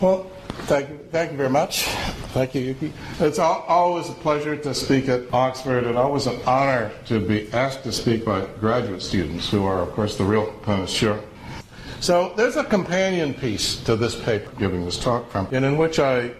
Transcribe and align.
Well, 0.00 0.30
thank 0.66 0.90
you, 0.90 1.00
thank 1.10 1.32
you 1.32 1.36
very 1.36 1.50
much. 1.50 1.82
Thank 2.32 2.54
you, 2.54 2.60
Yuki. 2.60 2.92
It's 3.18 3.40
al- 3.40 3.64
always 3.66 4.08
a 4.08 4.12
pleasure 4.12 4.56
to 4.56 4.72
speak 4.72 5.08
at 5.08 5.22
Oxford, 5.32 5.84
and 5.84 5.98
always 5.98 6.28
an 6.28 6.38
honor 6.46 6.92
to 7.06 7.18
be 7.18 7.52
asked 7.52 7.82
to 7.82 7.90
speak 7.90 8.24
by 8.24 8.46
graduate 8.60 9.02
students, 9.02 9.50
who 9.50 9.64
are, 9.64 9.80
of 9.80 9.90
course, 9.90 10.16
the 10.16 10.22
real 10.22 10.46
connoisseur. 10.62 11.20
So 11.98 12.32
there's 12.36 12.54
a 12.54 12.62
companion 12.62 13.34
piece 13.34 13.82
to 13.84 13.96
this 13.96 14.14
paper, 14.14 14.52
giving 14.56 14.84
this 14.84 15.00
talk 15.02 15.32
from, 15.32 15.48
and 15.50 15.64
in 15.64 15.76
which 15.76 15.98
I 15.98 16.30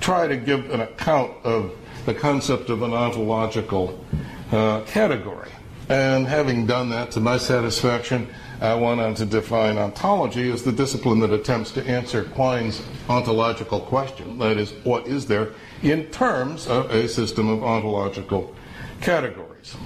try 0.00 0.26
to 0.26 0.36
give 0.36 0.68
an 0.72 0.80
account 0.80 1.32
of 1.44 1.76
the 2.06 2.14
concept 2.14 2.70
of 2.70 2.82
an 2.82 2.92
ontological 2.92 4.04
uh, 4.50 4.80
category. 4.80 5.50
And 5.88 6.26
having 6.26 6.66
done 6.66 6.90
that 6.90 7.12
to 7.12 7.20
my 7.20 7.36
satisfaction, 7.36 8.26
I 8.60 8.74
went 8.74 9.00
on 9.00 9.14
to 9.16 9.26
define 9.26 9.78
ontology 9.78 10.50
as 10.50 10.62
the 10.62 10.72
discipline 10.72 11.20
that 11.20 11.32
attempts 11.32 11.70
to 11.72 11.86
answer 11.86 12.24
Quine's 12.24 12.82
ontological 13.08 13.80
question 13.80 14.38
that 14.38 14.56
is, 14.56 14.72
what 14.84 15.06
is 15.06 15.26
there 15.26 15.52
in 15.82 16.06
terms 16.06 16.66
of 16.66 16.90
a 16.90 17.08
system 17.08 17.48
of 17.48 17.62
ontological 17.62 18.54
categories. 19.00 19.76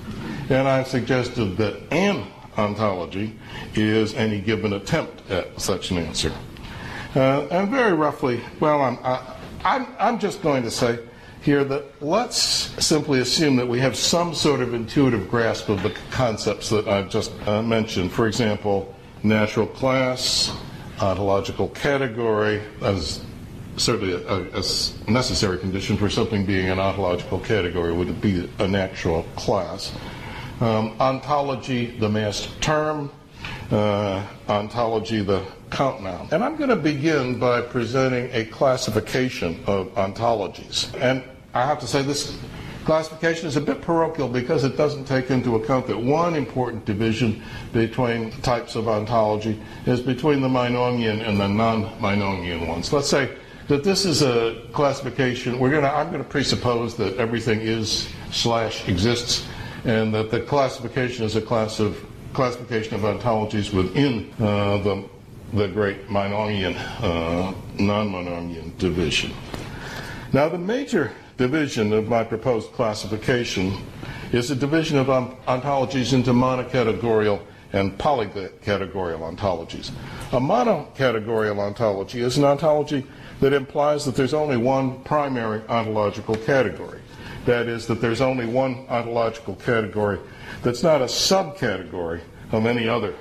And 0.48 0.68
I've 0.68 0.88
suggested 0.88 1.56
that 1.56 1.92
an 1.92 2.26
ontology 2.56 3.36
is 3.74 4.14
any 4.14 4.40
given 4.40 4.72
attempt 4.72 5.28
at 5.30 5.60
such 5.60 5.90
an 5.90 5.98
answer. 5.98 6.32
Uh, 7.14 7.46
and 7.50 7.70
very 7.70 7.92
roughly, 7.92 8.40
well, 8.60 8.80
I'm, 8.82 8.98
I, 9.02 9.36
I'm, 9.64 9.86
I'm 9.98 10.18
just 10.18 10.42
going 10.42 10.62
to 10.62 10.70
say 10.70 10.98
here 11.48 11.64
that 11.64 12.02
let's 12.02 12.36
simply 12.84 13.20
assume 13.20 13.56
that 13.56 13.66
we 13.66 13.80
have 13.80 13.96
some 13.96 14.34
sort 14.34 14.60
of 14.60 14.74
intuitive 14.74 15.30
grasp 15.30 15.70
of 15.70 15.82
the 15.82 15.88
concepts 16.10 16.68
that 16.68 16.86
I've 16.86 17.08
just 17.08 17.32
uh, 17.46 17.62
mentioned. 17.62 18.12
For 18.12 18.28
example, 18.28 18.94
natural 19.22 19.66
class, 19.66 20.54
ontological 21.00 21.68
category, 21.70 22.60
as 22.82 23.24
certainly 23.78 24.12
a, 24.12 24.58
a, 24.58 25.10
necessary 25.10 25.56
condition 25.56 25.96
for 25.96 26.10
something 26.10 26.44
being 26.44 26.68
an 26.68 26.78
ontological 26.78 27.40
category 27.40 27.94
would 27.94 28.20
be 28.20 28.50
a 28.58 28.68
natural 28.68 29.22
class. 29.34 29.94
Um, 30.60 31.00
ontology, 31.00 31.96
the 31.98 32.10
mass 32.10 32.46
term, 32.60 33.10
uh, 33.70 34.22
ontology, 34.50 35.22
the 35.22 35.42
count 35.70 36.02
noun. 36.02 36.28
And 36.30 36.44
I'm 36.44 36.56
going 36.56 36.68
to 36.68 36.76
begin 36.76 37.38
by 37.38 37.62
presenting 37.62 38.28
a 38.34 38.44
classification 38.44 39.62
of 39.66 39.94
ontologies. 39.94 40.92
And 41.00 41.24
I 41.54 41.66
have 41.66 41.78
to 41.80 41.86
say 41.86 42.02
this 42.02 42.36
classification 42.84 43.48
is 43.48 43.56
a 43.56 43.60
bit 43.60 43.82
parochial 43.82 44.28
because 44.28 44.64
it 44.64 44.76
doesn't 44.76 45.04
take 45.04 45.30
into 45.30 45.56
account 45.56 45.86
that 45.86 45.98
one 45.98 46.34
important 46.34 46.84
division 46.84 47.42
between 47.72 48.30
types 48.42 48.76
of 48.76 48.88
ontology 48.88 49.60
is 49.86 50.00
between 50.00 50.40
the 50.40 50.48
Meinongian 50.48 51.26
and 51.26 51.38
the 51.38 51.48
non-Meinongian 51.48 52.66
ones. 52.66 52.92
Let's 52.92 53.08
say 53.08 53.36
that 53.68 53.84
this 53.84 54.04
is 54.04 54.22
a 54.22 54.62
classification. 54.72 55.58
We're 55.58 55.70
to. 55.82 55.92
I'm 55.92 56.08
going 56.10 56.22
to 56.22 56.28
presuppose 56.28 56.96
that 56.96 57.16
everything 57.18 57.60
is 57.60 58.08
slash 58.30 58.88
exists, 58.88 59.46
and 59.84 60.14
that 60.14 60.30
the 60.30 60.40
classification 60.40 61.24
is 61.24 61.36
a 61.36 61.42
class 61.42 61.80
of 61.80 62.02
classification 62.32 62.94
of 62.94 63.02
ontologies 63.02 63.72
within 63.72 64.32
uh, 64.40 64.78
the 64.78 65.04
the 65.52 65.68
great 65.68 66.08
Meinongian, 66.08 66.76
uh, 67.02 67.54
non-Meinongian 67.78 68.76
division. 68.78 69.32
Now, 70.32 70.48
the 70.50 70.58
major 70.58 71.12
division 71.38 71.92
of 71.92 72.08
my 72.08 72.24
proposed 72.24 72.72
classification 72.72 73.72
is 74.32 74.50
a 74.50 74.56
division 74.56 74.98
of 74.98 75.06
ontologies 75.06 76.12
into 76.12 76.32
monocategorial 76.32 77.40
and 77.72 77.96
polycategorial 77.96 79.20
ontologies. 79.20 79.90
A 80.32 80.40
monocategorial 80.40 81.58
ontology 81.60 82.20
is 82.20 82.36
an 82.38 82.44
ontology 82.44 83.06
that 83.40 83.52
implies 83.52 84.04
that 84.04 84.16
there's 84.16 84.34
only 84.34 84.56
one 84.56 85.00
primary 85.04 85.62
ontological 85.68 86.34
category. 86.34 87.00
That 87.46 87.68
is, 87.68 87.86
that 87.86 88.00
there's 88.00 88.20
only 88.20 88.46
one 88.46 88.84
ontological 88.88 89.54
category 89.54 90.18
that's 90.62 90.82
not 90.82 91.00
a 91.00 91.06
subcategory 91.06 92.20
of 92.50 92.66
any 92.66 92.88
other 92.88 93.14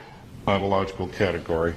ontological 0.48 1.08
category, 1.10 1.76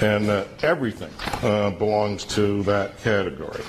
and 0.00 0.30
uh, 0.30 0.44
everything 0.62 1.10
uh, 1.42 1.70
belongs 1.70 2.24
to 2.24 2.62
that 2.62 2.96
category. 2.98 3.62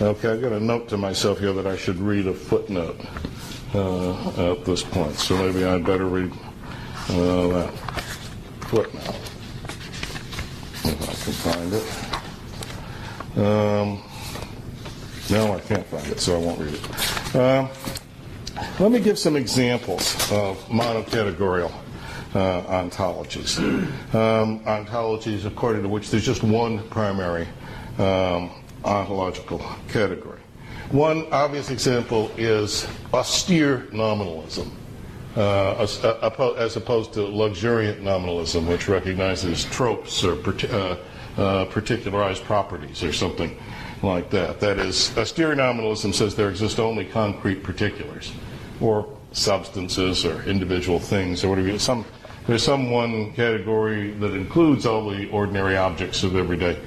Okay, 0.00 0.28
I've 0.28 0.42
got 0.42 0.50
a 0.50 0.58
note 0.58 0.88
to 0.88 0.96
myself 0.96 1.38
here 1.38 1.52
that 1.52 1.68
I 1.68 1.76
should 1.76 2.00
read 2.00 2.26
a 2.26 2.34
footnote 2.34 3.00
uh, 3.74 4.52
at 4.52 4.64
this 4.64 4.82
point, 4.82 5.14
so 5.14 5.36
maybe 5.36 5.64
I'd 5.64 5.86
better 5.86 6.06
read 6.06 6.32
uh, 7.10 7.46
that 7.46 7.70
footnote 8.62 9.20
if 10.82 11.00
I 11.00 11.14
can 11.22 11.32
find 11.32 11.72
it. 11.72 11.84
Um, 13.38 14.02
no, 15.30 15.54
I 15.54 15.60
can't 15.60 15.86
find 15.86 16.06
it, 16.08 16.18
so 16.18 16.34
I 16.34 16.38
won't 16.38 16.58
read 16.58 16.74
it. 16.74 17.36
Uh, 17.36 17.68
let 18.80 18.90
me 18.90 18.98
give 18.98 19.16
some 19.16 19.36
examples 19.36 20.16
of 20.32 20.58
monocategorial 20.66 21.72
uh, 22.34 22.62
ontologies. 22.62 23.58
Um, 24.12 24.58
ontologies 24.64 25.44
according 25.46 25.82
to 25.82 25.88
which 25.88 26.10
there's 26.10 26.26
just 26.26 26.42
one 26.42 26.82
primary 26.88 27.46
um, 27.98 28.50
ontological 28.84 29.58
category. 29.88 30.40
One 30.90 31.26
obvious 31.32 31.70
example 31.70 32.30
is 32.36 32.86
austere 33.12 33.88
nominalism. 33.92 34.70
Uh, 35.36 35.74
as, 35.80 36.04
uh, 36.04 36.54
as, 36.58 36.76
opposed 36.76 37.12
to 37.12 37.22
luxuriant 37.22 38.00
nominalism, 38.00 38.68
which 38.68 38.86
recognizes 38.86 39.64
tropes 39.64 40.22
or 40.22 40.38
uh, 40.70 40.96
uh, 41.36 41.64
particularized 41.64 42.44
properties 42.44 43.02
or 43.02 43.12
something 43.12 43.58
like 44.04 44.30
that. 44.30 44.60
That 44.60 44.78
is, 44.78 45.16
austere 45.18 45.56
nominalism 45.56 46.12
says 46.12 46.36
there 46.36 46.50
exist 46.50 46.78
only 46.78 47.04
concrete 47.04 47.64
particulars, 47.64 48.30
or 48.80 49.08
substances, 49.32 50.24
or 50.24 50.44
individual 50.44 51.00
things, 51.00 51.42
or 51.42 51.48
whatever. 51.48 51.80
Some 51.80 52.04
there's 52.46 52.62
some 52.62 52.90
one 52.90 53.32
category 53.32 54.10
that 54.12 54.34
includes 54.34 54.84
all 54.84 55.08
the 55.08 55.30
ordinary 55.30 55.76
objects 55.76 56.22
of 56.22 56.36
everyday 56.36 56.78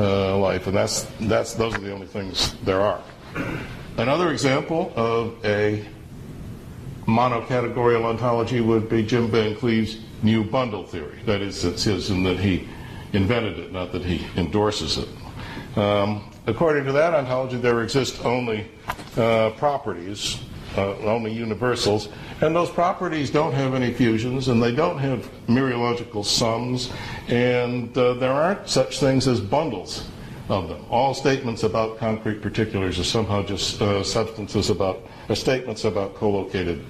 uh, 0.00 0.36
life, 0.38 0.66
and 0.66 0.74
that's 0.74 1.02
that's 1.20 1.54
those 1.54 1.74
are 1.74 1.80
the 1.80 1.92
only 1.92 2.06
things 2.06 2.54
there 2.64 2.80
are. 2.80 3.02
Another 3.96 4.32
example 4.32 4.92
of 4.96 5.44
a 5.44 5.84
monocategorial 7.06 8.04
ontology 8.04 8.60
would 8.60 8.88
be 8.88 9.02
Jim 9.02 9.30
Van 9.30 9.54
Cleve's 9.56 9.98
new 10.22 10.42
bundle 10.44 10.86
theory. 10.86 11.18
That 11.26 11.42
is, 11.42 11.64
it's 11.64 11.84
his 11.84 12.10
and 12.10 12.24
that 12.24 12.38
he 12.38 12.68
invented 13.12 13.58
it, 13.58 13.72
not 13.72 13.92
that 13.92 14.04
he 14.04 14.26
endorses 14.40 14.98
it. 14.98 15.08
Um, 15.76 16.30
according 16.46 16.84
to 16.86 16.92
that 16.92 17.14
ontology, 17.14 17.58
there 17.58 17.82
exist 17.82 18.24
only 18.24 18.70
uh, 19.16 19.50
properties, 19.50 20.40
uh, 20.76 20.96
only 20.98 21.32
universals, 21.32 22.08
and 22.40 22.56
those 22.56 22.70
properties 22.70 23.30
don't 23.30 23.52
have 23.52 23.74
any 23.74 23.92
fusions, 23.92 24.48
and 24.48 24.62
they 24.62 24.74
don't 24.74 24.98
have 24.98 25.28
mereological 25.46 26.24
sums, 26.24 26.90
and 27.28 27.96
uh, 27.96 28.14
there 28.14 28.32
aren't 28.32 28.68
such 28.68 28.98
things 28.98 29.28
as 29.28 29.40
bundles 29.40 30.06
of 30.48 30.68
them. 30.68 30.84
All 30.90 31.14
statements 31.14 31.62
about 31.62 31.98
concrete 31.98 32.42
particulars 32.42 32.98
are 32.98 33.04
somehow 33.04 33.42
just 33.42 33.80
uh, 33.80 34.02
substances 34.02 34.70
about, 34.70 35.00
or 35.28 35.36
statements 35.36 35.84
about 35.84 36.16
collocated 36.16 36.84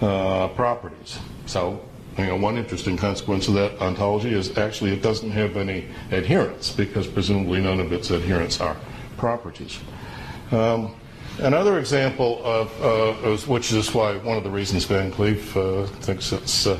uh, 0.00 0.48
properties. 0.48 1.18
So, 1.46 1.80
you 2.18 2.26
know, 2.26 2.36
one 2.36 2.58
interesting 2.58 2.96
consequence 2.96 3.48
of 3.48 3.54
that 3.54 3.80
ontology 3.80 4.34
is 4.34 4.58
actually 4.58 4.92
it 4.92 5.02
doesn't 5.02 5.30
have 5.30 5.56
any 5.56 5.86
adherents, 6.10 6.72
because 6.72 7.06
presumably 7.06 7.60
none 7.60 7.80
of 7.80 7.92
its 7.92 8.10
adherents 8.10 8.60
are 8.60 8.76
properties. 9.16 9.78
Um, 10.50 10.94
Another 11.40 11.78
example 11.78 12.40
of, 12.44 12.82
uh, 12.82 13.36
which 13.46 13.72
is 13.72 13.94
why 13.94 14.16
one 14.16 14.36
of 14.36 14.42
the 14.42 14.50
reasons 14.50 14.84
Van 14.86 15.12
Cleve 15.12 15.56
uh, 15.56 15.86
thinks 15.86 16.32
it's 16.32 16.66
uh, 16.66 16.76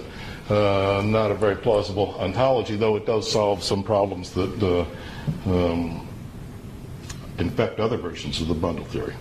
uh, 0.50 1.00
not 1.04 1.30
a 1.30 1.34
very 1.34 1.54
plausible 1.54 2.16
ontology, 2.19 2.74
though 2.74 2.96
it 2.96 3.06
does 3.06 3.30
solve 3.30 3.62
some 3.62 3.84
problems 3.84 4.30
that 4.30 4.60
uh, 4.60 4.84
um, 5.49 6.08
infect 7.38 7.78
other 7.78 7.96
versions 7.96 8.40
of 8.40 8.49
the 8.49 8.55
bundle 8.55 8.84
theory. 8.87 9.14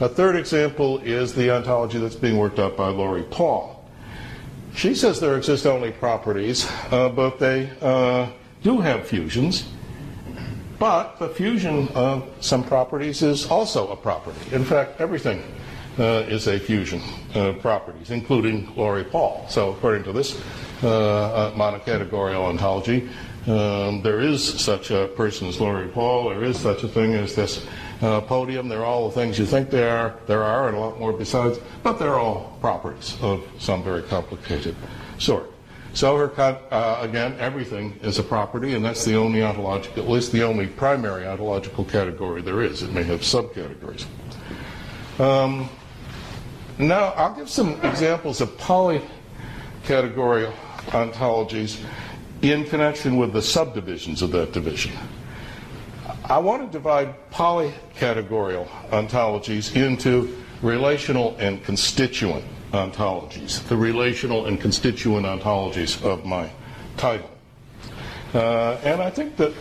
A 0.00 0.08
third 0.08 0.34
example 0.34 0.98
is 0.98 1.34
the 1.34 1.54
ontology 1.54 1.98
that's 1.98 2.16
being 2.16 2.36
worked 2.36 2.58
out 2.58 2.76
by 2.76 2.88
Laurie 2.88 3.22
Paul. 3.30 3.88
She 4.74 4.96
says 4.96 5.20
there 5.20 5.36
exist 5.36 5.66
only 5.66 5.92
properties, 5.92 6.68
uh, 6.90 7.08
but 7.10 7.38
they 7.38 7.70
do 8.64 8.80
have 8.80 9.06
fusions 9.06 9.68
but 10.80 11.18
the 11.18 11.28
fusion 11.28 11.86
of 11.88 12.26
some 12.40 12.64
properties 12.64 13.22
is 13.22 13.46
also 13.46 13.88
a 13.88 13.96
property. 13.96 14.40
In 14.50 14.64
fact, 14.64 14.98
everything 14.98 15.42
uh, 15.98 16.24
is 16.26 16.48
a 16.48 16.58
fusion 16.58 17.02
of 17.34 17.60
properties, 17.60 18.10
including 18.10 18.74
Laurie 18.74 19.04
Paul. 19.04 19.44
So, 19.50 19.72
according 19.72 20.04
to 20.04 20.12
this 20.12 20.40
uh, 20.82 20.88
uh, 20.88 21.52
monocategorial 21.52 22.42
ontology, 22.48 23.10
um, 23.46 24.00
there 24.00 24.20
is 24.20 24.42
such 24.42 24.90
a 24.90 25.08
person 25.08 25.48
as 25.48 25.60
Laurie 25.60 25.88
Paul. 25.88 26.30
There 26.30 26.44
is 26.44 26.58
such 26.58 26.82
a 26.82 26.88
thing 26.88 27.12
as 27.12 27.34
this 27.34 27.66
uh, 28.00 28.22
podium. 28.22 28.68
They're 28.68 28.84
all 28.84 29.10
the 29.10 29.14
things 29.14 29.38
you 29.38 29.44
think 29.44 29.68
they 29.68 29.86
are. 29.86 30.16
There 30.26 30.42
are, 30.42 30.68
and 30.68 30.76
a 30.78 30.80
lot 30.80 30.98
more 30.98 31.12
besides. 31.12 31.58
But 31.82 31.98
they're 31.98 32.18
all 32.18 32.56
properties 32.62 33.18
of 33.20 33.46
some 33.58 33.84
very 33.84 34.02
complicated 34.02 34.74
sort. 35.18 35.52
So 35.92 36.16
her 36.16 36.32
uh, 36.70 36.98
again, 37.00 37.36
everything 37.38 37.98
is 38.02 38.18
a 38.18 38.22
property, 38.22 38.74
and 38.74 38.84
that's 38.84 39.04
the 39.04 39.16
only 39.16 39.42
ontological, 39.42 40.04
at 40.04 40.08
least 40.08 40.30
the 40.32 40.42
only 40.44 40.66
primary 40.66 41.26
ontological 41.26 41.84
category 41.84 42.42
there 42.42 42.62
is. 42.62 42.82
It 42.82 42.92
may 42.92 43.02
have 43.02 43.20
subcategories. 43.20 44.06
Um, 45.18 45.68
now, 46.78 47.12
I'll 47.16 47.34
give 47.34 47.50
some 47.50 47.80
examples 47.82 48.40
of 48.40 48.56
polycategorical 48.56 50.54
ontologies 50.86 51.84
in 52.42 52.64
connection 52.64 53.16
with 53.16 53.32
the 53.32 53.42
subdivisions 53.42 54.22
of 54.22 54.30
that 54.30 54.52
division. 54.52 54.92
I 56.24 56.38
want 56.38 56.64
to 56.64 56.70
divide 56.70 57.14
polycategorical 57.30 58.66
ontologies 58.90 59.74
into 59.74 60.36
relational 60.62 61.36
and 61.38 61.62
constituent 61.64 62.44
ontologies, 62.72 63.66
the 63.68 63.76
relational 63.76 64.46
and 64.46 64.60
constituent 64.60 65.26
ontologies 65.26 66.02
of 66.04 66.24
my 66.24 66.50
title. 66.96 67.30
Uh, 68.34 68.74
and 68.84 69.02
I 69.02 69.10
think 69.10 69.36
that 69.36 69.52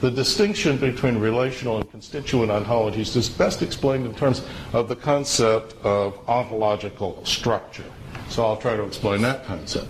the 0.00 0.10
distinction 0.10 0.78
between 0.78 1.18
relational 1.18 1.78
and 1.78 1.90
constituent 1.90 2.50
ontologies 2.50 3.14
is 3.16 3.28
best 3.28 3.62
explained 3.62 4.06
in 4.06 4.14
terms 4.14 4.42
of 4.72 4.88
the 4.88 4.96
concept 4.96 5.74
of 5.84 6.18
ontological 6.28 7.24
structure. 7.24 7.84
So 8.28 8.44
I'll 8.44 8.56
try 8.56 8.76
to 8.76 8.84
explain 8.84 9.22
that 9.22 9.44
concept. 9.44 9.88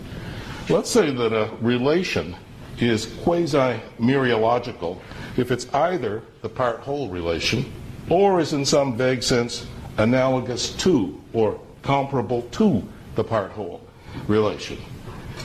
Let's 0.68 0.90
say 0.90 1.10
that 1.12 1.32
a 1.32 1.50
relation 1.60 2.36
is 2.78 3.06
quasi 3.22 3.80
mereological 3.98 4.98
if 5.36 5.50
it's 5.50 5.72
either 5.74 6.22
the 6.42 6.48
part 6.48 6.80
whole 6.80 7.08
relation 7.08 7.70
or 8.08 8.40
is 8.40 8.52
in 8.52 8.64
some 8.64 8.96
vague 8.96 9.22
sense 9.22 9.66
analogous 9.98 10.74
to 10.76 11.20
or 11.32 11.60
comparable 11.82 12.42
to 12.52 12.82
the 13.14 13.24
part 13.24 13.50
whole 13.52 13.80
relation. 14.26 14.78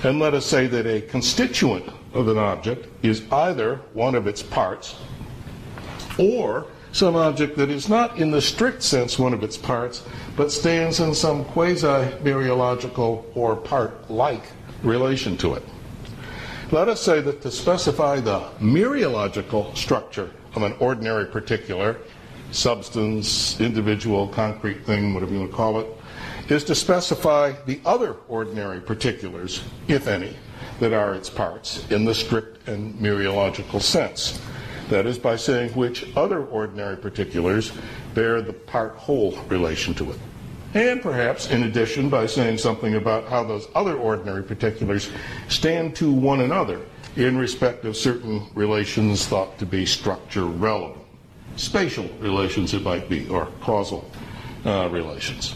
And 0.04 0.20
let 0.20 0.34
us 0.34 0.46
say 0.46 0.68
that 0.68 0.86
a 0.86 1.02
constituent 1.02 1.90
of 2.14 2.28
an 2.28 2.38
object 2.38 2.88
is 3.04 3.24
either 3.32 3.78
one 3.94 4.16
of 4.16 4.28
its 4.28 4.44
parts 4.44 4.96
or 6.18 6.68
some 6.92 7.16
object 7.16 7.58
that 7.58 7.70
is 7.70 7.90
not 7.90 8.18
in 8.18 8.32
the 8.32 8.42
strict 8.42 8.82
sense 8.82 9.20
one 9.20 9.34
of 9.34 9.44
its 9.44 9.58
parts, 9.58 10.04
but 10.38 10.52
stands 10.52 11.02
in 11.02 11.14
some 11.14 11.44
quasi 11.44 11.88
mereological 12.24 13.26
or 13.36 13.56
part 13.56 14.10
like 14.10 14.44
relation 14.82 15.36
to 15.36 15.56
it. 15.56 15.64
Let 16.72 16.88
us 16.88 17.02
say 17.02 17.20
that 17.22 17.42
to 17.42 17.52
specify 17.52 18.22
the 18.22 18.40
mereological 18.60 19.76
structure 19.76 20.32
of 20.56 20.64
an 20.64 20.74
ordinary 20.80 21.26
particular, 21.26 21.98
substance, 22.52 23.60
individual, 23.60 24.30
concrete 24.30 24.86
thing, 24.86 25.14
whatever 25.14 25.34
you 25.34 25.40
want 25.40 25.52
to 25.52 25.58
call 25.58 25.80
it, 25.82 25.88
is 26.50 26.63
to 26.65 26.75
specify 26.75 27.53
the 27.65 27.80
other 27.86 28.15
ordinary 28.27 28.80
particulars, 28.80 29.63
if 29.88 30.07
any, 30.07 30.36
that 30.80 30.94
are 30.94 31.15
its 31.15 31.30
parts 31.30 31.89
in 31.89 32.06
the 32.06 32.13
strict 32.13 32.68
and 32.68 32.94
mereological 32.95 33.81
sense. 33.81 34.39
That 34.89 35.07
is, 35.07 35.18
by 35.18 35.36
saying 35.36 35.71
which 35.71 36.06
other 36.15 36.45
ordinary 36.45 36.97
particulars 36.97 37.71
bear 38.13 38.42
the 38.42 38.53
part 38.53 38.95
whole 38.95 39.36
relation 39.47 39.95
to 39.95 40.12
it. 40.12 40.19
And 40.75 41.01
perhaps, 41.01 41.50
in 41.50 41.63
addition, 41.63 42.09
by 42.09 42.27
saying 42.27 42.57
something 42.59 42.95
about 42.95 43.27
how 43.27 43.44
those 43.44 43.68
other 43.74 43.95
ordinary 43.95 44.44
particulars 44.44 45.09
stand 45.48 45.95
to 45.95 46.12
one 46.12 46.41
another 46.41 46.81
in 47.15 47.38
respect 47.38 47.86
of 47.86 47.95
certain 47.95 48.45
relations 48.53 49.25
thought 49.25 49.57
to 49.57 49.65
be 49.65 49.86
structure 49.86 50.45
relevant. 50.45 51.01
Spatial 51.56 52.09
relations, 52.19 52.74
it 52.74 52.83
might 52.83 53.07
be, 53.09 53.27
or 53.30 53.48
causal 53.62 54.12
uh, 54.65 54.89
relations. 54.91 55.56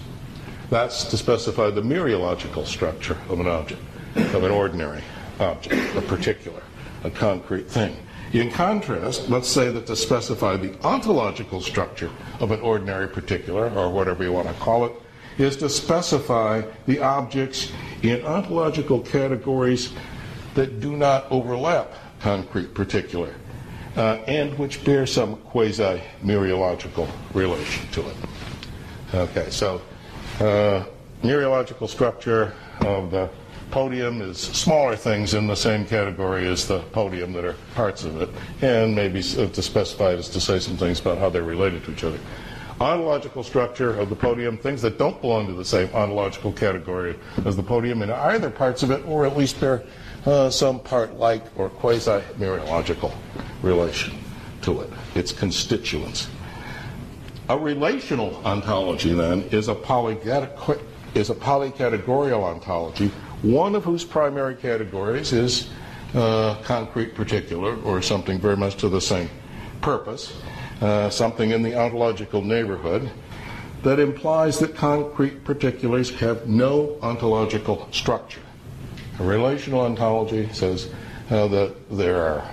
That's 0.70 1.04
to 1.06 1.18
specify 1.18 1.72
the 1.72 1.82
mereological 1.82 2.66
structure 2.66 3.18
of 3.28 3.40
an 3.40 3.48
object, 3.48 3.82
of 4.16 4.44
an 4.44 4.52
ordinary 4.52 5.02
object, 5.40 5.96
a 5.96 6.02
particular, 6.02 6.62
a 7.04 7.10
concrete 7.10 7.70
thing. 7.70 7.96
In 8.34 8.52
contrast, 8.52 9.30
let's 9.30 9.48
say 9.48 9.72
that 9.72 9.88
to 9.88 9.96
specify 9.96 10.56
the 10.58 10.80
ontological 10.86 11.62
structure 11.62 12.12
of 12.40 12.52
an 12.52 12.60
ordinary 12.60 13.08
particular, 13.08 13.72
or 13.72 13.90
whatever 13.90 14.24
you 14.24 14.32
want 14.32 14.48
to 14.48 14.54
call 14.56 14.86
it, 14.86 14.94
is 15.40 15.58
to 15.58 15.70
specify 15.70 16.62
the 16.86 17.00
objects 17.00 17.72
in 18.04 18.24
ontological 18.24 19.00
categories 19.00 19.92
that 20.54 20.80
do 20.80 20.96
not 20.96 21.26
overlap 21.32 21.92
concrete 22.20 22.76
particular, 22.76 23.34
uh, 23.96 24.18
and 24.28 24.56
which 24.60 24.84
bear 24.84 25.08
some 25.08 25.38
quasi 25.38 26.00
mereological 26.24 27.10
relation 27.34 27.88
to 27.92 28.02
it. 28.08 28.16
Okay, 29.16 29.50
so 29.50 29.82
uh, 30.40 30.86
mereological 31.24 31.88
structure 31.88 32.54
of 32.82 33.12
the 33.12 33.30
podium 33.72 34.22
is 34.22 34.38
smaller 34.38 34.96
things 34.96 35.34
in 35.34 35.48
the 35.48 35.56
same 35.56 35.86
category 35.86 36.48
as 36.48 36.68
the 36.68 36.80
podium 36.92 37.34
that 37.34 37.46
are 37.46 37.56
parts 37.76 38.04
of 38.04 38.22
it, 38.22 38.30
and 38.62 38.96
maybe 38.96 39.22
to 39.22 39.62
specify 39.62 40.12
it 40.12 40.20
is 40.20 40.30
to 40.30 40.42
say 40.42 40.60
some 40.60 40.78
things 40.78 41.00
about 41.00 41.18
how 41.18 41.30
they're 41.30 41.44
related 41.44 41.84
to 41.84 41.92
each 41.92 42.04
other. 42.04 42.20
Ontological 42.80 43.44
structure 43.44 44.00
of 44.00 44.10
the 44.10 44.16
podium, 44.16 44.58
things 44.58 44.82
that 44.82 44.98
don't 44.98 45.20
belong 45.22 45.46
to 45.48 45.54
the 45.54 45.66
same 45.66 45.90
ontological 45.94 46.54
category 46.54 47.20
as 47.46 47.56
the 47.56 47.64
podium 47.64 48.02
in 48.02 48.10
either 48.10 48.50
parts 48.50 48.84
of 48.84 48.92
it, 48.92 49.06
or 49.06 49.26
at 49.26 49.36
least 49.36 49.60
bear 49.60 49.84
uh, 50.26 50.50
some 50.50 50.80
part 50.80 51.16
like 51.16 51.44
or 51.58 51.70
quasi 51.70 52.22
mereological 52.38 53.14
relation 53.62 54.18
to 54.62 54.82
it, 54.82 54.90
its 55.16 55.32
constituents. 55.32 56.30
A 57.50 57.58
relational 57.58 58.40
ontology, 58.46 59.14
then, 59.14 59.42
is 59.52 59.70
a, 59.70 59.74
is 61.16 61.30
a 61.32 61.36
polycategorial 61.36 62.44
ontology, 62.44 63.08
one 63.42 63.74
of 63.74 63.84
whose 63.84 64.04
primary 64.04 64.56
categories 64.56 65.34
is 65.34 65.68
uh, 66.14 66.56
concrete 66.64 67.16
particular, 67.16 67.76
or 67.82 68.04
something 68.04 68.40
very 68.40 68.56
much 68.56 68.76
to 68.76 68.88
the 68.88 69.02
same 69.02 69.32
purpose, 69.82 70.32
uh, 70.82 71.10
something 71.10 71.50
in 71.50 71.64
the 71.64 71.76
ontological 71.76 72.44
neighborhood, 72.44 73.10
that 73.82 74.00
implies 74.00 74.60
that 74.60 74.76
concrete 74.76 75.44
particulars 75.44 76.12
have 76.20 76.48
no 76.48 76.98
ontological 77.02 77.88
structure. 77.92 78.42
A 79.20 79.24
relational 79.24 79.82
ontology 79.82 80.48
says 80.54 80.94
uh, 81.32 81.48
that 81.48 81.74
there 81.90 82.22
are 82.22 82.52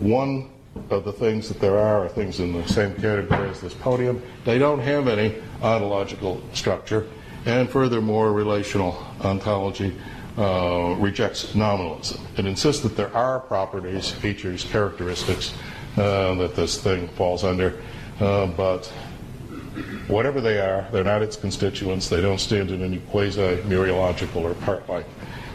one 0.00 0.50
of 0.90 1.04
the 1.04 1.12
things 1.12 1.48
that 1.48 1.60
there 1.60 1.78
are 1.78 2.04
are 2.04 2.08
things 2.08 2.40
in 2.40 2.52
the 2.52 2.66
same 2.68 2.94
category 2.94 3.48
as 3.48 3.60
this 3.60 3.74
podium. 3.74 4.22
They 4.44 4.58
don't 4.58 4.80
have 4.80 5.08
any 5.08 5.34
ontological 5.62 6.42
structure. 6.52 7.06
And 7.46 7.68
furthermore, 7.68 8.32
relational 8.32 9.04
ontology 9.20 9.96
uh, 10.38 10.96
rejects 10.98 11.54
nominalism. 11.54 12.20
It 12.36 12.46
insists 12.46 12.82
that 12.82 12.96
there 12.96 13.14
are 13.14 13.40
properties, 13.40 14.10
features, 14.10 14.64
characteristics 14.64 15.54
uh, 15.96 16.34
that 16.34 16.56
this 16.56 16.80
thing 16.80 17.08
falls 17.08 17.44
under, 17.44 17.80
uh, 18.20 18.46
but 18.46 18.86
whatever 20.08 20.40
they 20.40 20.58
are, 20.58 20.88
they're 20.90 21.04
not 21.04 21.22
its 21.22 21.36
constituents. 21.36 22.08
They 22.08 22.20
don't 22.20 22.40
stand 22.40 22.70
in 22.70 22.82
any 22.82 22.98
quasi-mereological 22.98 24.36
or 24.36 24.54
part-like 24.54 25.06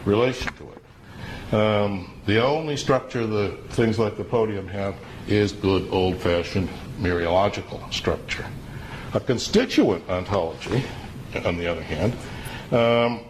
relation 0.06 0.54
to 0.54 0.70
it. 0.70 1.54
Um, 1.54 2.14
the 2.26 2.44
only 2.44 2.78
structure 2.78 3.26
the 3.26 3.58
things 3.70 3.98
like 3.98 4.18
the 4.18 4.24
podium 4.24 4.68
have 4.68 4.96
is 5.30 5.52
good 5.52 5.88
old 5.92 6.18
fashioned 6.18 6.70
mereological 7.00 7.92
structure. 7.94 8.46
A 9.14 9.20
constituent 9.20 10.08
ontology, 10.10 10.84
on 11.46 11.58
the 11.58 11.68
other 11.68 11.84
hand, 11.84 12.14
um, 12.72 13.22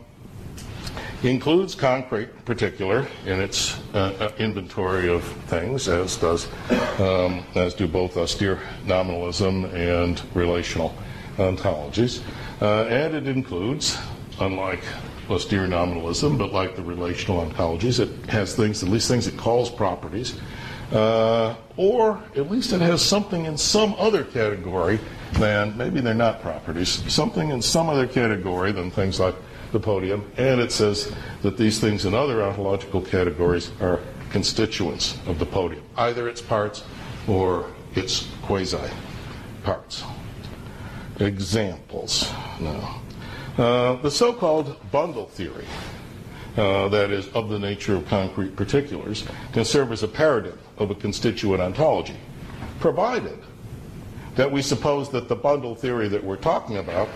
includes 1.23 1.75
concrete 1.75 2.45
particular 2.45 3.05
in 3.25 3.39
its 3.39 3.77
uh, 3.93 4.13
uh, 4.19 4.31
inventory 4.37 5.09
of 5.09 5.23
things, 5.47 5.87
as 5.87 6.15
does 6.17 6.47
um, 6.99 7.43
as 7.55 7.73
do 7.73 7.87
both 7.87 8.17
austere 8.17 8.59
nominalism 8.85 9.65
and 9.65 10.21
relational 10.33 10.93
ontologies, 11.37 12.21
uh, 12.61 12.83
and 12.83 13.15
it 13.15 13.27
includes, 13.27 13.97
unlike 14.39 14.81
austere 15.29 15.67
nominalism, 15.67 16.37
but 16.37 16.51
like 16.51 16.75
the 16.75 16.81
relational 16.81 17.45
ontologies, 17.45 17.99
it 17.99 18.29
has 18.29 18.55
things, 18.55 18.81
at 18.83 18.89
least 18.89 19.07
things 19.07 19.27
it 19.27 19.37
calls 19.37 19.69
properties, 19.69 20.39
uh, 20.91 21.55
or 21.79 22.21
at 22.35 22.51
least 22.51 22.73
it 22.73 22.81
has 22.81 23.01
something 23.01 23.45
in 23.45 23.57
some 23.57 23.95
other 23.97 24.25
category 24.25 24.99
than, 25.35 25.77
maybe 25.77 26.01
they're 26.01 26.13
not 26.13 26.41
properties, 26.41 27.01
something 27.11 27.51
in 27.51 27.61
some 27.61 27.87
other 27.87 28.05
category 28.05 28.73
than 28.73 28.91
things 28.91 29.17
like 29.17 29.33
the 29.71 29.79
podium, 29.79 30.29
and 30.35 30.59
it 30.59 30.73
says 30.73 31.09
that 31.41 31.55
these 31.55 31.79
things 31.79 32.03
in 32.03 32.13
other 32.13 32.43
ontological 32.43 33.01
categories 33.01 33.71
are 33.79 34.01
constituents 34.29 35.17
of 35.25 35.39
the 35.39 35.45
podium, 35.45 35.81
either 35.95 36.27
its 36.27 36.41
parts 36.41 36.83
or 37.29 37.71
its 37.95 38.27
quasi 38.41 38.77
parts. 39.63 40.03
Examples 41.21 42.29
now. 42.59 43.01
Uh, 43.57 43.95
the 44.01 44.11
so 44.11 44.33
called 44.33 44.75
bundle 44.91 45.27
theory 45.27 45.65
uh, 46.57 46.87
that 46.89 47.11
is 47.11 47.27
of 47.29 47.49
the 47.49 47.59
nature 47.59 47.95
of 47.95 48.07
concrete 48.07 48.55
particulars, 48.55 49.25
can 49.53 49.65
serve 49.65 49.91
as 49.91 50.03
a 50.03 50.07
paradigm 50.07 50.57
of 50.77 50.91
a 50.91 50.95
constituent 50.95 51.61
ontology, 51.61 52.17
provided 52.79 53.39
that 54.35 54.51
we 54.51 54.61
suppose 54.61 55.09
that 55.09 55.27
the 55.27 55.35
bundle 55.35 55.75
theory 55.75 56.07
that 56.07 56.23
we're 56.23 56.37
talking 56.37 56.77
about 56.77 57.09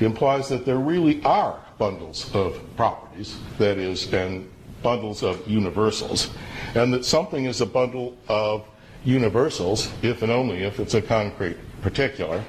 implies 0.00 0.48
that 0.48 0.64
there 0.64 0.78
really 0.78 1.22
are 1.24 1.60
bundles 1.78 2.34
of 2.34 2.58
properties, 2.76 3.36
that 3.58 3.78
is, 3.78 4.12
and 4.12 4.50
bundles 4.82 5.22
of 5.22 5.46
universals, 5.46 6.30
and 6.74 6.92
that 6.92 7.04
something 7.04 7.44
is 7.44 7.60
a 7.60 7.66
bundle 7.66 8.16
of 8.28 8.64
universals 9.04 9.90
if 10.02 10.22
and 10.22 10.32
only 10.32 10.62
if 10.62 10.80
it's 10.80 10.94
a 10.94 11.02
concrete 11.02 11.56
particular. 11.82 12.42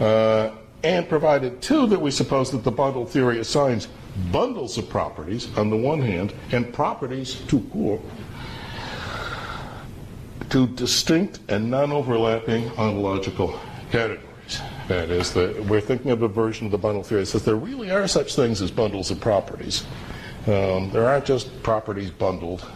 Uh, 0.00 0.50
and 0.82 1.08
provided, 1.08 1.60
too, 1.60 1.86
that 1.86 2.00
we 2.00 2.10
suppose 2.10 2.50
that 2.50 2.64
the 2.64 2.70
bundle 2.70 3.04
theory 3.04 3.38
assigns 3.38 3.86
bundles 4.32 4.78
of 4.78 4.88
properties 4.88 5.48
on 5.56 5.70
the 5.70 5.76
one 5.76 6.00
hand 6.00 6.32
and 6.52 6.72
properties 6.72 7.34
to 7.46 7.60
court 7.72 8.00
to 10.50 10.66
distinct 10.68 11.38
and 11.48 11.70
non-overlapping 11.70 12.68
ontological 12.76 13.58
categories. 13.90 14.60
That 14.88 15.10
is, 15.10 15.32
that 15.34 15.64
we're 15.66 15.80
thinking 15.80 16.10
of 16.10 16.22
a 16.22 16.28
version 16.28 16.66
of 16.66 16.72
the 16.72 16.78
bundle 16.78 17.04
theory 17.04 17.22
that 17.22 17.26
says 17.26 17.44
there 17.44 17.54
really 17.54 17.92
are 17.92 18.08
such 18.08 18.34
things 18.34 18.60
as 18.60 18.70
bundles 18.70 19.12
of 19.12 19.20
properties. 19.20 19.84
Um, 20.48 20.90
there 20.90 21.06
aren't 21.06 21.24
just 21.24 21.62
properties 21.62 22.10
bundled 22.10 22.66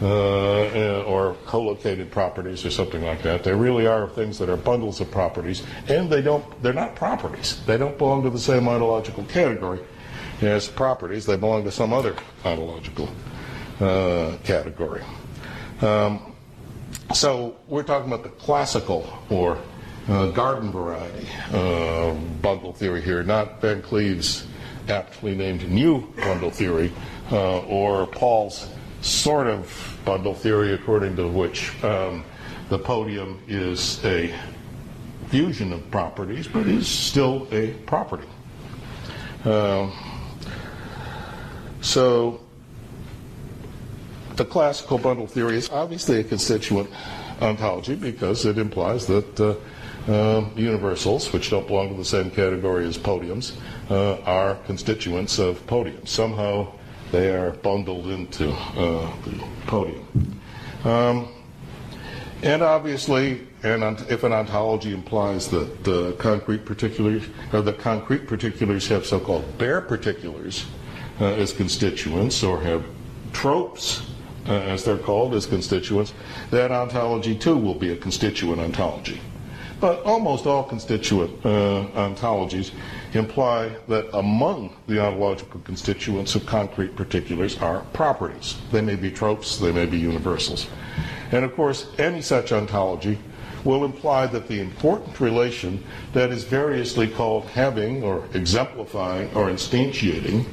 uh, 0.00 1.02
or 1.02 1.34
co-located 1.46 2.12
properties 2.12 2.64
or 2.64 2.70
something 2.70 3.02
like 3.02 3.22
that. 3.22 3.42
There 3.42 3.56
really 3.56 3.86
are 3.86 4.08
things 4.08 4.38
that 4.38 4.48
are 4.48 4.56
bundles 4.56 5.00
of 5.00 5.10
properties, 5.10 5.62
and 5.88 6.08
they 6.08 6.22
don't. 6.22 6.44
They're 6.62 6.72
not 6.72 6.94
properties. 6.94 7.62
They 7.66 7.76
don't 7.76 7.98
belong 7.98 8.22
to 8.22 8.30
the 8.30 8.38
same 8.38 8.68
ontological 8.68 9.24
category 9.24 9.80
as 10.42 10.68
properties. 10.68 11.26
They 11.26 11.36
belong 11.36 11.64
to 11.64 11.70
some 11.70 11.92
other 11.92 12.16
ontological 12.44 13.08
uh, 13.80 14.36
category. 14.44 15.02
Um, 15.80 16.34
so 17.14 17.56
we're 17.68 17.82
talking 17.82 18.12
about 18.12 18.22
the 18.22 18.30
classical 18.30 19.18
or 19.30 19.58
uh, 20.08 20.30
garden 20.30 20.70
variety 20.72 21.26
uh, 21.52 22.14
bundle 22.42 22.72
theory 22.72 23.00
here, 23.00 23.22
not 23.22 23.60
Van 23.60 23.82
Cleve's 23.82 24.46
aptly 24.88 25.36
named 25.36 25.68
new 25.68 26.12
bundle 26.16 26.50
theory 26.50 26.92
uh, 27.30 27.60
or 27.60 28.06
Paul's 28.06 28.68
sort 29.02 29.46
of 29.46 29.98
bundle 30.04 30.34
theory 30.34 30.74
according 30.74 31.16
to 31.16 31.28
which 31.28 31.72
um, 31.84 32.24
the 32.68 32.78
podium 32.78 33.40
is 33.46 34.04
a 34.04 34.34
fusion 35.28 35.72
of 35.72 35.90
properties 35.90 36.48
but 36.48 36.66
is 36.66 36.88
still 36.88 37.46
a 37.52 37.72
property. 37.86 38.26
Um, 39.44 39.92
so 41.80 42.40
the 44.36 44.44
classical 44.44 44.98
bundle 44.98 45.26
theory 45.26 45.56
is 45.56 45.68
obviously 45.70 46.20
a 46.20 46.24
constituent 46.24 46.88
ontology 47.42 47.94
because 47.94 48.46
it 48.46 48.58
implies 48.58 49.06
that 49.06 49.40
uh, 49.40 49.54
uh, 50.10 50.44
universals, 50.56 51.32
which 51.32 51.50
don't 51.50 51.66
belong 51.66 51.90
to 51.90 51.94
the 51.94 52.04
same 52.04 52.30
category 52.30 52.86
as 52.86 52.96
podiums, 52.96 53.56
uh, 53.90 54.18
are 54.22 54.54
constituents 54.66 55.38
of 55.38 55.64
podiums. 55.66 56.08
Somehow 56.08 56.72
they 57.12 57.34
are 57.34 57.50
bundled 57.50 58.06
into 58.06 58.50
uh, 58.50 59.10
the 59.24 59.44
podium. 59.66 60.40
Um, 60.84 61.28
and 62.42 62.62
obviously, 62.62 63.46
and 63.62 63.82
if 64.08 64.24
an 64.24 64.32
ontology 64.32 64.94
implies 64.94 65.48
that 65.48 65.84
the 65.84 66.12
concrete 66.12 66.64
particulars, 66.64 67.24
or 67.52 67.60
the 67.60 67.74
concrete 67.74 68.26
particulars 68.26 68.88
have 68.88 69.04
so-called 69.04 69.58
bare 69.58 69.82
particulars 69.82 70.64
uh, 70.64 70.79
as 71.26 71.52
constituents, 71.52 72.42
or 72.42 72.60
have 72.60 72.84
tropes 73.32 74.02
uh, 74.46 74.52
as 74.52 74.84
they're 74.84 74.98
called, 74.98 75.34
as 75.34 75.46
constituents, 75.46 76.12
that 76.50 76.70
ontology 76.70 77.34
too 77.34 77.56
will 77.56 77.74
be 77.74 77.92
a 77.92 77.96
constituent 77.96 78.60
ontology. 78.60 79.20
But 79.80 80.02
almost 80.04 80.46
all 80.46 80.64
constituent 80.64 81.30
uh, 81.44 81.86
ontologies 81.94 82.72
imply 83.14 83.70
that 83.88 84.14
among 84.14 84.76
the 84.86 85.02
ontological 85.02 85.60
constituents 85.60 86.34
of 86.34 86.44
concrete 86.44 86.96
particulars 86.96 87.56
are 87.58 87.80
properties. 87.94 88.56
They 88.72 88.82
may 88.82 88.96
be 88.96 89.10
tropes, 89.10 89.56
they 89.56 89.72
may 89.72 89.86
be 89.86 89.98
universals. 89.98 90.66
And 91.32 91.44
of 91.44 91.54
course, 91.54 91.86
any 91.98 92.20
such 92.20 92.52
ontology 92.52 93.18
will 93.64 93.84
imply 93.84 94.26
that 94.26 94.48
the 94.48 94.60
important 94.60 95.18
relation 95.18 95.82
that 96.12 96.30
is 96.30 96.44
variously 96.44 97.08
called 97.08 97.44
having 97.46 98.02
or 98.02 98.24
exemplifying 98.34 99.32
or 99.34 99.48
instantiating, 99.48 100.44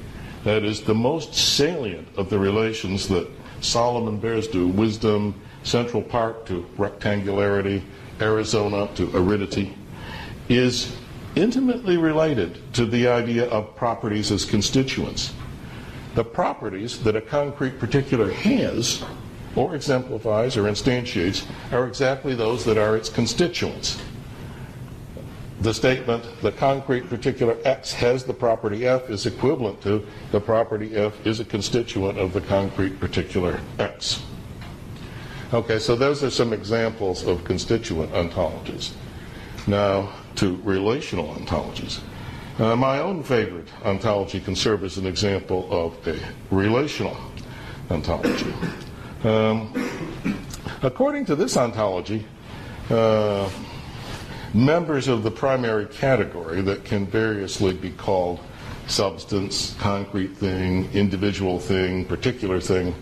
that 0.47 0.63
is 0.63 0.79
the 0.79 0.95
most 0.95 1.33
salient 1.33 2.07
of 2.15 2.29
the 2.29 2.39
relations 2.39 3.09
that 3.09 3.27
Solomon 3.59 4.17
bears 4.17 4.47
to 4.47 4.65
wisdom, 4.65 5.35
central 5.63 6.01
park 6.01 6.45
to 6.45 6.65
rectangularity, 6.77 7.81
Arizona 8.21 8.87
to 8.95 9.13
aridity, 9.13 9.75
is 10.47 10.95
intimately 11.35 11.97
related 11.97 12.59
to 12.73 12.85
the 12.85 13.09
idea 13.09 13.49
of 13.49 13.75
properties 13.75 14.31
as 14.31 14.45
constituents. 14.45 15.33
The 16.15 16.23
properties 16.23 17.03
that 17.03 17.17
a 17.17 17.21
concrete 17.21 17.77
particular 17.77 18.31
has, 18.31 19.03
or 19.53 19.75
exemplifies, 19.75 20.55
or 20.55 20.63
instantiates, 20.63 21.45
are 21.73 21.85
exactly 21.85 22.35
those 22.35 22.63
that 22.63 22.77
are 22.77 22.95
its 22.95 23.09
constituents. 23.09 24.01
The 25.61 25.73
statement, 25.73 26.23
the 26.41 26.51
concrete 26.51 27.09
particular 27.09 27.57
X 27.65 27.91
has 27.93 28.23
the 28.23 28.33
property 28.33 28.85
F, 28.85 29.09
is 29.09 29.25
equivalent 29.25 29.81
to 29.81 30.05
the 30.31 30.39
property 30.39 30.95
F 30.95 31.25
is 31.25 31.39
a 31.39 31.45
constituent 31.45 32.19
of 32.19 32.33
the 32.33 32.41
concrete 32.41 32.99
particular 32.99 33.59
X. 33.79 34.21
Okay, 35.53 35.79
so 35.79 35.95
those 35.95 36.23
are 36.23 36.29
some 36.29 36.53
examples 36.53 37.25
of 37.25 37.43
constituent 37.43 38.11
ontologies. 38.11 38.91
Now, 39.65 40.13
to 40.35 40.57
relational 40.63 41.33
ontologies. 41.33 42.01
Uh, 42.59 42.75
my 42.75 42.99
own 42.99 43.23
favorite 43.23 43.67
ontology 43.83 44.39
can 44.39 44.55
serve 44.55 44.83
as 44.83 44.97
an 44.97 45.07
example 45.07 45.67
of 45.71 46.07
a 46.07 46.19
relational 46.51 47.17
ontology. 47.89 48.53
Um, 49.23 49.73
according 50.83 51.25
to 51.25 51.35
this 51.35 51.57
ontology, 51.57 52.25
uh, 52.89 53.49
members 54.53 55.07
of 55.07 55.23
the 55.23 55.31
primary 55.31 55.85
category 55.85 56.61
that 56.61 56.85
can 56.85 57.05
variously 57.05 57.73
be 57.73 57.91
called 57.91 58.39
substance, 58.87 59.75
concrete 59.79 60.35
thing, 60.37 60.89
individual 60.93 61.59
thing, 61.59 62.05
particular 62.05 62.59
thing, 62.59 62.95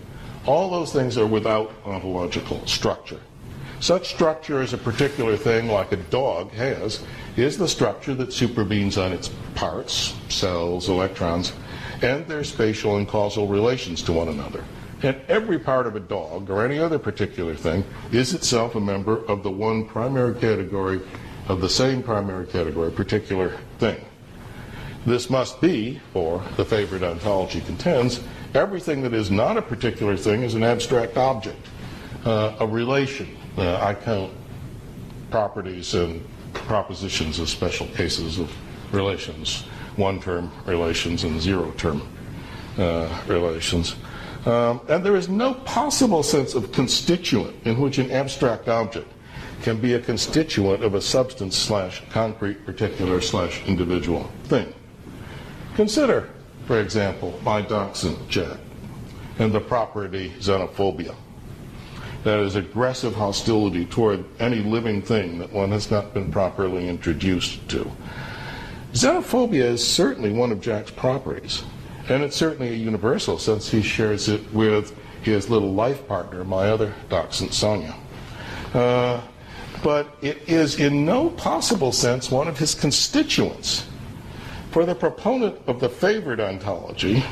all 0.46 0.70
those 0.70 0.92
things 0.92 1.16
are 1.18 1.26
without 1.26 1.72
ontological 1.84 2.64
structure. 2.66 3.20
Such 3.80 4.08
structure 4.08 4.62
as 4.62 4.72
a 4.72 4.78
particular 4.78 5.36
thing, 5.36 5.68
like 5.68 5.92
a 5.92 5.96
dog 5.96 6.50
has, 6.52 7.04
is 7.36 7.58
the 7.58 7.68
structure 7.68 8.14
that 8.14 8.32
supervenes 8.32 8.96
on 8.96 9.12
its 9.12 9.28
parts, 9.54 10.14
cells, 10.28 10.88
electrons, 10.88 11.52
and 12.02 12.26
their 12.26 12.44
spatial 12.44 12.96
and 12.96 13.06
causal 13.06 13.46
relations 13.46 14.02
to 14.02 14.12
one 14.12 14.28
another. 14.28 14.64
And 15.02 15.20
every 15.28 15.58
part 15.58 15.86
of 15.86 15.94
a 15.94 16.00
dog, 16.00 16.48
or 16.48 16.64
any 16.64 16.78
other 16.78 16.98
particular 16.98 17.54
thing, 17.54 17.84
is 18.12 18.32
itself 18.32 18.74
a 18.76 18.80
member 18.80 19.24
of 19.26 19.42
the 19.42 19.50
one 19.50 19.84
primary 19.84 20.34
category, 20.34 21.00
of 21.48 21.60
the 21.60 21.68
same 21.68 22.02
primary 22.02 22.46
category, 22.46 22.90
particular 22.90 23.56
thing. 23.78 24.04
This 25.04 25.30
must 25.30 25.60
be, 25.60 26.00
or 26.14 26.42
the 26.56 26.64
favorite 26.64 27.02
ontology 27.02 27.60
contends, 27.60 28.20
Everything 28.56 29.02
that 29.02 29.12
is 29.12 29.30
not 29.30 29.58
a 29.58 29.62
particular 29.62 30.16
thing 30.16 30.42
is 30.42 30.54
an 30.54 30.62
abstract 30.62 31.18
object, 31.18 31.58
uh, 32.24 32.56
a 32.58 32.66
relation. 32.66 33.36
Uh, 33.58 33.76
I 33.76 33.92
count 33.92 34.32
properties 35.30 35.92
and 35.92 36.26
propositions 36.54 37.38
as 37.38 37.50
special 37.50 37.86
cases 37.88 38.38
of 38.38 38.50
relations, 38.94 39.64
one 39.96 40.22
term 40.22 40.50
relations 40.64 41.24
and 41.24 41.38
zero 41.38 41.70
term 41.72 42.00
uh, 42.78 43.14
relations. 43.26 43.96
Um, 44.46 44.80
and 44.88 45.04
there 45.04 45.16
is 45.16 45.28
no 45.28 45.52
possible 45.52 46.22
sense 46.22 46.54
of 46.54 46.72
constituent 46.72 47.56
in 47.66 47.78
which 47.78 47.98
an 47.98 48.10
abstract 48.10 48.68
object 48.68 49.12
can 49.66 49.80
be 49.80 49.94
a 49.94 49.98
constituent 49.98 50.84
of 50.84 50.94
a 50.94 51.00
substance 51.00 51.56
slash 51.56 52.00
concrete 52.10 52.64
particular 52.64 53.20
slash 53.20 53.66
individual 53.66 54.30
thing. 54.44 54.72
Consider 55.74 56.30
for 56.66 56.80
example, 56.80 57.38
my 57.42 57.62
dachshund 57.62 58.16
Jack, 58.28 58.58
and 59.40 59.52
the 59.52 59.58
property 59.60 60.32
xenophobia. 60.38 61.14
That 62.22 62.38
is 62.40 62.54
aggressive 62.54 63.14
hostility 63.14 63.84
toward 63.86 64.24
any 64.40 64.60
living 64.60 65.00
thing 65.00 65.38
that 65.38 65.52
one 65.52 65.70
has 65.70 65.90
not 65.90 66.12
been 66.12 66.30
properly 66.32 66.88
introduced 66.88 67.68
to. 67.70 67.90
Xenophobia 68.92 69.64
is 69.64 69.86
certainly 69.86 70.32
one 70.32 70.50
of 70.50 70.60
Jack's 70.60 70.90
properties, 70.90 71.62
and 72.08 72.22
it's 72.22 72.36
certainly 72.36 72.68
a 72.68 72.76
universal 72.76 73.38
since 73.38 73.68
he 73.68 73.82
shares 73.82 74.28
it 74.28 74.52
with 74.52 74.96
his 75.22 75.50
little 75.50 75.72
life 75.72 76.06
partner, 76.08 76.44
my 76.44 76.68
other 76.68 76.94
dachshund, 77.08 77.52
Sonia. 77.52 77.94
Uh, 78.72 79.20
but 79.82 80.16
it 80.22 80.48
is 80.48 80.80
in 80.80 81.04
no 81.04 81.30
possible 81.30 81.92
sense 81.92 82.30
one 82.30 82.48
of 82.48 82.58
his 82.58 82.74
constituents. 82.74 83.86
For 84.70 84.84
the 84.84 84.94
proponent 84.94 85.56
of 85.66 85.80
the 85.80 85.88
favored 85.88 86.40
ontology, 86.40 87.24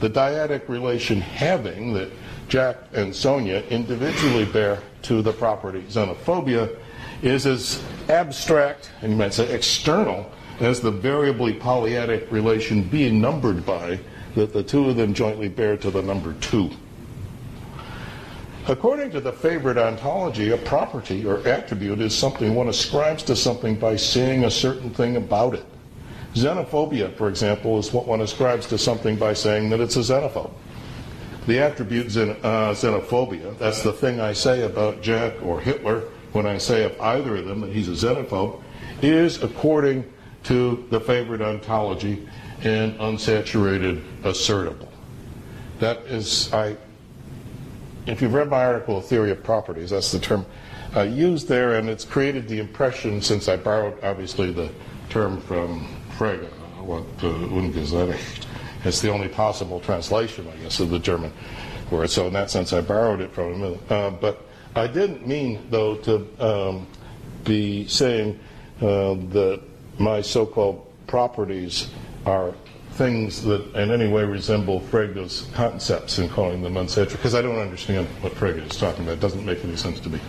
the 0.00 0.10
dyadic 0.10 0.68
relation 0.68 1.20
having 1.20 1.94
that 1.94 2.10
Jack 2.48 2.76
and 2.92 3.14
Sonia 3.14 3.62
individually 3.70 4.44
bear 4.44 4.82
to 5.02 5.22
the 5.22 5.32
property 5.32 5.82
xenophobia 5.88 6.76
is 7.22 7.46
as 7.46 7.82
abstract, 8.08 8.90
and 9.00 9.12
you 9.12 9.18
might 9.18 9.32
say 9.32 9.52
external, 9.52 10.30
as 10.60 10.80
the 10.80 10.90
variably 10.90 11.52
polyadic 11.52 12.30
relation 12.30 12.82
being 12.82 13.20
numbered 13.20 13.64
by 13.64 13.98
that 14.34 14.52
the 14.52 14.62
two 14.62 14.88
of 14.88 14.96
them 14.96 15.14
jointly 15.14 15.48
bear 15.48 15.76
to 15.76 15.90
the 15.90 16.02
number 16.02 16.34
two. 16.34 16.70
According 18.68 19.10
to 19.10 19.20
the 19.20 19.32
favorite 19.32 19.76
ontology, 19.76 20.50
a 20.50 20.56
property 20.56 21.26
or 21.26 21.46
attribute 21.48 22.00
is 22.00 22.16
something 22.16 22.54
one 22.54 22.68
ascribes 22.68 23.24
to 23.24 23.34
something 23.34 23.74
by 23.74 23.96
saying 23.96 24.44
a 24.44 24.50
certain 24.50 24.90
thing 24.90 25.16
about 25.16 25.54
it. 25.54 25.66
Xenophobia, 26.34 27.12
for 27.16 27.28
example, 27.28 27.78
is 27.78 27.92
what 27.92 28.06
one 28.06 28.20
ascribes 28.20 28.66
to 28.66 28.78
something 28.78 29.16
by 29.16 29.34
saying 29.34 29.68
that 29.70 29.80
it's 29.80 29.96
a 29.96 30.00
xenophobe. 30.00 30.52
The 31.48 31.58
attribute 31.58 32.16
uh, 32.16 32.72
xenophobia, 32.72 33.58
that's 33.58 33.82
the 33.82 33.92
thing 33.92 34.20
I 34.20 34.32
say 34.32 34.62
about 34.62 35.02
Jack 35.02 35.34
or 35.42 35.60
Hitler 35.60 36.04
when 36.30 36.46
I 36.46 36.58
say 36.58 36.84
of 36.84 36.98
either 37.00 37.36
of 37.36 37.46
them 37.46 37.62
that 37.62 37.72
he's 37.72 37.88
a 37.88 38.06
xenophobe, 38.06 38.62
is 39.02 39.42
according 39.42 40.10
to 40.44 40.86
the 40.90 41.00
favorite 41.00 41.42
ontology 41.42 42.28
an 42.62 42.96
unsaturated 42.98 44.02
assertable. 44.22 44.88
That 45.80 45.98
is, 46.06 46.52
I, 46.52 46.76
if 48.06 48.20
you've 48.20 48.34
read 48.34 48.48
my 48.48 48.64
article, 48.64 49.00
Theory 49.00 49.30
of 49.30 49.42
Properties, 49.42 49.90
that's 49.90 50.12
the 50.12 50.18
term 50.18 50.44
I 50.94 51.04
used 51.04 51.48
there, 51.48 51.74
and 51.74 51.88
it's 51.88 52.04
created 52.04 52.48
the 52.48 52.58
impression, 52.58 53.22
since 53.22 53.48
I 53.48 53.56
borrowed 53.56 54.02
obviously 54.04 54.52
the 54.52 54.70
term 55.08 55.40
from 55.40 55.88
Frege, 56.18 56.44
uh, 56.44 56.82
what 56.82 57.02
uh, 57.18 57.32
Ungesättigt. 57.48 58.46
It's 58.84 59.00
the 59.00 59.10
only 59.10 59.28
possible 59.28 59.80
translation, 59.80 60.46
I 60.52 60.56
guess, 60.62 60.80
of 60.80 60.90
the 60.90 60.98
German 60.98 61.32
word. 61.90 62.10
So 62.10 62.26
in 62.26 62.32
that 62.32 62.50
sense, 62.50 62.72
I 62.72 62.80
borrowed 62.80 63.20
it 63.20 63.32
from 63.32 63.54
him. 63.54 63.78
Uh, 63.88 64.10
but 64.10 64.44
I 64.74 64.86
didn't 64.86 65.26
mean, 65.26 65.66
though, 65.70 65.96
to 65.96 66.26
um, 66.44 66.86
be 67.44 67.86
saying 67.86 68.38
uh, 68.80 69.14
that 69.30 69.60
my 69.98 70.20
so-called 70.20 70.86
properties 71.06 71.90
are 72.26 72.54
things 72.92 73.42
that 73.42 73.74
in 73.74 73.90
any 73.90 74.08
way 74.08 74.24
resemble 74.24 74.80
Frege's 74.80 75.48
concepts 75.54 76.18
in 76.18 76.28
calling 76.28 76.62
them 76.62 76.74
unsaturated, 76.74 77.12
because 77.12 77.34
I 77.34 77.42
don't 77.42 77.58
understand 77.58 78.06
what 78.20 78.32
Frege 78.34 78.70
is 78.70 78.76
talking 78.76 79.04
about. 79.04 79.14
It 79.14 79.20
doesn't 79.20 79.44
make 79.44 79.64
any 79.64 79.76
sense 79.76 80.00
to 80.00 80.10
me 80.10 80.20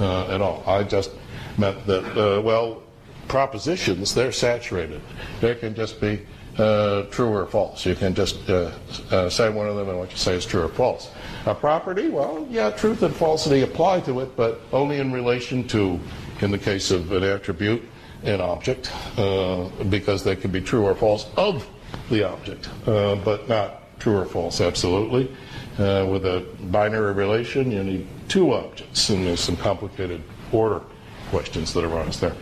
uh, 0.00 0.34
at 0.34 0.40
all. 0.40 0.62
I 0.66 0.82
just 0.82 1.10
meant 1.56 1.86
that, 1.86 2.04
uh, 2.16 2.40
well, 2.42 2.82
propositions, 3.28 4.14
they're 4.14 4.32
saturated. 4.32 5.00
They 5.40 5.54
can 5.54 5.74
just 5.74 6.00
be 6.00 6.26
uh, 6.58 7.02
true 7.04 7.28
or 7.28 7.46
false. 7.46 7.86
You 7.86 7.94
can 7.94 8.14
just 8.14 8.48
uh, 8.50 8.72
uh, 9.10 9.30
say 9.30 9.48
one 9.48 9.68
of 9.68 9.76
them 9.76 9.88
and 9.88 9.98
what 9.98 10.10
you 10.10 10.16
say 10.16 10.34
is 10.34 10.44
true 10.44 10.62
or 10.62 10.68
false. 10.68 11.10
A 11.46 11.54
property, 11.54 12.08
well, 12.08 12.46
yeah, 12.50 12.70
truth 12.70 13.02
and 13.02 13.14
falsity 13.14 13.62
apply 13.62 14.00
to 14.00 14.20
it, 14.20 14.36
but 14.36 14.60
only 14.72 14.98
in 14.98 15.12
relation 15.12 15.66
to, 15.68 15.98
in 16.40 16.50
the 16.50 16.58
case 16.58 16.90
of 16.90 17.12
an 17.12 17.22
attribute, 17.22 17.82
an 18.24 18.40
object, 18.40 18.92
uh, 19.16 19.68
because 19.88 20.24
they 20.24 20.36
can 20.36 20.50
be 20.50 20.60
true 20.60 20.84
or 20.84 20.94
false 20.94 21.26
of 21.36 21.66
the 22.10 22.28
object, 22.28 22.68
uh, 22.86 23.16
but 23.16 23.48
not 23.48 23.98
true 23.98 24.16
or 24.16 24.24
false, 24.24 24.60
absolutely. 24.60 25.30
Uh, 25.78 26.06
with 26.10 26.26
a 26.26 26.44
binary 26.64 27.12
relation, 27.12 27.70
you 27.70 27.82
need 27.82 28.06
two 28.28 28.52
objects, 28.52 29.08
and 29.10 29.26
there's 29.26 29.40
some 29.40 29.56
complicated 29.56 30.22
order 30.52 30.82
questions 31.30 31.72
that 31.72 31.84
arise 31.84 32.20
there. 32.20 32.34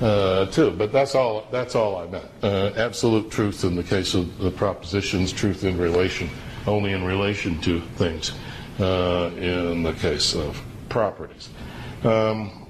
Uh, 0.00 0.46
too, 0.46 0.70
but 0.72 0.92
that's 0.92 1.14
all. 1.14 1.46
That's 1.52 1.76
all 1.76 1.96
I 1.96 2.06
meant. 2.08 2.28
Uh, 2.42 2.72
absolute 2.76 3.30
truth 3.30 3.62
in 3.62 3.76
the 3.76 3.84
case 3.84 4.14
of 4.14 4.36
the 4.38 4.50
propositions, 4.50 5.32
truth 5.32 5.62
in 5.62 5.78
relation, 5.78 6.28
only 6.66 6.92
in 6.92 7.04
relation 7.04 7.60
to 7.60 7.80
things. 7.96 8.32
Uh, 8.80 9.30
in 9.36 9.82
the 9.82 9.92
case 9.92 10.34
of 10.34 10.60
properties. 10.88 11.50
Um, 12.04 12.61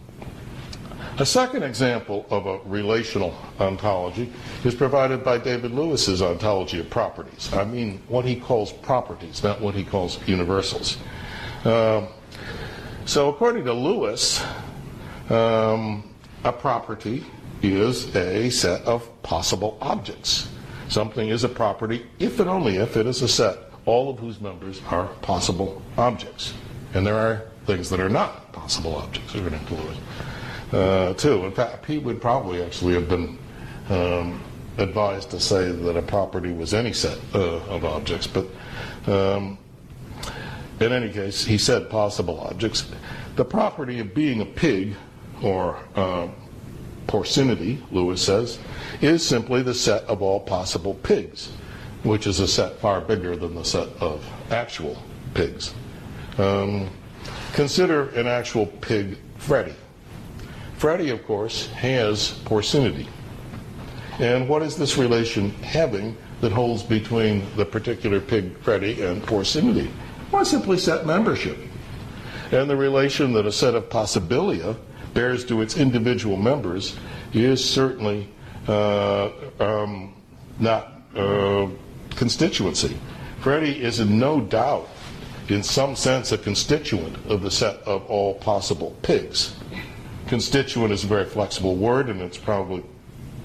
a 1.18 1.26
second 1.26 1.62
example 1.62 2.26
of 2.30 2.46
a 2.46 2.58
relational 2.64 3.34
ontology 3.60 4.32
is 4.64 4.74
provided 4.74 5.22
by 5.22 5.38
David 5.38 5.72
Lewis's 5.72 6.22
ontology 6.22 6.80
of 6.80 6.88
properties. 6.88 7.52
I 7.52 7.64
mean, 7.64 8.02
what 8.08 8.24
he 8.24 8.36
calls 8.36 8.72
properties, 8.72 9.42
not 9.42 9.60
what 9.60 9.74
he 9.74 9.84
calls 9.84 10.18
universals. 10.26 10.96
Um, 11.64 12.08
so, 13.04 13.28
according 13.28 13.64
to 13.64 13.72
Lewis, 13.72 14.42
um, 15.28 16.08
a 16.44 16.52
property 16.52 17.24
is 17.62 18.14
a 18.16 18.50
set 18.50 18.82
of 18.82 19.08
possible 19.22 19.78
objects. 19.80 20.48
Something 20.88 21.28
is 21.28 21.44
a 21.44 21.48
property 21.48 22.06
if 22.18 22.40
and 22.40 22.48
only 22.48 22.76
if 22.76 22.96
it 22.96 23.06
is 23.06 23.22
a 23.22 23.28
set, 23.28 23.58
all 23.86 24.10
of 24.10 24.18
whose 24.18 24.40
members 24.40 24.80
are 24.90 25.06
possible 25.22 25.82
objects. 25.96 26.54
And 26.94 27.06
there 27.06 27.16
are 27.16 27.44
things 27.66 27.90
that 27.90 28.00
are 28.00 28.08
not 28.08 28.52
possible 28.52 28.96
objects, 28.96 29.34
according 29.34 29.64
to 29.66 29.74
Lewis, 29.74 29.98
uh, 30.72 31.14
too. 31.14 31.44
In 31.44 31.52
fact, 31.52 31.86
he 31.86 31.98
would 31.98 32.20
probably 32.20 32.62
actually 32.62 32.94
have 32.94 33.08
been 33.08 33.38
um, 33.90 34.42
advised 34.78 35.30
to 35.30 35.40
say 35.40 35.70
that 35.70 35.96
a 35.96 36.02
property 36.02 36.52
was 36.52 36.74
any 36.74 36.92
set 36.92 37.18
uh, 37.34 37.58
of 37.68 37.84
objects, 37.84 38.26
but 38.26 38.46
um, 39.06 39.58
in 40.80 40.92
any 40.92 41.12
case, 41.12 41.44
he 41.44 41.58
said 41.58 41.90
possible 41.90 42.40
objects. 42.40 42.90
The 43.36 43.44
property 43.44 44.00
of 44.00 44.14
being 44.14 44.40
a 44.40 44.46
pig 44.46 44.94
or 45.42 45.78
uh, 45.94 46.28
porcinity, 47.06 47.80
Lewis 47.90 48.22
says, 48.22 48.58
is 49.00 49.26
simply 49.26 49.62
the 49.62 49.74
set 49.74 50.04
of 50.04 50.22
all 50.22 50.40
possible 50.40 50.94
pigs, 50.94 51.52
which 52.02 52.26
is 52.26 52.40
a 52.40 52.48
set 52.48 52.78
far 52.78 53.00
bigger 53.00 53.36
than 53.36 53.54
the 53.54 53.64
set 53.64 53.88
of 54.00 54.24
actual 54.50 54.96
pigs. 55.34 55.74
Um, 56.38 56.88
consider 57.52 58.08
an 58.10 58.26
actual 58.26 58.66
pig, 58.66 59.18
Freddy. 59.36 59.74
Freddy, 60.82 61.10
of 61.10 61.24
course, 61.28 61.68
has 61.68 62.40
porcinity. 62.44 63.06
And 64.18 64.48
what 64.48 64.62
is 64.62 64.76
this 64.76 64.98
relation 64.98 65.50
having 65.62 66.16
that 66.40 66.50
holds 66.50 66.82
between 66.82 67.44
the 67.54 67.64
particular 67.64 68.18
pig, 68.18 68.58
Freddy, 68.62 69.00
and 69.00 69.22
porcinity? 69.22 69.88
Well, 70.32 70.44
simply 70.44 70.78
set 70.78 71.06
membership. 71.06 71.56
And 72.50 72.68
the 72.68 72.74
relation 72.74 73.32
that 73.34 73.46
a 73.46 73.52
set 73.52 73.76
of 73.76 73.90
possibilia 73.90 74.76
bears 75.14 75.44
to 75.44 75.62
its 75.62 75.76
individual 75.76 76.36
members 76.36 76.96
is 77.32 77.64
certainly 77.64 78.28
uh, 78.66 79.30
um, 79.60 80.12
not 80.58 81.00
uh, 81.14 81.68
constituency. 82.16 82.96
Freddy 83.38 83.80
is 83.80 84.00
in 84.00 84.18
no 84.18 84.40
doubt, 84.40 84.88
in 85.48 85.62
some 85.62 85.94
sense, 85.94 86.32
a 86.32 86.38
constituent 86.38 87.16
of 87.28 87.42
the 87.42 87.52
set 87.52 87.76
of 87.82 88.04
all 88.06 88.34
possible 88.34 88.96
pigs. 89.02 89.54
Constituent 90.32 90.94
is 90.94 91.04
a 91.04 91.06
very 91.06 91.26
flexible 91.26 91.76
word, 91.76 92.08
and 92.08 92.22
it's 92.22 92.38
probably 92.38 92.82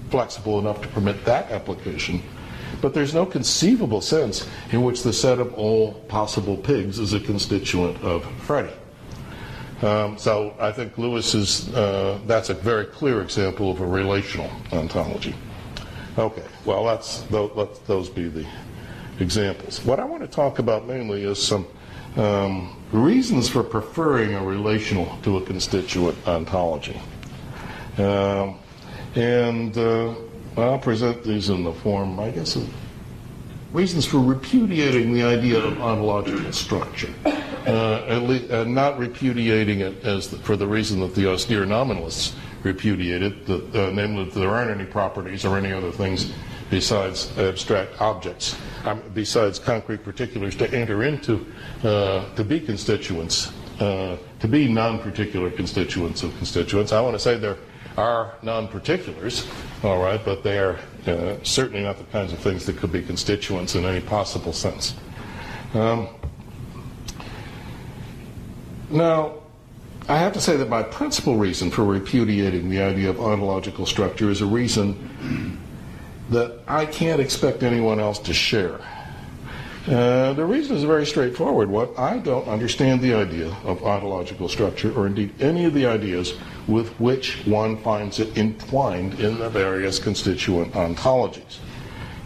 flexible 0.08 0.58
enough 0.58 0.80
to 0.80 0.88
permit 0.88 1.22
that 1.26 1.50
application. 1.50 2.22
But 2.80 2.94
there's 2.94 3.12
no 3.12 3.26
conceivable 3.26 4.00
sense 4.00 4.48
in 4.72 4.80
which 4.80 5.02
the 5.02 5.12
set 5.12 5.38
of 5.38 5.52
all 5.52 5.92
possible 6.08 6.56
pigs 6.56 6.98
is 6.98 7.12
a 7.12 7.20
constituent 7.20 8.02
of 8.02 8.24
Freddy. 8.40 8.72
Um, 9.82 10.16
so 10.16 10.54
I 10.58 10.72
think 10.72 10.96
Lewis 10.96 11.34
is, 11.34 11.68
uh, 11.74 12.20
that's 12.26 12.48
a 12.48 12.54
very 12.54 12.86
clear 12.86 13.20
example 13.20 13.70
of 13.70 13.82
a 13.82 13.86
relational 13.86 14.50
ontology. 14.72 15.34
Okay, 16.16 16.46
well, 16.64 16.86
that's, 16.86 17.30
let 17.30 17.84
those 17.86 18.08
be 18.08 18.30
the 18.30 18.46
examples. 19.20 19.84
What 19.84 20.00
I 20.00 20.06
want 20.06 20.22
to 20.22 20.26
talk 20.26 20.58
about 20.58 20.86
mainly 20.86 21.24
is 21.24 21.36
some 21.46 21.66
um, 22.16 22.76
reasons 22.92 23.48
for 23.48 23.62
preferring 23.62 24.34
a 24.34 24.44
relational 24.44 25.18
to 25.22 25.36
a 25.36 25.42
constituent 25.42 26.16
ontology. 26.26 27.00
Um, 27.98 28.58
and 29.14 29.76
uh, 29.76 30.14
I'll 30.56 30.78
present 30.78 31.24
these 31.24 31.50
in 31.50 31.64
the 31.64 31.72
form, 31.72 32.18
I 32.20 32.30
guess, 32.30 32.56
of 32.56 32.68
reasons 33.72 34.06
for 34.06 34.18
repudiating 34.18 35.12
the 35.12 35.22
idea 35.22 35.58
of 35.58 35.80
ontological 35.80 36.52
structure 36.52 37.12
uh, 37.68 38.20
least, 38.20 38.50
uh, 38.50 38.64
not 38.64 38.98
repudiating 38.98 39.80
it 39.80 40.04
as 40.04 40.28
the, 40.28 40.38
for 40.38 40.56
the 40.56 40.66
reason 40.66 41.00
that 41.00 41.14
the 41.14 41.28
austere 41.30 41.66
nominalists 41.66 42.34
repudiate 42.62 43.22
it, 43.22 43.46
that, 43.46 43.74
uh, 43.74 43.90
namely 43.90 44.24
that 44.24 44.34
there 44.34 44.50
aren't 44.50 44.70
any 44.70 44.84
properties 44.84 45.44
or 45.44 45.56
any 45.56 45.72
other 45.72 45.92
things 45.92 46.32
besides 46.70 47.36
abstract 47.38 48.00
objects, 48.00 48.56
um, 48.84 49.02
besides 49.14 49.58
concrete 49.58 50.04
particulars 50.04 50.54
to 50.56 50.72
enter 50.72 51.02
into, 51.02 51.46
uh, 51.82 52.32
to 52.34 52.44
be 52.44 52.60
constituents, 52.60 53.52
uh, 53.80 54.16
to 54.40 54.48
be 54.48 54.68
non-particular 54.68 55.50
constituents 55.50 56.22
of 56.22 56.36
constituents. 56.36 56.92
I 56.92 57.00
want 57.00 57.14
to 57.14 57.18
say 57.18 57.38
there 57.38 57.56
are 57.96 58.34
non-particulars, 58.42 59.46
all 59.82 60.02
right, 60.02 60.22
but 60.24 60.42
they 60.42 60.58
are 60.58 60.78
uh, 61.06 61.36
certainly 61.42 61.82
not 61.82 61.98
the 61.98 62.04
kinds 62.04 62.32
of 62.32 62.38
things 62.38 62.66
that 62.66 62.76
could 62.76 62.92
be 62.92 63.02
constituents 63.02 63.74
in 63.74 63.84
any 63.84 64.00
possible 64.00 64.52
sense. 64.52 64.94
Um, 65.74 66.08
now, 68.90 69.34
I 70.08 70.16
have 70.16 70.32
to 70.32 70.40
say 70.40 70.56
that 70.56 70.70
my 70.70 70.82
principal 70.82 71.36
reason 71.36 71.70
for 71.70 71.84
repudiating 71.84 72.70
the 72.70 72.80
idea 72.80 73.10
of 73.10 73.20
ontological 73.20 73.84
structure 73.84 74.30
is 74.30 74.40
a 74.40 74.46
reason 74.46 75.58
that 76.30 76.60
I 76.66 76.86
can't 76.86 77.20
expect 77.20 77.62
anyone 77.62 78.00
else 78.00 78.18
to 78.20 78.34
share. 78.34 78.80
Uh, 79.86 80.34
the 80.34 80.44
reason 80.44 80.76
is 80.76 80.84
very 80.84 81.06
straightforward 81.06 81.70
What 81.70 81.98
I 81.98 82.18
don't 82.18 82.46
understand 82.46 83.00
the 83.00 83.14
idea 83.14 83.56
of 83.64 83.82
ontological 83.82 84.46
structure, 84.50 84.92
or 84.92 85.06
indeed 85.06 85.32
any 85.40 85.64
of 85.64 85.72
the 85.72 85.86
ideas 85.86 86.34
with 86.66 86.90
which 87.00 87.38
one 87.46 87.78
finds 87.78 88.20
it 88.20 88.36
entwined 88.36 89.18
in 89.18 89.38
the 89.38 89.48
various 89.48 89.98
constituent 89.98 90.74
ontologies. 90.74 91.58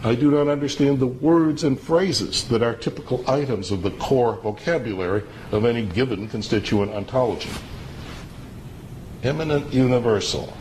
I 0.03 0.15
do 0.15 0.29
not 0.29 0.49
understand 0.49 0.99
the 0.99 1.07
words 1.07 1.63
and 1.63 1.79
phrases 1.79 2.43
that 2.49 2.61
are 2.61 2.75
typical 2.75 3.23
items 3.29 3.71
of 3.71 3.81
the 3.81 3.91
core 3.91 4.35
vocabulary 4.43 5.23
of 5.53 5.63
any 5.63 5.85
given 5.85 6.27
constituent 6.27 6.91
ontology. 6.91 7.49
Immanent 9.23 9.73
universal, 9.73 10.51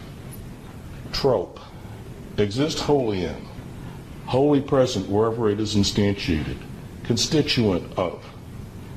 trope, 1.11 1.59
exist 2.43 2.81
wholly 2.81 3.25
in, 3.25 3.47
wholly 4.27 4.61
present 4.61 5.09
wherever 5.09 5.51
it 5.51 5.61
is 5.61 5.75
instantiated, 5.75 6.57
constituent 7.05 7.99
of, 7.99 8.25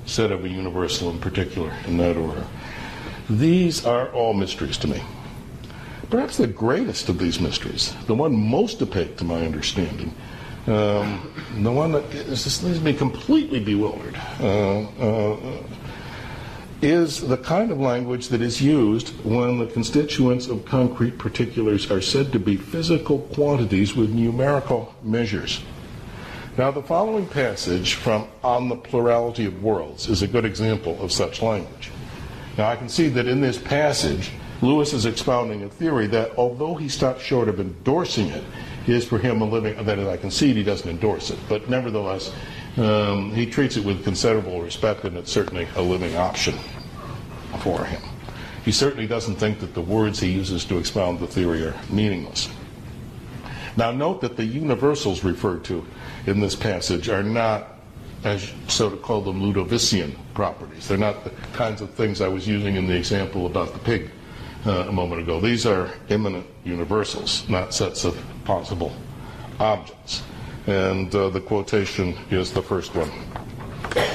said 0.05 0.31
of 0.31 0.45
a 0.45 0.49
universal 0.49 1.10
in 1.10 1.19
particular, 1.19 1.73
in 1.88 1.97
that 1.97 2.17
order. 2.17 2.45
These 3.29 3.86
are 3.86 4.10
all 4.10 4.34
mysteries 4.34 4.77
to 4.79 4.88
me. 4.88 5.01
Perhaps 6.10 6.38
the 6.38 6.47
greatest 6.47 7.10
of 7.10 7.17
these 7.17 7.39
mysteries, 7.39 7.93
the 8.05 8.13
one 8.13 8.36
most 8.36 8.81
opaque 8.81 9.17
to 9.17 9.23
my 9.23 9.43
understanding, 9.45 10.13
um, 10.67 11.31
the 11.58 11.71
one 11.71 11.91
that 11.91 12.10
just 12.12 12.63
leaves 12.63 12.81
me 12.81 12.93
completely 12.93 13.60
bewildered, 13.60 14.15
uh, 14.39 14.81
uh, 14.81 15.38
is 16.81 17.21
the 17.21 17.38
kind 17.38 17.71
of 17.71 17.79
language 17.79 18.27
that 18.29 18.41
is 18.41 18.61
used 18.61 19.09
when 19.23 19.57
the 19.57 19.65
constituents 19.65 20.47
of 20.47 20.65
concrete 20.65 21.17
particulars 21.17 21.89
are 21.89 22.01
said 22.01 22.31
to 22.31 22.39
be 22.39 22.57
physical 22.57 23.19
quantities 23.33 23.95
with 23.95 24.13
numerical 24.13 24.93
measures. 25.01 25.61
Now, 26.57 26.71
the 26.71 26.83
following 26.83 27.27
passage 27.27 27.95
from 27.95 28.27
On 28.43 28.69
the 28.69 28.75
Plurality 28.75 29.45
of 29.45 29.61
Worlds 29.63 30.07
is 30.07 30.21
a 30.21 30.27
good 30.27 30.45
example 30.45 31.01
of 31.01 31.11
such 31.11 31.41
language. 31.41 31.91
Now, 32.57 32.69
I 32.69 32.75
can 32.75 32.88
see 32.88 33.09
that 33.09 33.27
in 33.27 33.41
this 33.41 33.57
passage, 33.57 34.31
Lewis 34.61 34.93
is 34.93 35.05
expounding 35.05 35.63
a 35.63 35.69
theory 35.69 36.07
that, 36.07 36.38
although 36.38 36.75
he 36.75 36.88
stops 36.88 37.21
short 37.21 37.49
of 37.49 37.59
endorsing 37.59 38.27
it, 38.29 38.43
is 38.88 39.03
for 39.03 39.17
him 39.17 39.41
a 39.41 39.45
living, 39.45 39.83
that 39.83 39.99
I 39.99 40.17
concede 40.17 40.55
he 40.55 40.63
doesn't 40.63 40.89
endorse 40.89 41.29
it, 41.29 41.39
but 41.49 41.69
nevertheless, 41.69 42.31
um, 42.77 43.31
he 43.33 43.45
treats 43.45 43.77
it 43.77 43.85
with 43.85 44.03
considerable 44.03 44.61
respect, 44.61 45.03
and 45.03 45.17
it's 45.17 45.31
certainly 45.31 45.67
a 45.75 45.81
living 45.81 46.15
option 46.15 46.55
for 47.59 47.85
him. 47.85 48.01
He 48.65 48.71
certainly 48.71 49.07
doesn't 49.07 49.35
think 49.35 49.59
that 49.59 49.73
the 49.73 49.81
words 49.81 50.19
he 50.19 50.31
uses 50.31 50.65
to 50.65 50.77
expound 50.77 51.19
the 51.19 51.27
theory 51.27 51.63
are 51.63 51.75
meaningless. 51.89 52.49
Now, 53.77 53.91
note 53.91 54.21
that 54.21 54.38
the 54.38 54.45
universals 54.45 55.23
referred 55.23 55.63
to 55.65 55.85
in 56.25 56.39
this 56.39 56.55
passage 56.55 57.09
are 57.09 57.23
not 57.23 57.75
as 58.23 58.51
so 58.67 58.89
to 58.89 58.97
call 58.97 59.21
them 59.21 59.41
Ludovician 59.41 60.15
properties. 60.33 60.88
They're 60.88 60.97
not 60.97 61.23
the 61.23 61.29
kinds 61.53 61.81
of 61.81 61.91
things 61.91 62.21
I 62.21 62.27
was 62.27 62.47
using 62.47 62.75
in 62.75 62.88
the 62.88 62.95
example 62.95 63.45
about 63.45 63.73
the 63.73 63.79
pig 63.79 64.09
uh, 64.65 64.85
a 64.88 64.91
moment 64.91 65.21
ago. 65.21 65.39
These 65.39 65.67
are 65.67 65.91
immanent 66.09 66.47
universals, 66.63 67.47
not 67.47 67.73
sets 67.73 68.03
of 68.03 68.17
possible 68.43 68.95
objects. 69.59 70.23
And 70.67 71.13
uh, 71.13 71.30
the 71.30 71.41
quotation 71.41 72.17
is 72.32 72.51
the 72.51 72.62
first 72.62 72.95
one 72.95 73.12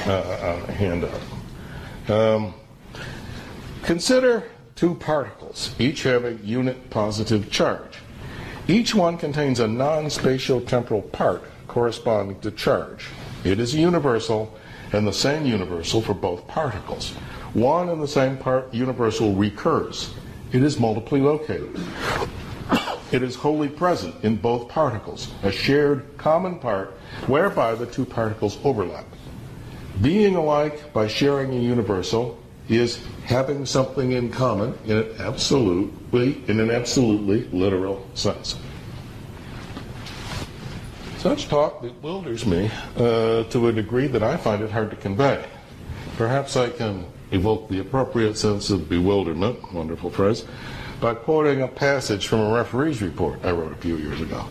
uh, 0.05 0.55
on 0.59 0.67
the 0.67 0.73
handout. 0.73 1.21
Um, 2.09 2.53
consider 3.83 4.43
two 4.75 4.95
particles, 4.95 5.73
each 5.79 6.03
having 6.03 6.39
unit 6.43 6.89
positive 6.89 7.49
charge. 7.49 7.99
Each 8.67 8.93
one 8.93 9.17
contains 9.17 9.59
a 9.59 9.67
non 9.67 10.09
spatial 10.09 10.61
temporal 10.61 11.01
part 11.01 11.43
corresponding 11.67 12.39
to 12.41 12.51
charge. 12.51 13.07
It 13.43 13.59
is 13.59 13.73
universal 13.73 14.53
and 14.93 15.07
the 15.07 15.13
same 15.13 15.45
universal 15.45 16.01
for 16.01 16.13
both 16.13 16.45
particles. 16.47 17.11
One 17.53 17.89
and 17.89 18.01
the 18.01 18.07
same 18.07 18.37
part 18.37 18.73
universal 18.73 19.33
recurs. 19.33 20.13
It 20.51 20.63
is 20.63 20.79
multiply 20.79 21.19
located. 21.19 21.79
It 23.11 23.23
is 23.23 23.35
wholly 23.35 23.67
present 23.67 24.15
in 24.23 24.37
both 24.37 24.69
particles, 24.69 25.27
a 25.43 25.51
shared 25.51 26.17
common 26.17 26.59
part 26.59 26.91
whereby 27.27 27.75
the 27.75 27.85
two 27.85 28.05
particles 28.05 28.57
overlap. 28.63 29.05
Being 30.01 30.35
alike 30.35 30.93
by 30.93 31.07
sharing 31.07 31.51
a 31.51 31.59
universal 31.59 32.39
is 32.69 33.03
having 33.25 33.65
something 33.65 34.13
in 34.13 34.31
common 34.31 34.77
in 34.85 34.97
an 34.97 35.15
absolutely 35.19 36.41
in 36.47 36.59
an 36.59 36.71
absolutely 36.71 37.43
literal 37.49 38.07
sense. 38.13 38.57
Such 41.17 41.49
talk 41.49 41.81
bewilders 41.81 42.45
me 42.45 42.71
uh, 42.95 43.43
to 43.43 43.67
a 43.67 43.71
degree 43.71 44.07
that 44.07 44.23
I 44.23 44.37
find 44.37 44.63
it 44.63 44.71
hard 44.71 44.89
to 44.89 44.95
convey. 44.95 45.45
Perhaps 46.17 46.55
I 46.55 46.69
can 46.69 47.05
evoke 47.31 47.69
the 47.69 47.79
appropriate 47.79 48.37
sense 48.37 48.69
of 48.69 48.89
bewilderment, 48.89 49.71
wonderful 49.73 50.09
phrase, 50.09 50.45
by 51.01 51.15
quoting 51.15 51.61
a 51.61 51.67
passage 51.67 52.27
from 52.27 52.39
a 52.39 52.53
referee's 52.53 53.01
report 53.01 53.43
I 53.43 53.51
wrote 53.51 53.73
a 53.73 53.77
few 53.77 53.97
years 53.97 54.21
ago. 54.21 54.45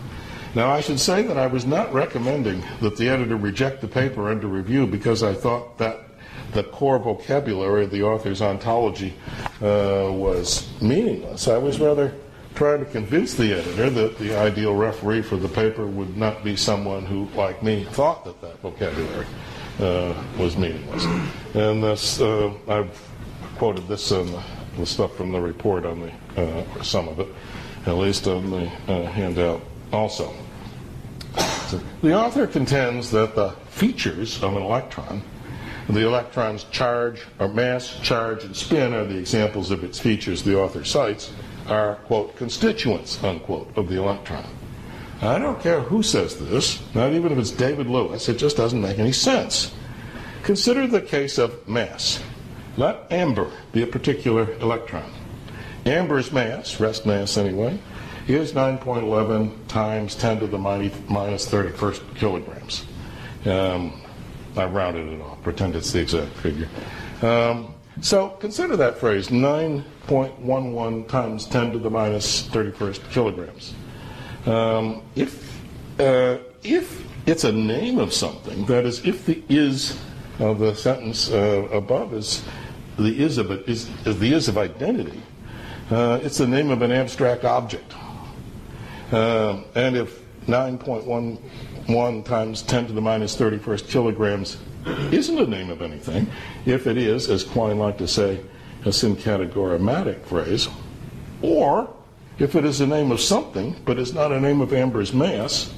Now, 0.54 0.70
I 0.70 0.80
should 0.80 0.98
say 0.98 1.22
that 1.22 1.38
I 1.38 1.46
was 1.46 1.64
not 1.64 1.94
recommending 1.94 2.62
that 2.80 2.96
the 2.96 3.08
editor 3.08 3.36
reject 3.36 3.80
the 3.80 3.88
paper 3.88 4.28
under 4.28 4.48
review 4.48 4.86
because 4.86 5.22
I 5.22 5.32
thought 5.32 5.78
that 5.78 6.00
the 6.52 6.64
core 6.64 6.98
vocabulary 6.98 7.84
of 7.84 7.92
the 7.92 8.02
author's 8.02 8.42
ontology 8.42 9.14
uh, 9.62 10.10
was 10.10 10.68
meaningless. 10.82 11.46
I 11.46 11.56
was 11.56 11.78
rather 11.78 12.12
trying 12.56 12.84
to 12.84 12.90
convince 12.90 13.34
the 13.34 13.52
editor 13.54 13.90
that 13.90 14.18
the 14.18 14.36
ideal 14.36 14.74
referee 14.74 15.22
for 15.22 15.36
the 15.36 15.48
paper 15.48 15.86
would 15.86 16.16
not 16.16 16.42
be 16.42 16.56
someone 16.56 17.06
who, 17.06 17.26
like 17.36 17.62
me, 17.62 17.84
thought 17.84 18.24
that 18.24 18.40
that 18.40 18.58
vocabulary 18.60 19.26
uh, 19.78 20.14
was 20.38 20.56
meaningless. 20.56 21.04
And 21.54 21.82
this, 21.82 22.20
uh, 22.20 22.52
I've 22.68 23.00
quoted 23.56 23.86
this 23.88 24.08
the, 24.08 24.42
the, 24.76 24.86
stuff 24.86 25.14
from 25.16 25.32
the 25.32 25.40
report 25.40 25.86
on 25.86 26.00
the, 26.00 26.12
uh, 26.36 26.82
some 26.82 27.08
of 27.08 27.20
it, 27.20 27.28
at 27.86 27.96
least 27.96 28.26
on 28.26 28.50
the 28.50 28.70
uh, 28.88 29.06
handout 29.06 29.62
also. 29.92 30.32
So 31.68 31.80
the 32.02 32.14
author 32.14 32.46
contends 32.46 33.10
that 33.12 33.34
the 33.34 33.50
features 33.68 34.42
of 34.42 34.56
an 34.56 34.62
electron 34.62 35.22
the 35.94 36.06
electron's 36.06 36.64
charge 36.64 37.22
or 37.38 37.48
mass, 37.48 37.98
charge, 38.00 38.44
and 38.44 38.54
spin 38.54 38.94
are 38.94 39.04
the 39.04 39.18
examples 39.18 39.70
of 39.70 39.82
its 39.82 39.98
features 39.98 40.42
the 40.42 40.58
author 40.58 40.84
cites 40.84 41.32
are, 41.68 41.96
quote, 42.06 42.36
constituents, 42.36 43.22
unquote, 43.24 43.76
of 43.76 43.88
the 43.88 43.96
electron. 43.96 44.44
I 45.22 45.38
don't 45.38 45.60
care 45.60 45.80
who 45.80 46.02
says 46.02 46.38
this, 46.38 46.80
not 46.94 47.12
even 47.12 47.32
if 47.32 47.38
it's 47.38 47.50
David 47.50 47.88
Lewis, 47.88 48.28
it 48.28 48.38
just 48.38 48.56
doesn't 48.56 48.80
make 48.80 48.98
any 48.98 49.12
sense. 49.12 49.72
Consider 50.42 50.86
the 50.86 51.02
case 51.02 51.38
of 51.38 51.68
mass. 51.68 52.22
Let 52.76 53.10
amber 53.10 53.50
be 53.72 53.82
a 53.82 53.86
particular 53.86 54.52
electron. 54.60 55.10
Amber's 55.90 56.32
mass, 56.32 56.78
rest 56.78 57.04
mass 57.04 57.36
anyway, 57.36 57.78
is 58.28 58.52
9.11 58.52 59.66
times 59.66 60.14
10 60.14 60.40
to 60.40 60.46
the 60.46 60.58
minus 60.58 61.46
31st 61.50 62.16
kilograms. 62.16 62.86
Um, 63.44 64.00
I 64.56 64.64
rounded 64.66 65.06
it 65.08 65.20
off, 65.20 65.42
pretend 65.42 65.74
it's 65.74 65.92
the 65.92 66.00
exact 66.00 66.32
figure. 66.36 66.68
Um, 67.22 67.74
so 68.00 68.30
consider 68.40 68.76
that 68.76 68.98
phrase 68.98 69.28
9.11 69.28 71.08
times 71.08 71.46
10 71.46 71.72
to 71.72 71.78
the 71.78 71.90
minus 71.90 72.46
31st 72.48 73.10
kilograms. 73.10 73.74
Um, 74.46 75.02
if, 75.16 75.60
uh, 75.98 76.38
if 76.62 77.04
it's 77.26 77.44
a 77.44 77.52
name 77.52 77.98
of 77.98 78.14
something, 78.14 78.64
that 78.66 78.86
is, 78.86 79.04
if 79.04 79.26
the 79.26 79.42
is 79.48 80.00
of 80.38 80.58
the 80.58 80.74
sentence 80.74 81.30
uh, 81.30 81.68
above 81.70 82.14
is 82.14 82.42
the 82.96 83.22
is 83.22 83.38
of 83.38 83.50
it 83.50 83.68
is, 83.68 83.90
is 84.06 84.18
the 84.18 84.32
is 84.32 84.48
of 84.48 84.58
identity, 84.58 85.20
uh, 85.90 86.20
it's 86.22 86.38
the 86.38 86.46
name 86.46 86.70
of 86.70 86.82
an 86.82 86.92
abstract 86.92 87.44
object. 87.44 87.94
Uh, 89.12 89.60
and 89.74 89.96
if 89.96 90.22
9.11 90.46 92.24
times 92.24 92.62
10 92.62 92.86
to 92.88 92.92
the 92.92 93.00
minus 93.00 93.36
31st 93.36 93.88
kilograms 93.88 94.58
isn't 95.10 95.38
a 95.38 95.46
name 95.46 95.70
of 95.70 95.82
anything, 95.82 96.30
if 96.64 96.86
it 96.86 96.96
is, 96.96 97.28
as 97.28 97.44
Quine 97.44 97.78
liked 97.78 97.98
to 97.98 98.08
say, 98.08 98.40
a 98.84 98.88
syncategorematic 98.88 100.24
phrase, 100.24 100.68
or 101.42 101.92
if 102.38 102.54
it 102.54 102.64
is 102.64 102.80
a 102.80 102.86
name 102.86 103.12
of 103.12 103.20
something 103.20 103.76
but 103.84 103.98
is 103.98 104.14
not 104.14 104.32
a 104.32 104.40
name 104.40 104.60
of 104.60 104.72
Amber's 104.72 105.12
mass, 105.12 105.74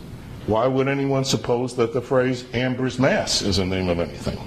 why 0.46 0.66
would 0.66 0.88
anyone 0.88 1.24
suppose 1.24 1.74
that 1.76 1.92
the 1.92 2.02
phrase 2.02 2.44
Amber's 2.52 2.98
mass 2.98 3.42
is 3.42 3.58
a 3.58 3.64
name 3.64 3.88
of 3.88 3.98
anything? 3.98 4.38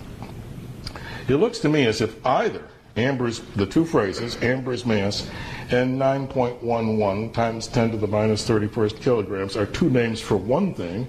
It 1.28 1.36
looks 1.38 1.60
to 1.60 1.70
me 1.70 1.86
as 1.88 2.02
if 2.02 2.24
either 2.26 2.64
Amber's, 2.96 3.40
the 3.56 3.66
two 3.66 3.86
phrases, 3.86 4.42
Amber's 4.42 4.86
mass 4.86 5.30
and 5.72 6.00
9.11 6.00 7.34
times 7.34 7.68
10 7.68 7.92
to 7.92 7.98
the 7.98 8.08
minus 8.08 8.48
31st 8.48 9.02
kilograms, 9.02 9.58
are 9.58 9.66
two 9.66 9.90
names 9.90 10.22
for 10.22 10.38
one 10.38 10.74
thing, 10.74 11.08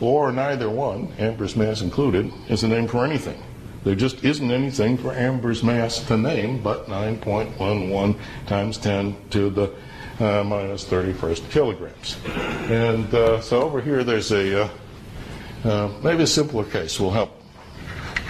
or 0.00 0.32
neither 0.32 0.70
one, 0.70 1.12
Amber's 1.18 1.56
mass 1.56 1.80
included, 1.80 2.32
is 2.48 2.62
a 2.62 2.68
name 2.68 2.86
for 2.86 3.04
anything. 3.04 3.40
There 3.82 3.94
just 3.94 4.24
isn't 4.24 4.50
anything 4.50 4.98
for 4.98 5.12
Amber's 5.12 5.62
mass 5.62 6.00
to 6.06 6.16
name 6.16 6.62
but 6.62 6.86
9.11 6.86 8.16
times 8.46 8.78
10 8.78 9.16
to 9.30 9.50
the 9.50 9.72
uh, 10.20 10.44
minus 10.44 10.84
31st 10.84 11.50
kilograms. 11.50 12.18
And 12.70 13.12
uh, 13.14 13.40
so 13.40 13.62
over 13.62 13.80
here 13.80 14.04
there's 14.04 14.32
a, 14.32 14.64
uh, 14.64 14.68
uh 15.64 15.92
maybe 16.02 16.24
a 16.24 16.26
simpler 16.26 16.64
case 16.64 17.00
will 17.00 17.10
help 17.10 17.42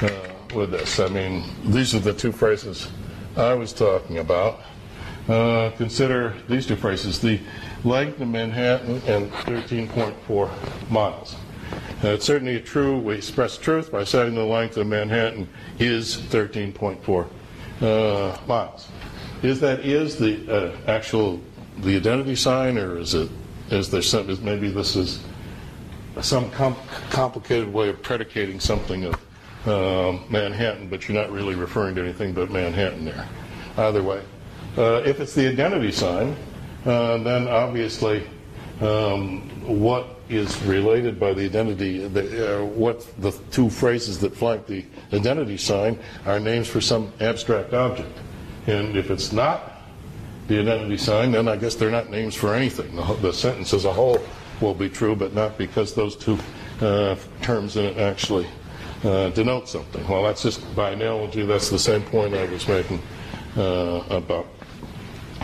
uh, 0.03 0.11
with 0.55 0.71
this. 0.71 1.01
I 1.01 1.09
mean, 1.09 1.45
these 1.65 1.95
are 1.95 2.01
the 2.01 2.15
two 2.15 2.31
phrases 2.33 2.89
I 3.37 3.55
was 3.55 3.73
talking 3.73 4.19
about. 4.19 4.61
Uh, 5.31 5.71
consider 5.77 6.35
these 6.49 6.67
two 6.67 6.77
phrases 6.77 7.21
the 7.21 7.41
length 7.85 8.21
of 8.21 8.29
Manhattan 8.29 9.01
and 9.07 9.31
13.4 9.31 10.91
miles. 10.91 11.37
It's 12.03 12.25
certainly 12.25 12.61
true, 12.61 12.99
we 12.99 13.15
express 13.15 13.57
truth 13.57 13.93
by 13.93 14.05
saying 14.05 14.35
the 14.35 14.45
length 14.45 14.77
of 14.77 14.87
Manhattan 14.87 15.49
is 15.79 16.17
13.4 16.17 17.29
uh, 17.83 18.39
miles. 18.47 18.89
Is 19.43 19.61
that 19.61 19.81
is 19.81 20.17
the 20.17 20.51
uh, 20.51 20.77
actual 20.87 21.41
the 21.79 21.97
identity 21.97 22.37
sign, 22.37 22.77
or 22.77 22.99
is 22.99 23.15
it 23.15 23.31
is 23.71 23.91
there 23.91 24.03
some 24.03 24.29
is 24.29 24.41
maybe 24.41 24.69
this 24.69 24.97
is 24.97 25.23
some 26.21 26.51
com- 26.51 26.77
complicated 27.11 27.73
way 27.73 27.89
of 27.89 28.03
predicating 28.03 28.61
something 28.61 29.05
of 29.05 29.15
uh, 29.67 30.19
Manhattan, 30.29 30.89
but 30.89 31.09
you're 31.09 31.17
not 31.17 31.31
really 31.31 31.55
referring 31.55 31.95
to 31.95 32.03
anything 32.03 32.33
but 32.33 32.51
Manhattan 32.51 33.05
there. 33.05 33.29
Either 33.77 34.03
way, 34.03 34.21
uh, 34.81 35.03
if 35.05 35.21
it's 35.21 35.35
the 35.35 35.47
identity 35.47 35.93
sign, 35.93 36.35
uh, 36.87 37.19
then 37.19 37.47
obviously 37.49 38.27
um, 38.81 39.43
what 39.67 40.07
is 40.31 40.61
related 40.63 41.21
by 41.21 41.35
the 41.35 41.45
identity, 41.45 42.07
the, 42.09 42.61
uh, 42.61 42.65
what 42.65 43.07
the 43.21 43.31
two 43.51 43.69
phrases 43.69 44.19
that 44.21 44.35
flank 44.35 44.67
the 44.67 44.85
identity 45.13 45.59
sign 45.59 45.99
are 46.25 46.41
names 46.41 46.67
for 46.67 46.81
some 46.81 47.13
abstract 47.21 47.75
object. 47.75 48.17
And 48.67 48.97
if 48.97 49.11
it's 49.11 49.33
not 49.33 49.83
the 50.49 50.61
identity 50.61 50.97
sign, 50.97 51.33
then 51.33 51.47
I 51.49 51.57
guess 51.57 51.75
they're 51.75 51.91
not 51.91 52.11
names 52.11 52.35
for 52.35 52.55
anything. 52.55 52.97
The, 52.97 53.15
the 53.17 53.33
sentence 53.33 53.75
as 53.75 53.85
a 53.85 53.93
whole 53.93 54.19
will 54.63 54.75
be 54.75 54.89
true, 54.89 55.15
but 55.15 55.35
not 55.35 55.59
because 55.59 55.95
those 55.95 56.17
two 56.17 56.39
uh, 56.81 57.17
terms 57.43 57.77
in 57.77 57.85
it 57.85 57.99
actually 57.99 58.47
uh, 59.05 59.29
denote 59.31 59.69
something. 59.69 60.07
Well, 60.09 60.23
that's 60.23 60.43
just 60.43 60.75
by 60.75 60.91
analogy, 60.91 61.45
that's 61.45 61.69
the 61.69 61.79
same 61.79 62.03
point 62.03 62.35
I 62.35 62.47
was 62.47 62.67
making 62.67 63.03
uh, 63.57 64.05
about 64.09 64.47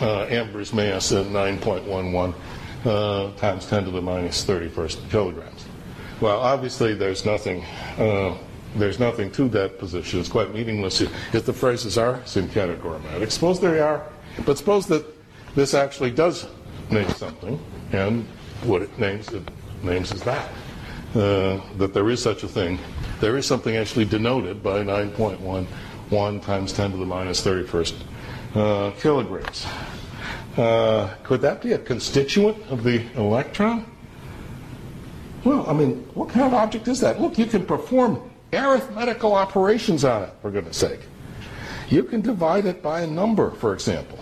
amber's 0.04 0.72
mass 0.72 1.12
at 1.12 1.26
9.11 1.26 2.34
uh, 2.84 3.32
times 3.36 3.66
10 3.66 3.84
to 3.84 3.90
the 3.90 4.02
minus 4.02 4.44
31st 4.44 5.10
kilograms. 5.10 5.66
Well, 6.20 6.40
obviously, 6.40 6.94
there's 6.94 7.24
nothing. 7.24 7.64
Uh, 7.98 8.36
there's 8.74 8.98
nothing 8.98 9.30
to 9.32 9.48
that 9.50 9.78
position. 9.78 10.20
It's 10.20 10.28
quite 10.28 10.52
meaningless 10.52 11.00
if 11.00 11.46
the 11.46 11.52
phrases 11.52 11.96
are 11.96 12.18
syncategorematic. 12.20 13.30
Suppose 13.30 13.60
they 13.60 13.80
are, 13.80 14.06
but 14.44 14.58
suppose 14.58 14.86
that 14.86 15.04
this 15.54 15.72
actually 15.72 16.10
does 16.10 16.46
name 16.90 17.08
something, 17.10 17.58
and 17.92 18.26
what 18.64 18.82
it 18.82 18.98
names 18.98 19.28
it 19.28 19.42
names 19.82 20.12
is 20.12 20.22
that 20.22 20.48
uh, 21.14 21.60
that 21.78 21.92
there 21.94 22.08
is 22.10 22.22
such 22.22 22.42
a 22.42 22.48
thing. 22.48 22.78
There 23.20 23.36
is 23.36 23.46
something 23.46 23.76
actually 23.76 24.04
denoted 24.04 24.62
by 24.62 24.82
9.11 24.82 26.42
times 26.42 26.72
10 26.72 26.90
to 26.92 26.96
the 26.96 27.06
minus 27.06 27.44
31st 27.44 27.94
uh, 28.56 28.90
kilograms. 28.98 29.66
Uh, 30.56 31.14
could 31.22 31.42
that 31.42 31.60
be 31.60 31.72
a 31.72 31.78
constituent 31.78 32.56
of 32.70 32.82
the 32.82 33.04
electron? 33.14 33.84
Well, 35.44 35.68
I 35.68 35.74
mean, 35.74 36.08
what 36.14 36.30
kind 36.30 36.46
of 36.46 36.54
object 36.54 36.88
is 36.88 37.00
that? 37.00 37.20
Look, 37.20 37.38
you 37.38 37.46
can 37.46 37.64
perform 37.64 38.30
arithmetical 38.52 39.34
operations 39.34 40.04
on 40.04 40.24
it, 40.24 40.30
for 40.40 40.50
goodness 40.50 40.76
sake. 40.76 41.00
You 41.88 42.02
can 42.02 42.20
divide 42.20 42.66
it 42.66 42.82
by 42.82 43.02
a 43.02 43.06
number, 43.06 43.50
for 43.52 43.72
example. 43.74 44.18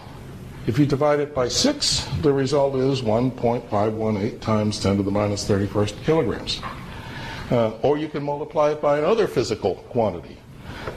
If 0.66 0.78
you 0.78 0.86
divide 0.86 1.20
it 1.20 1.34
by 1.34 1.48
6, 1.48 2.08
the 2.22 2.32
result 2.32 2.74
is 2.76 3.02
1.518 3.02 4.40
times 4.40 4.80
10 4.80 4.96
to 4.98 5.02
the 5.02 5.10
minus 5.10 5.48
31st 5.48 6.04
kilograms. 6.04 6.60
Uh, 7.50 7.72
or 7.82 7.98
you 7.98 8.08
can 8.08 8.22
multiply 8.22 8.72
it 8.72 8.80
by 8.80 8.98
another 8.98 9.26
physical 9.26 9.76
quantity. 9.90 10.38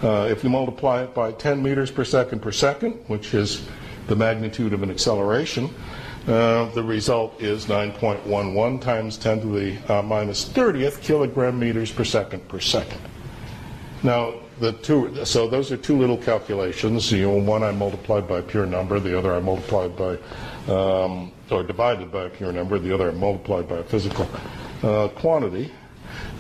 Uh, 0.02 0.28
if 0.30 0.44
you 0.44 0.50
multiply 0.50 1.04
it 1.04 1.14
by 1.14 1.32
10 1.32 1.62
meters 1.62 1.92
per 1.92 2.04
second 2.04 2.42
per 2.42 2.52
second, 2.52 2.94
which 3.08 3.34
is 3.34 3.68
the 4.08 4.16
magnitude 4.16 4.74
of 4.74 4.84
an 4.84 4.92
acceleration, 4.92 5.70
uh, 6.28 6.66
the 6.72 6.84
result 6.84 7.42
is 7.42 7.66
9.11 7.68 8.82
times 8.82 9.18
10 9.18 9.42
to 9.42 9.48
the 9.48 9.94
uh, 9.94 10.02
minus 10.02 10.48
30th 10.50 11.02
kilogram 11.02 11.58
meters 11.58 11.92
per 11.92 12.04
second 12.04 12.46
per 12.48 12.60
second. 12.60 13.00
Now, 14.04 14.36
the 14.60 14.74
two, 14.74 15.24
so 15.26 15.48
those 15.48 15.72
are 15.72 15.78
two 15.78 15.98
little 15.98 16.18
calculations. 16.18 17.12
You 17.12 17.24
know, 17.24 17.42
one 17.42 17.64
I 17.64 17.72
multiplied 17.72 18.28
by 18.28 18.40
a 18.40 18.42
pure 18.42 18.66
number, 18.66 19.00
the 19.00 19.18
other 19.18 19.34
I 19.34 19.40
multiplied 19.40 19.96
by, 19.96 20.18
um, 20.72 21.32
or 21.50 21.64
divided 21.64 22.12
by 22.12 22.26
a 22.26 22.30
pure 22.30 22.52
number, 22.52 22.78
the 22.80 22.94
other 22.94 23.10
I 23.10 23.14
multiplied 23.14 23.70
by 23.70 23.78
a 23.78 23.84
physical 23.84 24.28
uh, 24.84 25.08
quantity. 25.10 25.72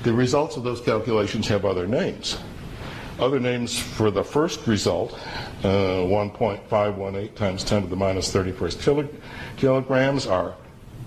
The 0.04 0.14
results 0.14 0.58
of 0.58 0.64
those 0.64 0.82
calculations 0.82 1.48
have 1.48 1.66
other 1.66 1.88
names. 1.88 2.38
Other 3.20 3.40
names 3.40 3.78
for 3.80 4.12
the 4.12 4.24
first 4.24 4.68
result, 4.68 5.14
uh, 5.64 6.06
1.518 6.06 7.34
times 7.34 7.64
10 7.64 7.84
to 7.84 7.88
the 7.88 7.96
minus 7.96 8.32
31st 8.32 8.82
kilo, 8.82 9.10
kilograms, 9.58 10.28
are 10.28 10.54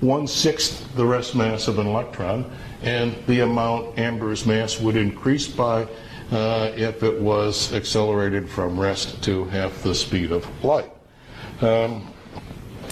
one 0.01 0.27
sixth 0.27 0.92
the 0.96 1.07
rest 1.07 1.37
mass 1.37 1.68
of 1.68 1.79
an 1.79 1.87
electron, 1.87 2.51
and 2.83 3.14
the 3.27 3.40
amount 3.40 3.96
Amber's 3.96 4.44
mass 4.44 4.81
would 4.81 4.96
increase 4.96 5.46
by 5.46 5.87
uh, 6.33 6.73
if 6.75 7.05
it 7.05 7.20
was 7.20 7.73
accelerated 7.75 8.49
from 8.49 8.79
rest 8.79 9.23
to 9.23 9.44
half 9.46 9.83
the 9.83 9.94
speed 9.94 10.33
of 10.33 10.49
light. 10.64 10.90
Um, 11.61 12.12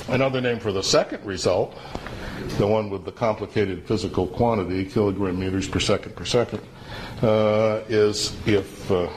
another 0.09 0.41
name 0.41 0.61
for 0.61 0.71
the 0.71 0.83
second 0.83 1.25
result, 1.25 1.77
the 2.59 2.67
one 2.67 2.89
with 2.89 3.05
the 3.05 3.13
complicated 3.13 3.85
physical 3.85 4.29
quantity, 4.29 4.85
kilogram 4.85 5.41
meters 5.41 5.67
per 5.67 5.81
second 5.81 6.15
per 6.15 6.25
second, 6.25 6.61
is 7.23 8.37
if 8.47 8.91
uh, 8.91 9.09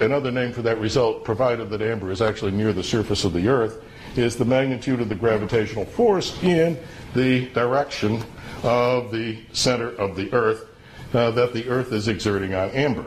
another 0.00 0.30
name 0.30 0.52
for 0.52 0.62
that 0.62 0.78
result, 0.80 1.24
provided 1.24 1.70
that 1.70 1.82
amber 1.82 2.10
is 2.10 2.22
actually 2.22 2.52
near 2.52 2.72
the 2.72 2.82
surface 2.82 3.24
of 3.24 3.32
the 3.32 3.48
Earth, 3.48 3.82
is 4.16 4.36
the 4.36 4.44
magnitude 4.44 5.00
of 5.00 5.08
the 5.08 5.14
gravitational 5.14 5.84
force 5.84 6.42
in 6.42 6.78
the 7.14 7.46
direction 7.50 8.22
of 8.62 9.10
the 9.12 9.38
center 9.52 9.90
of 9.96 10.16
the 10.16 10.32
Earth 10.32 10.66
uh, 11.14 11.30
that 11.30 11.52
the 11.52 11.68
Earth 11.68 11.92
is 11.92 12.08
exerting 12.08 12.54
on 12.54 12.70
amber. 12.70 13.06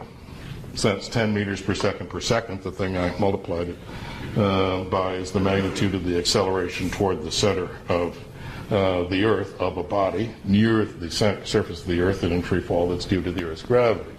Since 0.76 1.10
10 1.10 1.34
meters 1.34 1.62
per 1.62 1.74
second 1.74 2.10
per 2.10 2.20
second, 2.20 2.64
the 2.64 2.72
thing 2.72 2.96
I 2.96 3.18
multiplied 3.18 3.70
it 3.70 3.78
uh, 4.38 4.84
by 4.86 5.16
is 5.16 5.32
the 5.32 5.40
magnitude 5.40 5.96
of 5.96 6.06
the 6.06 6.18
acceleration 6.18 6.90
toward 6.90 7.24
the 7.24 7.32
center 7.32 7.70
of 7.90 8.18
uh, 8.70 9.04
the 9.04 9.26
Earth 9.26 9.60
of 9.60 9.78
a 9.78 9.84
body 9.84 10.34
near 10.44 10.86
the 10.86 11.10
surface 11.10 11.82
of 11.82 11.88
the 11.88 12.02
Earth 12.02 12.24
and 12.24 12.34
in 12.34 12.42
free 12.42 12.62
fall 12.62 12.90
that's 12.90 13.06
due 13.06 13.22
to 13.22 13.32
the 13.32 13.44
Earth's 13.44 13.64
gravity. 13.64 14.12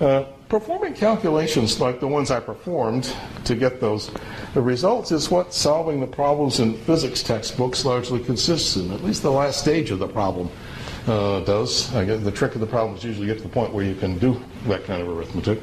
Uh, 0.00 0.24
performing 0.48 0.92
calculations 0.92 1.80
like 1.80 2.00
the 2.00 2.06
ones 2.06 2.30
I 2.30 2.40
performed 2.40 3.14
to 3.44 3.54
get 3.54 3.80
those 3.80 4.10
the 4.52 4.60
results 4.60 5.12
is 5.12 5.30
what 5.30 5.54
solving 5.54 6.00
the 6.00 6.06
problems 6.06 6.60
in 6.60 6.74
physics 6.74 7.22
textbooks 7.22 7.84
largely 7.84 8.20
consists 8.20 8.76
in, 8.76 8.92
at 8.92 9.02
least 9.02 9.22
the 9.22 9.30
last 9.30 9.60
stage 9.60 9.90
of 9.90 9.98
the 9.98 10.08
problem 10.08 10.48
uh, 11.06 11.40
does. 11.40 11.90
the 11.92 12.32
trick 12.32 12.54
of 12.54 12.60
the 12.60 12.66
problem 12.66 12.96
is 12.96 13.04
usually 13.04 13.26
get 13.26 13.36
to 13.38 13.42
the 13.42 13.48
point 13.48 13.72
where 13.72 13.84
you 13.84 13.94
can 13.94 14.18
do 14.18 14.40
that 14.66 14.84
kind 14.84 15.02
of 15.02 15.08
arithmetic. 15.08 15.60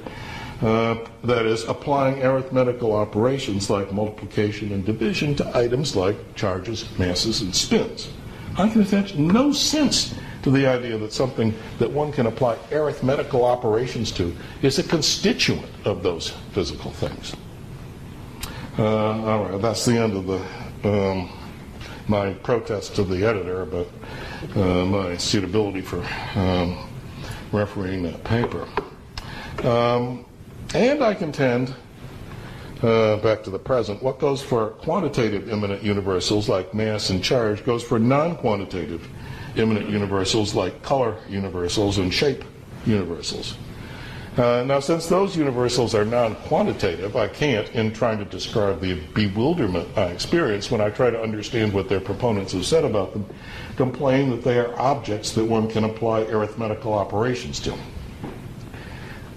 Uh, 0.62 0.96
that 1.24 1.46
is, 1.48 1.64
applying 1.64 2.22
arithmetical 2.22 2.94
operations 2.94 3.70
like 3.70 3.92
multiplication 3.92 4.72
and 4.72 4.86
division 4.86 5.34
to 5.34 5.58
items 5.58 5.96
like 5.96 6.36
charges, 6.36 6.86
masses, 7.00 7.42
and 7.42 7.56
spins. 7.56 8.10
I 8.58 8.70
can 8.70 8.82
attach 8.82 9.16
no 9.16 9.52
sense 9.54 10.14
to 10.44 10.52
the 10.52 10.68
idea 10.68 10.98
that 11.00 11.14
something 11.14 11.54
that 11.80 11.90
one 11.90 12.12
can 12.12 12.28
apply 12.28 12.58
arithmetical 12.72 13.44
operations 13.44 14.12
to 14.12 14.36
is 14.62 14.78
a 14.78 14.84
constituent 14.84 15.66
of 15.86 16.04
those 16.04 16.30
physical 16.52 16.92
things. 16.92 17.36
Uh, 18.78 19.22
all 19.26 19.46
right, 19.46 19.62
that's 19.62 19.86
the 19.86 19.98
end 19.98 20.16
of 20.16 20.28
the 20.28 20.90
um, 20.90 21.30
my 22.08 22.34
protest 22.34 22.96
to 22.96 23.04
the 23.04 23.26
editor 23.26 23.62
about 23.62 23.88
uh, 24.56 24.86
my 24.86 25.18
suitability 25.18 25.82
for 25.82 26.06
um, 26.36 26.90
refereeing 27.52 28.04
that 28.04 28.24
paper. 28.24 28.68
Um, 29.64 30.26
and 30.74 31.04
I 31.04 31.14
contend, 31.14 31.74
uh, 32.82 33.18
back 33.18 33.44
to 33.44 33.50
the 33.50 33.60
present, 33.60 34.02
what 34.02 34.20
goes 34.20 34.42
for 34.42 34.70
quantitative 34.70 35.50
immanent 35.50 35.84
universals 35.84 36.48
like 36.48 36.74
mass 36.74 37.10
and 37.10 37.24
charge 37.24 37.66
goes 37.66 37.84
for 37.84 38.00
non 38.00 38.36
quantitative 38.38 39.08
immanent 39.56 39.90
universals 39.90 40.56
like 40.56 40.82
color 40.82 41.18
universals 41.30 41.98
and 41.98 42.14
shape 42.14 42.44
universals. 42.86 43.58
Uh, 44.38 44.64
now, 44.66 44.80
since 44.80 45.08
those 45.08 45.36
universals 45.36 45.94
are 45.94 46.06
non 46.06 46.36
quantitative, 46.36 47.18
I 47.18 47.28
can't, 47.28 47.70
in 47.72 47.92
trying 47.92 48.18
to 48.20 48.26
describe 48.26 48.80
the 48.80 49.02
bewilderment 49.14 49.90
I 49.98 50.06
experience 50.06 50.72
when 50.72 50.80
I 50.80 50.90
try 50.90 51.10
to 51.10 51.22
understand 51.22 51.74
what 51.74 51.90
their 51.90 52.00
proponents 52.00 52.54
have 52.54 52.66
said 52.66 52.86
about 52.86 53.12
them, 53.12 53.26
complain 53.76 54.30
that 54.30 54.42
they 54.42 54.58
are 54.58 54.80
objects 54.80 55.34
that 55.34 55.44
one 55.44 55.70
can 55.70 55.84
apply 55.84 56.22
arithmetical 56.22 56.94
operations 56.94 57.60
to. 57.62 57.76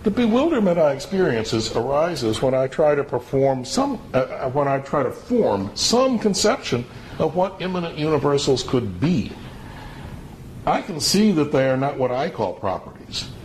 The 0.04 0.10
bewilderment 0.10 0.78
I 0.78 0.92
experience 0.92 1.52
arises 1.74 2.40
when 2.40 2.54
I 2.54 2.66
try 2.66 2.94
to 2.94 3.02
perform 3.02 3.64
some, 3.64 3.98
uh, 4.12 4.18
uh, 4.18 4.50
when 4.50 4.68
I 4.68 4.78
try 4.80 5.02
to 5.02 5.10
form 5.10 5.70
some 5.74 6.18
conception 6.18 6.84
of 7.18 7.34
what 7.34 7.60
immanent 7.60 7.98
universals 7.98 8.62
could 8.62 9.00
be. 9.00 9.32
I 10.66 10.82
can 10.82 11.00
see 11.00 11.32
that 11.32 11.52
they 11.52 11.68
are 11.68 11.76
not 11.76 11.98
what 11.98 12.10
I 12.10 12.30
call 12.30 12.54
properties 12.54 12.94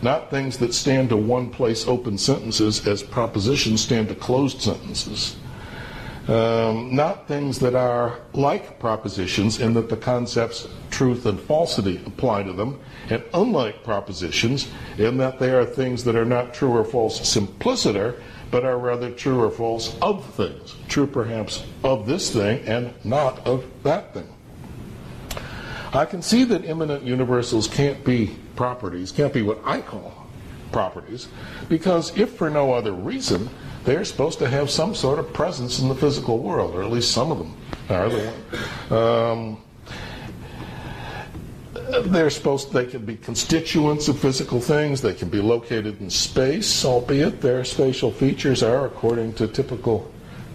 not 0.02 0.30
things 0.30 0.58
that 0.58 0.74
stand 0.74 1.10
to 1.10 1.16
one 1.16 1.50
place 1.50 1.86
open 1.86 2.18
sentences 2.18 2.86
as 2.86 3.02
propositions 3.02 3.80
stand 3.82 4.08
to 4.08 4.14
closed 4.14 4.60
sentences. 4.60 5.36
Um, 6.28 6.94
not 6.94 7.26
things 7.26 7.58
that 7.60 7.74
are 7.74 8.20
like 8.32 8.78
propositions 8.78 9.60
in 9.60 9.74
that 9.74 9.88
the 9.88 9.96
concepts 9.96 10.68
truth 11.00 11.24
and 11.24 11.40
falsity 11.40 11.98
apply 12.04 12.42
to 12.42 12.52
them, 12.52 12.78
and 13.08 13.22
unlike 13.32 13.82
propositions 13.82 14.68
in 14.98 15.16
that 15.16 15.38
they 15.38 15.50
are 15.50 15.64
things 15.64 16.04
that 16.04 16.14
are 16.14 16.26
not 16.26 16.52
true 16.52 16.76
or 16.76 16.84
false 16.84 17.26
simpliciter, 17.26 18.20
but 18.50 18.66
are 18.66 18.78
rather 18.78 19.10
true 19.10 19.40
or 19.40 19.50
false 19.50 19.96
of 20.02 20.22
things. 20.34 20.76
True 20.88 21.06
perhaps 21.06 21.64
of 21.82 22.06
this 22.06 22.30
thing 22.34 22.62
and 22.66 22.92
not 23.02 23.38
of 23.46 23.64
that 23.82 24.12
thing. 24.12 24.28
I 25.94 26.04
can 26.04 26.20
see 26.20 26.44
that 26.44 26.66
immanent 26.66 27.02
universals 27.02 27.66
can't 27.66 28.04
be 28.04 28.36
properties, 28.54 29.10
can't 29.10 29.32
be 29.32 29.40
what 29.40 29.58
I 29.64 29.80
call 29.80 30.26
properties, 30.70 31.28
because 31.70 32.14
if 32.14 32.34
for 32.34 32.50
no 32.50 32.74
other 32.74 32.92
reason, 32.92 33.48
they're 33.86 34.04
supposed 34.04 34.38
to 34.40 34.50
have 34.50 34.68
some 34.68 34.94
sort 34.94 35.18
of 35.18 35.32
presence 35.32 35.78
in 35.78 35.88
the 35.88 35.94
physical 35.94 36.40
world, 36.40 36.74
or 36.74 36.82
at 36.82 36.90
least 36.90 37.10
some 37.10 37.32
of 37.32 37.38
them 37.38 37.56
are. 37.88 38.10
The 38.10 38.94
um, 38.94 39.62
they're 42.06 42.30
supposed 42.30 42.72
they 42.72 42.86
can 42.86 43.04
be 43.04 43.16
constituents 43.16 44.08
of 44.08 44.18
physical 44.18 44.60
things 44.60 45.00
they 45.00 45.14
can 45.14 45.28
be 45.28 45.40
located 45.40 46.00
in 46.00 46.10
space 46.10 46.84
albeit 46.84 47.40
their 47.40 47.64
spatial 47.64 48.10
features 48.10 48.62
are 48.62 48.86
according 48.86 49.32
to 49.32 49.46
typical 49.46 50.10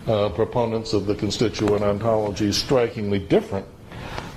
uh, 0.08 0.30
proponents 0.30 0.94
of 0.94 1.06
the 1.06 1.16
constituent 1.16 1.84
ontology 1.84 2.52
strikingly 2.52 3.20
different 3.20 3.66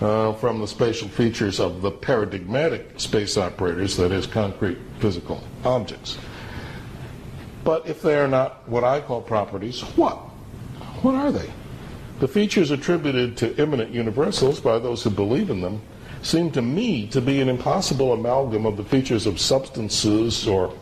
uh, 0.01 0.33
from 0.35 0.61
the 0.61 0.67
spatial 0.67 1.09
features 1.09 1.61
of 1.61 1.83
the 1.83 1.91
paradigmatic 1.91 2.99
space 3.01 3.37
occupiers, 3.37 3.97
that 3.97 4.13
is, 4.13 4.27
concrete 4.27 4.79
physical 4.99 5.43
objects. 5.65 6.19
But 7.65 7.87
if 7.87 8.01
they 8.03 8.17
are 8.17 8.29
not 8.29 8.69
what 8.69 8.85
I 8.85 9.01
call 9.01 9.21
properties, 9.21 9.81
what? 9.97 10.17
What 11.03 11.15
are 11.15 11.33
they? 11.33 11.51
The 12.21 12.29
features 12.29 12.71
attributed 12.71 13.37
to 13.39 13.61
immanent 13.61 13.91
universals 13.91 14.61
by 14.61 14.79
those 14.79 15.03
who 15.03 15.11
believe 15.11 15.51
in 15.51 15.61
them 15.61 15.81
seem 16.23 16.51
to 16.53 16.63
me 16.63 17.07
to 17.09 17.21
be 17.21 17.41
an 17.41 17.49
impossible 17.49 18.13
amalgam 18.13 18.67
of 18.67 18.77
the 18.77 18.85
features 18.85 19.27
of 19.27 19.41
substances 19.41 20.47
or 20.47 20.73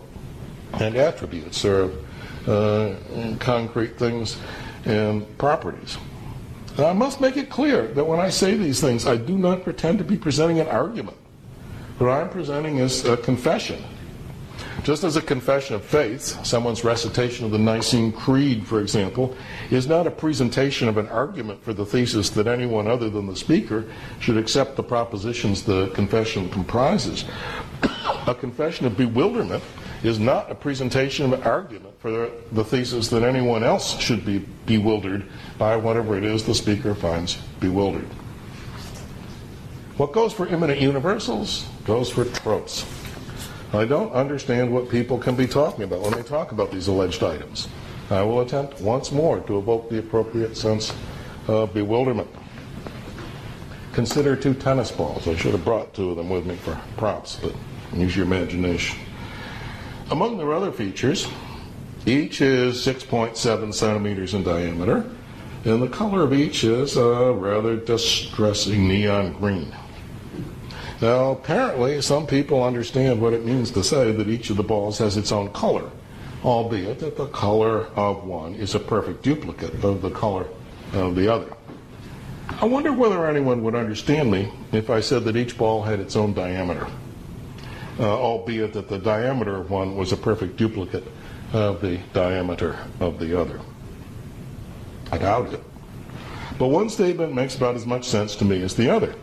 and 0.74 0.96
attributes 0.96 1.64
or 1.64 1.90
uh, 2.46 2.94
concrete 3.38 3.98
things 3.98 4.38
and 4.84 5.26
properties. 5.38 5.98
Now, 6.78 6.86
I 6.86 6.92
must 6.92 7.20
make 7.20 7.36
it 7.36 7.48
clear 7.48 7.86
that 7.88 8.04
when 8.04 8.20
I 8.20 8.28
say 8.28 8.56
these 8.56 8.80
things, 8.80 9.06
I 9.06 9.16
do 9.16 9.38
not 9.38 9.64
pretend 9.64 9.98
to 9.98 10.04
be 10.04 10.16
presenting 10.16 10.60
an 10.60 10.68
argument. 10.68 11.16
What 11.98 12.10
I'm 12.10 12.28
presenting 12.28 12.78
is 12.78 13.04
a 13.06 13.16
confession. 13.16 13.82
Just 14.86 15.02
as 15.02 15.16
a 15.16 15.20
confession 15.20 15.74
of 15.74 15.84
faith, 15.84 16.46
someone's 16.46 16.84
recitation 16.84 17.44
of 17.44 17.50
the 17.50 17.58
Nicene 17.58 18.12
Creed, 18.12 18.64
for 18.64 18.80
example, 18.80 19.36
is 19.68 19.88
not 19.88 20.06
a 20.06 20.12
presentation 20.12 20.86
of 20.86 20.96
an 20.96 21.08
argument 21.08 21.60
for 21.64 21.72
the 21.72 21.84
thesis 21.84 22.30
that 22.30 22.46
anyone 22.46 22.86
other 22.86 23.10
than 23.10 23.26
the 23.26 23.34
speaker 23.34 23.84
should 24.20 24.36
accept 24.36 24.76
the 24.76 24.84
propositions 24.84 25.64
the 25.64 25.88
confession 25.88 26.48
comprises. 26.50 27.24
a 28.28 28.34
confession 28.38 28.86
of 28.86 28.96
bewilderment 28.96 29.64
is 30.04 30.20
not 30.20 30.52
a 30.52 30.54
presentation 30.54 31.24
of 31.24 31.32
an 31.32 31.42
argument 31.42 32.00
for 32.00 32.12
the, 32.12 32.30
the 32.52 32.62
thesis 32.62 33.08
that 33.08 33.24
anyone 33.24 33.64
else 33.64 33.98
should 33.98 34.24
be 34.24 34.38
bewildered 34.66 35.26
by 35.58 35.74
whatever 35.74 36.16
it 36.16 36.22
is 36.22 36.44
the 36.44 36.54
speaker 36.54 36.94
finds 36.94 37.34
bewildered. 37.58 38.06
What 39.96 40.12
goes 40.12 40.32
for 40.32 40.46
immanent 40.46 40.80
universals 40.80 41.66
goes 41.84 42.08
for 42.08 42.24
tropes. 42.24 42.86
I 43.72 43.84
don't 43.84 44.12
understand 44.12 44.72
what 44.72 44.88
people 44.88 45.18
can 45.18 45.34
be 45.34 45.46
talking 45.46 45.84
about 45.84 46.00
when 46.00 46.12
they 46.12 46.22
talk 46.22 46.52
about 46.52 46.70
these 46.70 46.86
alleged 46.86 47.22
items. 47.22 47.68
I 48.10 48.22
will 48.22 48.40
attempt 48.40 48.80
once 48.80 49.10
more 49.10 49.40
to 49.40 49.58
evoke 49.58 49.90
the 49.90 49.98
appropriate 49.98 50.56
sense 50.56 50.92
of 51.48 51.74
bewilderment. 51.74 52.28
Consider 53.92 54.36
two 54.36 54.54
tennis 54.54 54.92
balls. 54.92 55.26
I 55.26 55.34
should 55.34 55.52
have 55.52 55.64
brought 55.64 55.94
two 55.94 56.10
of 56.10 56.16
them 56.16 56.30
with 56.30 56.46
me 56.46 56.54
for 56.56 56.80
props, 56.96 57.36
but 57.42 57.54
use 57.92 58.14
your 58.14 58.26
imagination. 58.26 58.98
Among 60.10 60.38
their 60.38 60.52
other 60.52 60.70
features, 60.70 61.26
each 62.04 62.40
is 62.40 62.76
6.7 62.86 63.74
centimeters 63.74 64.34
in 64.34 64.44
diameter, 64.44 65.10
and 65.64 65.82
the 65.82 65.88
color 65.88 66.22
of 66.22 66.32
each 66.32 66.62
is 66.62 66.96
a 66.96 67.32
rather 67.32 67.76
distressing 67.76 68.86
neon 68.86 69.32
green. 69.32 69.74
Now, 71.00 71.32
apparently, 71.32 72.00
some 72.00 72.26
people 72.26 72.62
understand 72.62 73.20
what 73.20 73.32
it 73.32 73.44
means 73.44 73.70
to 73.72 73.84
say 73.84 74.12
that 74.12 74.28
each 74.28 74.50
of 74.50 74.56
the 74.56 74.62
balls 74.62 74.98
has 74.98 75.16
its 75.16 75.30
own 75.30 75.50
color, 75.50 75.90
albeit 76.42 77.00
that 77.00 77.16
the 77.16 77.26
color 77.26 77.86
of 77.96 78.24
one 78.24 78.54
is 78.54 78.74
a 78.74 78.80
perfect 78.80 79.22
duplicate 79.22 79.84
of 79.84 80.00
the 80.00 80.10
color 80.10 80.46
of 80.94 81.14
the 81.14 81.32
other. 81.32 81.52
I 82.60 82.64
wonder 82.64 82.92
whether 82.92 83.26
anyone 83.26 83.62
would 83.64 83.74
understand 83.74 84.30
me 84.30 84.50
if 84.72 84.88
I 84.88 85.00
said 85.00 85.24
that 85.24 85.36
each 85.36 85.58
ball 85.58 85.82
had 85.82 86.00
its 86.00 86.16
own 86.16 86.32
diameter 86.32 86.86
uh, 87.98 88.18
albeit 88.18 88.72
that 88.74 88.88
the 88.88 88.98
diameter 88.98 89.56
of 89.56 89.70
one 89.70 89.96
was 89.96 90.12
a 90.12 90.16
perfect 90.16 90.56
duplicate 90.56 91.04
of 91.52 91.80
the 91.80 91.98
diameter 92.12 92.76
of 93.00 93.18
the 93.18 93.38
other. 93.38 93.60
I 95.10 95.18
doubt 95.18 95.52
it. 95.54 95.62
But 96.58 96.68
one 96.68 96.88
statement 96.88 97.34
makes 97.34 97.56
about 97.56 97.74
as 97.74 97.86
much 97.86 98.04
sense 98.04 98.34
to 98.36 98.44
me 98.44 98.62
as 98.62 98.74
the 98.74 98.90
other. 98.90 99.14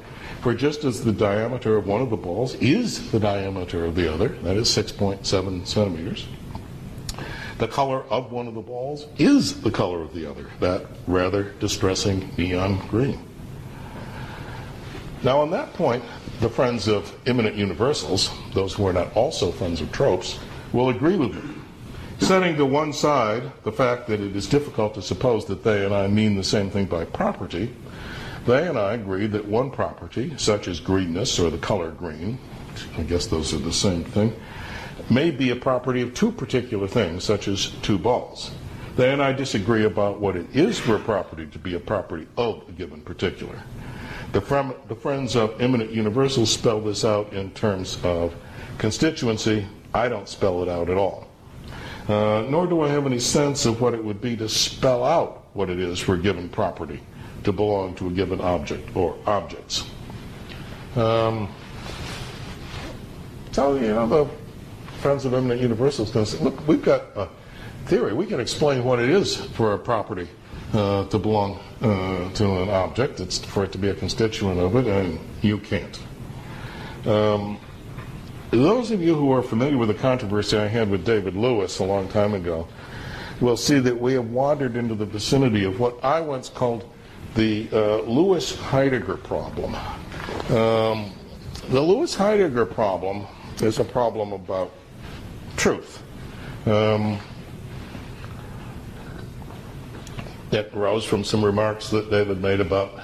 For 0.43 0.53
just 0.53 0.83
as 0.83 1.05
the 1.05 1.13
diameter 1.13 1.77
of 1.77 1.87
one 1.87 2.01
of 2.01 2.09
the 2.09 2.17
balls 2.17 2.55
is 2.55 3.11
the 3.11 3.19
diameter 3.19 3.85
of 3.85 3.95
the 3.95 4.13
other, 4.13 4.27
that 4.27 4.57
is 4.57 4.67
6.7 4.67 5.65
centimeters, 5.65 6.27
the 7.59 7.67
color 7.69 8.03
of 8.09 8.29
one 8.33 8.49
of 8.49 8.53
the 8.53 8.59
balls 8.59 9.07
is 9.17 9.61
the 9.61 9.71
color 9.71 10.01
of 10.01 10.13
the 10.13 10.29
other, 10.29 10.47
that 10.59 10.85
rather 11.07 11.51
distressing 11.61 12.29
neon 12.37 12.85
green. 12.89 13.25
Now, 15.23 15.39
on 15.39 15.49
that 15.51 15.73
point, 15.75 16.03
the 16.41 16.49
friends 16.49 16.89
of 16.89 17.17
immanent 17.25 17.55
universals, 17.55 18.29
those 18.53 18.73
who 18.73 18.85
are 18.85 18.91
not 18.91 19.15
also 19.15 19.49
friends 19.49 19.79
of 19.79 19.93
tropes, 19.93 20.39
will 20.73 20.89
agree 20.89 21.15
with 21.15 21.35
me. 21.35 21.55
Setting 22.19 22.57
to 22.57 22.65
one 22.65 22.91
side 22.91 23.49
the 23.63 23.71
fact 23.71 24.07
that 24.07 24.19
it 24.19 24.35
is 24.35 24.47
difficult 24.47 24.93
to 24.95 25.01
suppose 25.01 25.45
that 25.45 25.63
they 25.63 25.85
and 25.85 25.95
I 25.95 26.07
mean 26.07 26.35
the 26.35 26.43
same 26.43 26.69
thing 26.69 26.87
by 26.87 27.05
property, 27.05 27.73
they 28.45 28.67
and 28.67 28.77
I 28.77 28.93
agree 28.93 29.27
that 29.27 29.45
one 29.45 29.71
property, 29.71 30.33
such 30.37 30.67
as 30.67 30.79
greenness 30.79 31.39
or 31.39 31.49
the 31.49 31.57
color 31.57 31.91
green, 31.91 32.37
I 32.97 33.03
guess 33.03 33.27
those 33.27 33.53
are 33.53 33.59
the 33.59 33.73
same 33.73 34.03
thing, 34.03 34.35
may 35.09 35.31
be 35.31 35.51
a 35.51 35.55
property 35.55 36.01
of 36.01 36.13
two 36.13 36.31
particular 36.31 36.87
things, 36.87 37.23
such 37.23 37.47
as 37.47 37.69
two 37.81 37.97
balls. 37.97 38.51
They 38.95 39.11
and 39.11 39.23
I 39.23 39.33
disagree 39.33 39.85
about 39.85 40.19
what 40.19 40.35
it 40.35 40.55
is 40.55 40.79
for 40.79 40.95
a 40.95 40.99
property 40.99 41.47
to 41.47 41.59
be 41.59 41.73
a 41.75 41.79
property 41.79 42.27
of 42.37 42.63
a 42.67 42.71
given 42.73 43.01
particular. 43.01 43.59
The, 44.33 44.75
the 44.87 44.95
Friends 44.95 45.35
of 45.35 45.59
Immanent 45.61 45.91
Universals 45.91 46.51
spell 46.51 46.79
this 46.81 47.05
out 47.05 47.33
in 47.33 47.51
terms 47.51 47.97
of 48.03 48.35
constituency. 48.77 49.65
I 49.93 50.09
don't 50.09 50.27
spell 50.27 50.61
it 50.63 50.69
out 50.69 50.89
at 50.89 50.97
all. 50.97 51.27
Uh, 52.07 52.45
nor 52.49 52.67
do 52.67 52.81
I 52.81 52.89
have 52.89 53.05
any 53.05 53.19
sense 53.19 53.65
of 53.65 53.79
what 53.79 53.93
it 53.93 54.03
would 54.03 54.21
be 54.21 54.35
to 54.37 54.49
spell 54.49 55.03
out 55.03 55.45
what 55.53 55.69
it 55.69 55.79
is 55.79 55.99
for 55.99 56.15
a 56.15 56.17
given 56.17 56.49
property 56.49 56.99
to 57.43 57.51
belong 57.51 57.95
to 57.95 58.07
a 58.07 58.11
given 58.11 58.41
object 58.41 58.95
or 58.95 59.15
objects. 59.25 59.83
Um, 60.95 61.53
so, 63.51 63.75
you 63.75 63.89
know, 63.89 64.07
the 64.07 64.29
Friends 65.01 65.25
of 65.25 65.33
Immanent 65.33 65.61
Universals 65.61 66.11
going 66.11 66.25
to 66.25 66.31
say, 66.31 66.43
look, 66.43 66.67
we've 66.67 66.83
got 66.83 67.03
a 67.15 67.29
theory. 67.85 68.13
We 68.13 68.25
can 68.25 68.39
explain 68.39 68.83
what 68.83 68.99
it 68.99 69.09
is 69.09 69.35
for 69.35 69.73
a 69.73 69.77
property 69.77 70.27
uh, 70.73 71.05
to 71.07 71.19
belong 71.19 71.59
uh, 71.81 72.31
to 72.33 72.61
an 72.61 72.69
object. 72.69 73.19
It's 73.19 73.39
for 73.39 73.63
it 73.63 73.71
to 73.73 73.77
be 73.77 73.89
a 73.89 73.93
constituent 73.93 74.59
of 74.59 74.75
it, 74.75 74.87
and 74.87 75.19
you 75.41 75.59
can't. 75.59 75.99
Um, 77.05 77.59
those 78.51 78.91
of 78.91 79.01
you 79.01 79.15
who 79.15 79.31
are 79.31 79.41
familiar 79.41 79.77
with 79.77 79.89
the 79.89 79.95
controversy 79.95 80.57
I 80.57 80.67
had 80.67 80.89
with 80.89 81.05
David 81.05 81.35
Lewis 81.35 81.79
a 81.79 81.83
long 81.83 82.07
time 82.07 82.33
ago 82.33 82.67
will 83.41 83.57
see 83.57 83.79
that 83.79 83.99
we 83.99 84.13
have 84.13 84.29
wandered 84.29 84.75
into 84.75 84.95
the 84.95 85.05
vicinity 85.05 85.63
of 85.63 85.79
what 85.79 86.03
I 86.03 86.21
once 86.21 86.49
called 86.49 86.87
the 87.35 87.67
uh, 87.71 88.01
Lewis 88.01 88.57
Heidegger 88.59 89.17
problem. 89.17 89.75
Um, 90.49 91.11
the 91.69 91.81
Lewis 91.81 92.15
Heidegger 92.15 92.65
problem 92.65 93.25
is 93.61 93.79
a 93.79 93.83
problem 93.83 94.33
about 94.33 94.71
truth. 95.55 96.03
Um, 96.65 97.19
It 100.53 100.71
arose 100.75 101.03
from 101.03 101.23
some 101.23 101.43
remarks 101.43 101.89
that 101.89 102.11
David 102.11 102.39
made 102.39 102.59
about 102.59 102.99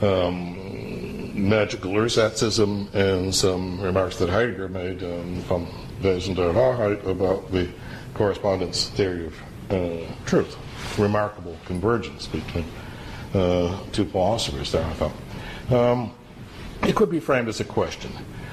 um, 0.00 1.48
magical 1.48 1.92
ersatzism 1.92 2.92
and 2.94 3.34
some 3.34 3.78
remarks 3.82 4.16
that 4.16 4.30
Heidegger 4.30 4.68
made 4.68 5.02
um, 5.02 5.42
from 5.42 5.66
Wesen 6.00 6.34
der 6.34 6.54
Wahrheit 6.54 7.06
about 7.06 7.52
the 7.52 7.68
correspondence 8.14 8.88
theory 8.88 9.26
of 9.26 9.34
uh, 9.70 10.06
truth. 10.24 10.56
Remarkable 10.96 11.58
convergence 11.66 12.26
between 12.26 12.64
uh, 13.34 13.78
two 13.92 14.04
philosophers 14.04 14.72
there, 14.72 14.84
I 14.84 14.92
thought. 14.92 15.12
Um, 15.70 16.12
it 16.86 16.94
could 16.94 17.10
be 17.10 17.20
framed 17.20 17.48
as 17.48 17.60
a 17.60 17.64
question 17.64 18.12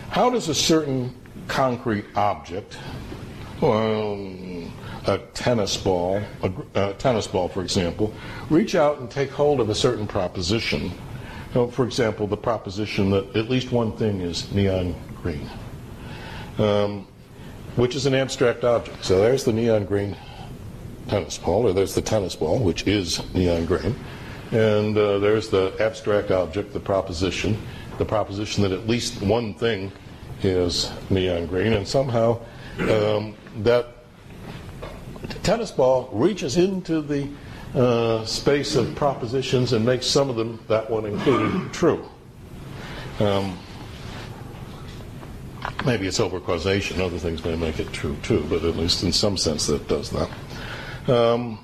How 0.10 0.30
does 0.30 0.50
a 0.50 0.56
certain 0.56 1.14
concrete 1.48 2.06
object, 2.16 2.78
well, 3.62 4.16
a 5.08 5.18
tennis 5.34 5.78
ball, 5.78 6.22
a, 6.42 6.52
a 6.76 6.94
tennis 6.94 7.28
ball, 7.28 7.48
for 7.48 7.62
example, 7.62 8.14
reach 8.50 8.76
out 8.76 9.00
and 9.00 9.10
take 9.10 9.30
hold 9.30 9.60
of 9.60 9.70
a 9.70 9.76
certain 9.76 10.08
proposition. 10.08 10.84
You 10.84 10.92
know, 11.56 11.68
for 11.68 11.86
example, 11.86 12.28
the 12.28 12.38
proposition 12.38 13.10
that 13.12 13.36
at 13.36 13.50
least 13.50 13.72
one 13.72 13.92
thing 13.94 14.22
is 14.22 14.52
neon 14.54 14.96
green, 15.22 15.50
um, 16.58 17.08
which 17.76 17.96
is 17.96 18.06
an 18.06 18.16
abstract 18.16 18.64
object. 18.64 19.04
So 19.04 19.20
there's 19.20 19.44
the 19.44 19.54
neon 19.54 19.86
green 19.86 20.16
tennis 21.08 21.38
ball, 21.38 21.68
or 21.68 21.74
there's 21.74 21.96
the 21.96 22.02
tennis 22.02 22.36
ball, 22.36 22.60
which 22.60 22.88
is 22.88 23.22
neon 23.34 23.66
green. 23.66 23.96
And 24.54 24.96
uh, 24.96 25.18
there's 25.18 25.50
the 25.50 25.76
abstract 25.80 26.30
object, 26.30 26.74
the 26.74 26.80
proposition, 26.80 27.58
the 27.98 28.06
proposition 28.06 28.62
that 28.62 28.72
at 28.72 28.88
least 28.88 29.20
one 29.22 29.56
thing 29.56 29.92
is 30.44 30.92
neon 31.10 31.48
green, 31.48 31.74
and 31.74 31.88
somehow 31.88 32.40
um, 32.82 33.36
that 33.64 33.88
tennis 35.42 35.72
ball 35.72 36.08
reaches 36.12 36.58
into 36.58 37.02
the 37.02 37.28
uh, 37.74 38.24
space 38.26 38.76
of 38.76 38.94
propositions 38.94 39.74
and 39.74 39.84
makes 39.84 40.06
some 40.06 40.30
of 40.30 40.36
them, 40.36 40.60
that 40.68 40.88
one 40.88 41.06
included, 41.06 41.74
true. 41.74 42.08
Um, 43.20 43.58
maybe 45.84 46.06
it's 46.06 46.20
over 46.20 46.40
causation. 46.40 47.02
Other 47.02 47.18
things 47.18 47.44
may 47.44 47.56
make 47.56 47.80
it 47.80 47.92
true 47.92 48.16
too, 48.22 48.46
but 48.50 48.64
at 48.64 48.76
least 48.76 49.02
in 49.02 49.12
some 49.12 49.36
sense 49.36 49.66
that 49.66 49.88
does 49.88 50.12
that. 50.12 50.30
Um, 51.12 51.58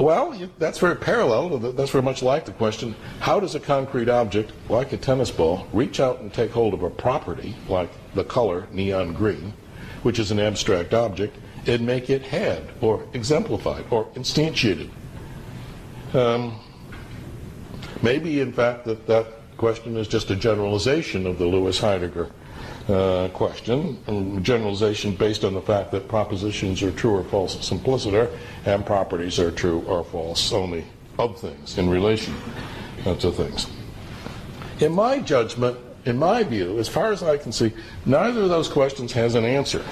well, 0.00 0.34
that's 0.58 0.78
very 0.78 0.96
parallel. 0.96 1.58
That's 1.58 1.90
very 1.90 2.02
much 2.02 2.22
like 2.22 2.46
the 2.46 2.52
question 2.52 2.96
how 3.20 3.38
does 3.38 3.54
a 3.54 3.60
concrete 3.60 4.08
object, 4.08 4.52
like 4.68 4.92
a 4.92 4.96
tennis 4.96 5.30
ball, 5.30 5.66
reach 5.72 6.00
out 6.00 6.20
and 6.20 6.32
take 6.32 6.50
hold 6.50 6.72
of 6.74 6.82
a 6.82 6.90
property, 6.90 7.54
like 7.68 7.90
the 8.14 8.24
color 8.24 8.66
neon 8.72 9.12
green, 9.12 9.52
which 10.02 10.18
is 10.18 10.30
an 10.30 10.40
abstract 10.40 10.94
object, 10.94 11.36
and 11.66 11.84
make 11.84 12.08
it 12.08 12.22
had, 12.22 12.62
or 12.80 13.06
exemplified, 13.12 13.84
or 13.90 14.06
instantiated? 14.14 14.88
Um, 16.14 16.58
maybe, 18.02 18.40
in 18.40 18.52
fact, 18.52 18.86
that 18.86 19.06
that 19.06 19.26
question 19.58 19.96
is 19.98 20.08
just 20.08 20.30
a 20.30 20.36
generalization 20.36 21.26
of 21.26 21.38
the 21.38 21.44
Lewis 21.44 21.78
Heidegger 21.78 22.30
uh, 22.90 23.28
question, 23.28 24.42
generalization 24.42 25.14
based 25.14 25.44
on 25.44 25.54
the 25.54 25.62
fact 25.62 25.90
that 25.92 26.08
propositions 26.08 26.82
are 26.82 26.92
true 26.92 27.16
or 27.16 27.24
false 27.24 27.64
simpliciter, 27.66 28.30
and 28.64 28.84
properties 28.84 29.38
are 29.38 29.50
true 29.50 29.82
or 29.86 30.04
false 30.04 30.52
only 30.52 30.84
of 31.18 31.38
things 31.38 31.78
in 31.78 31.88
relation 31.88 32.34
to 33.04 33.30
things. 33.30 33.66
In 34.80 34.92
my 34.92 35.18
judgment, 35.20 35.78
in 36.04 36.16
my 36.16 36.42
view, 36.42 36.78
as 36.78 36.88
far 36.88 37.12
as 37.12 37.22
I 37.22 37.36
can 37.36 37.52
see, 37.52 37.72
neither 38.06 38.42
of 38.42 38.48
those 38.48 38.68
questions 38.68 39.12
has 39.12 39.34
an 39.34 39.44
answer. 39.44 39.84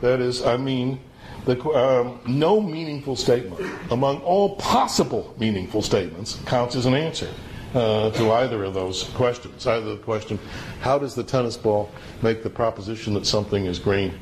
That 0.00 0.20
is, 0.20 0.44
I 0.44 0.56
mean, 0.56 1.00
the, 1.44 1.60
um, 1.70 2.20
no 2.26 2.60
meaningful 2.60 3.16
statement 3.16 3.72
among 3.90 4.20
all 4.20 4.56
possible 4.56 5.34
meaningful 5.38 5.82
statements 5.82 6.38
counts 6.46 6.76
as 6.76 6.84
an 6.84 6.94
answer 6.94 7.28
uh, 7.74 8.10
to 8.10 8.32
either 8.32 8.64
of 8.64 8.74
those 8.74 9.04
questions. 9.14 9.66
Either 9.66 9.96
the 9.96 10.02
question, 10.02 10.38
how 10.80 10.98
does 10.98 11.14
the 11.14 11.22
tennis 11.22 11.56
ball 11.56 11.90
make 12.22 12.42
the 12.42 12.50
proposition 12.50 13.14
that 13.14 13.26
something 13.26 13.66
is 13.66 13.78
green, 13.78 14.12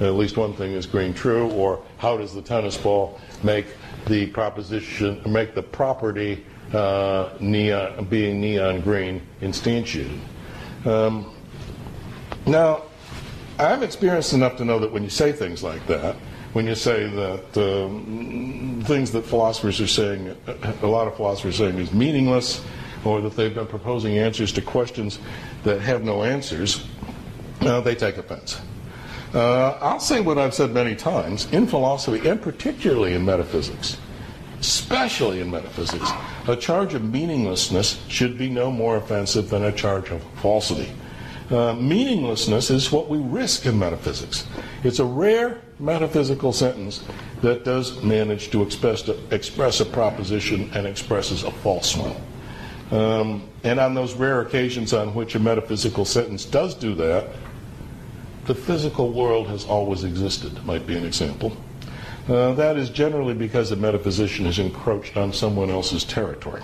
at 0.00 0.14
least 0.14 0.36
one 0.36 0.54
thing 0.54 0.72
is 0.72 0.86
green, 0.86 1.14
true, 1.14 1.50
or 1.50 1.82
how 1.98 2.16
does 2.16 2.34
the 2.34 2.42
tennis 2.42 2.76
ball 2.76 3.20
make 3.42 3.66
the 4.06 4.26
proposition, 4.26 5.20
make 5.26 5.54
the 5.54 5.62
property 5.62 6.44
uh, 6.72 7.30
neon, 7.40 8.04
being 8.06 8.40
neon 8.40 8.80
green 8.80 9.22
instantiated? 9.40 10.18
Um, 10.84 11.34
now, 12.46 12.82
I'm 13.58 13.82
experienced 13.82 14.32
enough 14.32 14.56
to 14.56 14.64
know 14.64 14.78
that 14.80 14.90
when 14.90 15.04
you 15.04 15.10
say 15.10 15.30
things 15.30 15.62
like 15.62 15.86
that, 15.86 16.16
when 16.52 16.66
you 16.66 16.74
say 16.74 17.08
that 17.08 17.56
um, 17.56 18.82
things 18.84 19.12
that 19.12 19.24
philosophers 19.24 19.80
are 19.80 19.86
saying, 19.86 20.36
a 20.82 20.86
lot 20.86 21.06
of 21.06 21.16
philosophers 21.16 21.60
are 21.60 21.70
saying 21.70 21.78
is 21.78 21.92
meaningless, 21.92 22.62
or 23.04 23.20
that 23.20 23.36
they've 23.36 23.54
been 23.54 23.66
proposing 23.66 24.18
answers 24.18 24.52
to 24.52 24.62
questions 24.62 25.18
that 25.64 25.80
have 25.80 26.04
no 26.04 26.22
answers, 26.22 26.86
uh, 27.62 27.80
they 27.80 27.94
take 27.94 28.16
offense. 28.16 28.60
Uh, 29.34 29.78
I'll 29.80 30.00
say 30.00 30.20
what 30.20 30.36
I've 30.36 30.52
said 30.52 30.72
many 30.72 30.94
times 30.94 31.50
in 31.52 31.66
philosophy, 31.66 32.28
and 32.28 32.40
particularly 32.40 33.14
in 33.14 33.24
metaphysics, 33.24 33.96
especially 34.60 35.40
in 35.40 35.50
metaphysics, 35.50 36.10
a 36.48 36.56
charge 36.56 36.94
of 36.94 37.02
meaninglessness 37.02 38.00
should 38.08 38.36
be 38.36 38.50
no 38.50 38.70
more 38.70 38.96
offensive 38.96 39.48
than 39.48 39.64
a 39.64 39.72
charge 39.72 40.10
of 40.10 40.22
falsity. 40.42 40.92
Uh, 41.50 41.74
meaninglessness 41.74 42.70
is 42.70 42.92
what 42.92 43.08
we 43.08 43.18
risk 43.18 43.66
in 43.66 43.78
metaphysics. 43.78 44.46
It's 44.84 45.00
a 45.00 45.04
rare 45.04 45.60
metaphysical 45.78 46.52
sentence 46.52 47.02
that 47.42 47.64
does 47.64 48.02
manage 48.02 48.50
to 48.50 48.62
express, 48.62 49.08
express 49.30 49.80
a 49.80 49.84
proposition 49.84 50.70
and 50.74 50.86
expresses 50.86 51.42
a 51.42 51.50
false 51.50 51.96
one. 51.96 52.14
Um, 52.92 53.48
and 53.64 53.80
on 53.80 53.94
those 53.94 54.12
rare 54.14 54.42
occasions 54.42 54.92
on 54.92 55.14
which 55.14 55.34
a 55.34 55.38
metaphysical 55.38 56.04
sentence 56.04 56.44
does 56.44 56.74
do 56.74 56.94
that, 56.96 57.28
the 58.44 58.54
physical 58.54 59.12
world 59.12 59.46
has 59.48 59.64
always 59.64 60.04
existed, 60.04 60.64
might 60.66 60.86
be 60.86 60.96
an 60.96 61.04
example. 61.04 61.56
Uh, 62.28 62.52
that 62.52 62.76
is 62.76 62.90
generally 62.90 63.34
because 63.34 63.72
a 63.72 63.76
metaphysician 63.76 64.44
has 64.44 64.58
encroached 64.58 65.16
on 65.16 65.32
someone 65.32 65.70
else's 65.70 66.04
territory. 66.04 66.62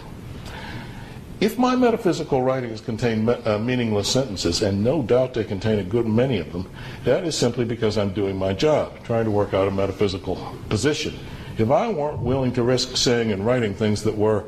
If 1.40 1.56
my 1.56 1.76
metaphysical 1.76 2.42
writings 2.42 2.80
contain 2.80 3.24
me- 3.24 3.34
uh, 3.44 3.58
meaningless 3.58 4.08
sentences, 4.08 4.60
and 4.60 4.84
no 4.84 5.02
doubt 5.02 5.34
they 5.34 5.44
contain 5.44 5.78
a 5.78 5.84
good 5.84 6.06
many 6.06 6.38
of 6.38 6.52
them, 6.52 6.68
that 7.04 7.24
is 7.24 7.36
simply 7.36 7.64
because 7.64 7.96
I'm 7.96 8.12
doing 8.12 8.36
my 8.36 8.52
job, 8.52 9.02
trying 9.04 9.24
to 9.24 9.30
work 9.30 9.54
out 9.54 9.66
a 9.66 9.70
metaphysical 9.70 10.36
position. 10.68 11.16
If 11.56 11.70
I 11.70 11.88
weren't 11.88 12.18
willing 12.18 12.52
to 12.52 12.62
risk 12.62 12.96
saying 12.96 13.32
and 13.32 13.46
writing 13.46 13.72
things 13.72 14.02
that 14.02 14.16
were 14.16 14.44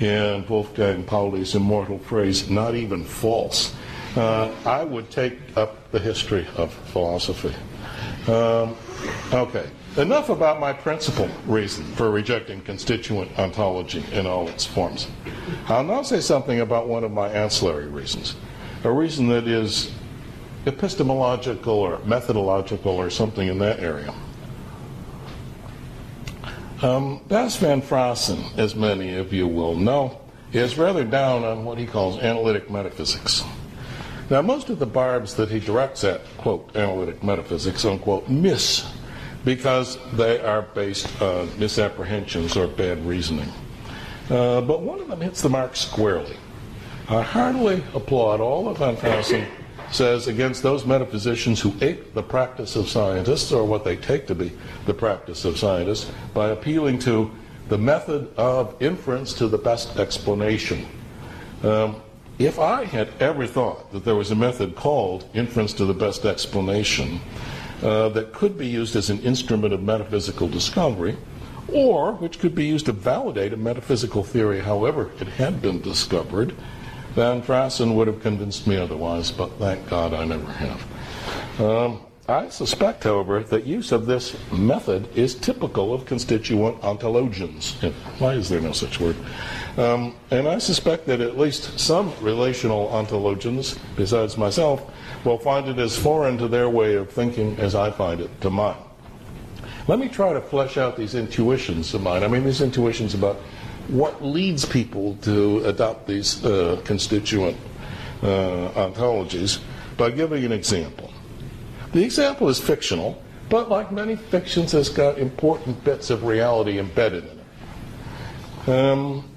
in 0.00 0.46
Wolfgang 0.48 1.04
Pauli's 1.04 1.54
immortal 1.54 1.98
phrase, 1.98 2.50
not 2.50 2.74
even 2.74 3.04
false, 3.04 3.74
uh, 4.16 4.50
I 4.64 4.84
would 4.84 5.10
take 5.10 5.38
up 5.56 5.90
the 5.90 5.98
history 5.98 6.46
of 6.56 6.72
philosophy. 6.72 7.54
Um, 8.28 8.76
okay, 9.32 9.68
enough 9.96 10.30
about 10.30 10.60
my 10.60 10.72
principal 10.72 11.28
reason 11.46 11.84
for 11.94 12.10
rejecting 12.10 12.60
constituent 12.62 13.36
ontology 13.38 14.04
in 14.12 14.26
all 14.26 14.48
its 14.48 14.64
forms. 14.64 15.08
I'll 15.68 15.84
now 15.84 16.02
say 16.02 16.20
something 16.20 16.60
about 16.60 16.88
one 16.88 17.04
of 17.04 17.12
my 17.12 17.28
ancillary 17.28 17.88
reasons, 17.88 18.36
a 18.84 18.90
reason 18.90 19.28
that 19.28 19.46
is 19.46 19.92
epistemological 20.66 21.74
or 21.74 21.98
methodological 22.04 22.92
or 22.92 23.10
something 23.10 23.48
in 23.48 23.58
that 23.58 23.80
area. 23.80 24.14
Um, 26.82 27.20
Bas 27.28 27.56
van 27.56 27.80
Fraassen, 27.80 28.58
as 28.58 28.74
many 28.74 29.14
of 29.14 29.32
you 29.32 29.46
will 29.46 29.76
know, 29.76 30.20
is 30.52 30.76
rather 30.76 31.04
down 31.04 31.44
on 31.44 31.64
what 31.64 31.78
he 31.78 31.86
calls 31.86 32.18
analytic 32.18 32.70
metaphysics. 32.70 33.42
Now, 34.28 34.42
most 34.42 34.70
of 34.70 34.78
the 34.78 34.86
barbs 34.86 35.34
that 35.34 35.50
he 35.50 35.60
directs 35.60 36.02
at, 36.02 36.22
quote, 36.38 36.74
analytic 36.74 37.22
metaphysics, 37.22 37.84
unquote, 37.84 38.28
miss 38.28 38.90
because 39.44 39.98
they 40.14 40.40
are 40.40 40.62
based 40.62 41.20
on 41.20 41.58
misapprehensions 41.58 42.56
or 42.56 42.66
bad 42.66 43.04
reasoning. 43.04 43.52
Uh, 44.30 44.60
but 44.62 44.80
one 44.80 45.00
of 45.00 45.08
them 45.08 45.20
hits 45.20 45.42
the 45.42 45.50
mark 45.50 45.76
squarely. 45.76 46.36
I 47.08 47.20
heartily 47.20 47.84
applaud 47.92 48.40
all 48.40 48.68
of 48.68 48.78
Van 48.78 48.96
Fraassen 48.96 49.46
says 49.90 50.28
against 50.28 50.62
those 50.62 50.84
metaphysicians 50.84 51.60
who 51.60 51.72
ape 51.80 52.14
the 52.14 52.22
practice 52.22 52.76
of 52.76 52.88
scientists, 52.88 53.52
or 53.52 53.64
what 53.64 53.84
they 53.84 53.96
take 53.96 54.26
to 54.26 54.34
be 54.34 54.52
the 54.86 54.94
practice 54.94 55.44
of 55.44 55.58
scientists, 55.58 56.10
by 56.32 56.50
appealing 56.50 56.98
to 57.00 57.30
the 57.68 57.78
method 57.78 58.32
of 58.36 58.74
inference 58.80 59.32
to 59.34 59.48
the 59.48 59.58
best 59.58 59.96
explanation. 59.96 60.86
Um, 61.62 62.02
if 62.38 62.58
I 62.58 62.84
had 62.84 63.10
ever 63.20 63.46
thought 63.46 63.92
that 63.92 64.04
there 64.04 64.16
was 64.16 64.30
a 64.30 64.34
method 64.34 64.74
called 64.74 65.28
inference 65.34 65.72
to 65.74 65.84
the 65.84 65.94
best 65.94 66.24
explanation 66.24 67.20
uh, 67.82 68.08
that 68.10 68.32
could 68.32 68.58
be 68.58 68.66
used 68.66 68.96
as 68.96 69.08
an 69.08 69.20
instrument 69.20 69.72
of 69.72 69.82
metaphysical 69.82 70.48
discovery, 70.48 71.16
or 71.72 72.12
which 72.12 72.38
could 72.38 72.54
be 72.54 72.66
used 72.66 72.86
to 72.86 72.92
validate 72.92 73.52
a 73.52 73.56
metaphysical 73.56 74.24
theory 74.24 74.60
however 74.60 75.10
it 75.20 75.28
had 75.28 75.62
been 75.62 75.80
discovered, 75.80 76.54
Van 77.14 77.42
Fraassen 77.42 77.94
would 77.94 78.08
have 78.08 78.20
convinced 78.20 78.66
me 78.66 78.76
otherwise, 78.76 79.30
but 79.30 79.50
thank 79.58 79.88
God 79.88 80.12
I 80.12 80.24
never 80.24 80.50
have. 80.52 81.60
Um, 81.60 82.00
I 82.26 82.48
suspect, 82.48 83.04
however, 83.04 83.40
that 83.40 83.66
use 83.66 83.92
of 83.92 84.06
this 84.06 84.34
method 84.50 85.06
is 85.14 85.34
typical 85.34 85.92
of 85.92 86.06
constituent 86.06 86.80
ontologians. 86.80 87.74
Why 88.18 88.32
is 88.32 88.48
there 88.48 88.60
no 88.60 88.72
such 88.72 88.98
word? 88.98 89.14
Um, 89.76 90.14
and 90.30 90.48
I 90.48 90.58
suspect 90.58 91.06
that 91.06 91.20
at 91.20 91.38
least 91.38 91.78
some 91.78 92.14
relational 92.20 92.88
ontologians, 92.88 93.78
besides 93.94 94.38
myself, 94.38 94.90
will 95.24 95.38
find 95.38 95.68
it 95.68 95.78
as 95.78 95.96
foreign 95.96 96.38
to 96.38 96.48
their 96.48 96.70
way 96.70 96.94
of 96.94 97.10
thinking 97.10 97.58
as 97.58 97.74
I 97.74 97.90
find 97.90 98.20
it 98.20 98.40
to 98.40 98.50
mine. 98.50 98.76
Let 99.86 99.98
me 99.98 100.08
try 100.08 100.32
to 100.32 100.40
flesh 100.40 100.78
out 100.78 100.96
these 100.96 101.14
intuitions 101.14 101.92
of 101.92 102.02
mine. 102.02 102.24
I 102.24 102.28
mean, 102.28 102.42
these 102.42 102.62
intuitions 102.62 103.12
about 103.12 103.38
what 103.88 104.24
leads 104.24 104.64
people 104.64 105.16
to 105.22 105.64
adopt 105.64 106.06
these 106.06 106.44
uh, 106.44 106.80
constituent 106.84 107.56
uh, 108.22 108.70
ontologies 108.74 109.60
by 109.96 110.10
giving 110.10 110.44
an 110.44 110.52
example. 110.52 111.12
The 111.92 112.02
example 112.02 112.48
is 112.48 112.58
fictional, 112.58 113.22
but 113.48 113.68
like 113.68 113.92
many 113.92 114.16
fictions, 114.16 114.72
has 114.72 114.88
got 114.88 115.18
important 115.18 115.84
bits 115.84 116.10
of 116.10 116.24
reality 116.24 116.78
embedded 116.78 117.24
in 117.24 117.38
it. 117.38 118.68
Um, 118.68 119.28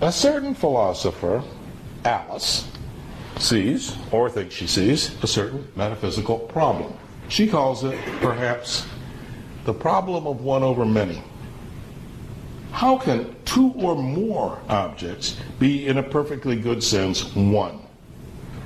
a 0.00 0.12
certain 0.12 0.54
philosopher, 0.54 1.42
Alice, 2.04 2.68
sees, 3.38 3.96
or 4.12 4.28
thinks 4.30 4.54
she 4.54 4.66
sees, 4.66 5.22
a 5.22 5.26
certain 5.26 5.66
metaphysical 5.74 6.38
problem. 6.38 6.92
She 7.28 7.48
calls 7.48 7.82
it, 7.82 7.98
perhaps, 8.20 8.86
the 9.64 9.74
problem 9.74 10.26
of 10.26 10.42
one 10.42 10.62
over 10.62 10.84
many. 10.84 11.22
How 12.76 12.98
can 12.98 13.34
two 13.46 13.72
or 13.76 13.96
more 13.96 14.60
objects 14.68 15.40
be, 15.58 15.86
in 15.86 15.96
a 15.96 16.02
perfectly 16.02 16.56
good 16.56 16.82
sense, 16.82 17.34
one? 17.34 17.80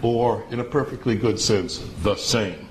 Or, 0.03 0.43
in 0.51 0.59
a 0.59 0.65
perfectly 0.65 1.15
good 1.15 1.39
sense, 1.39 1.79
the 2.03 2.17
same? 2.17 2.67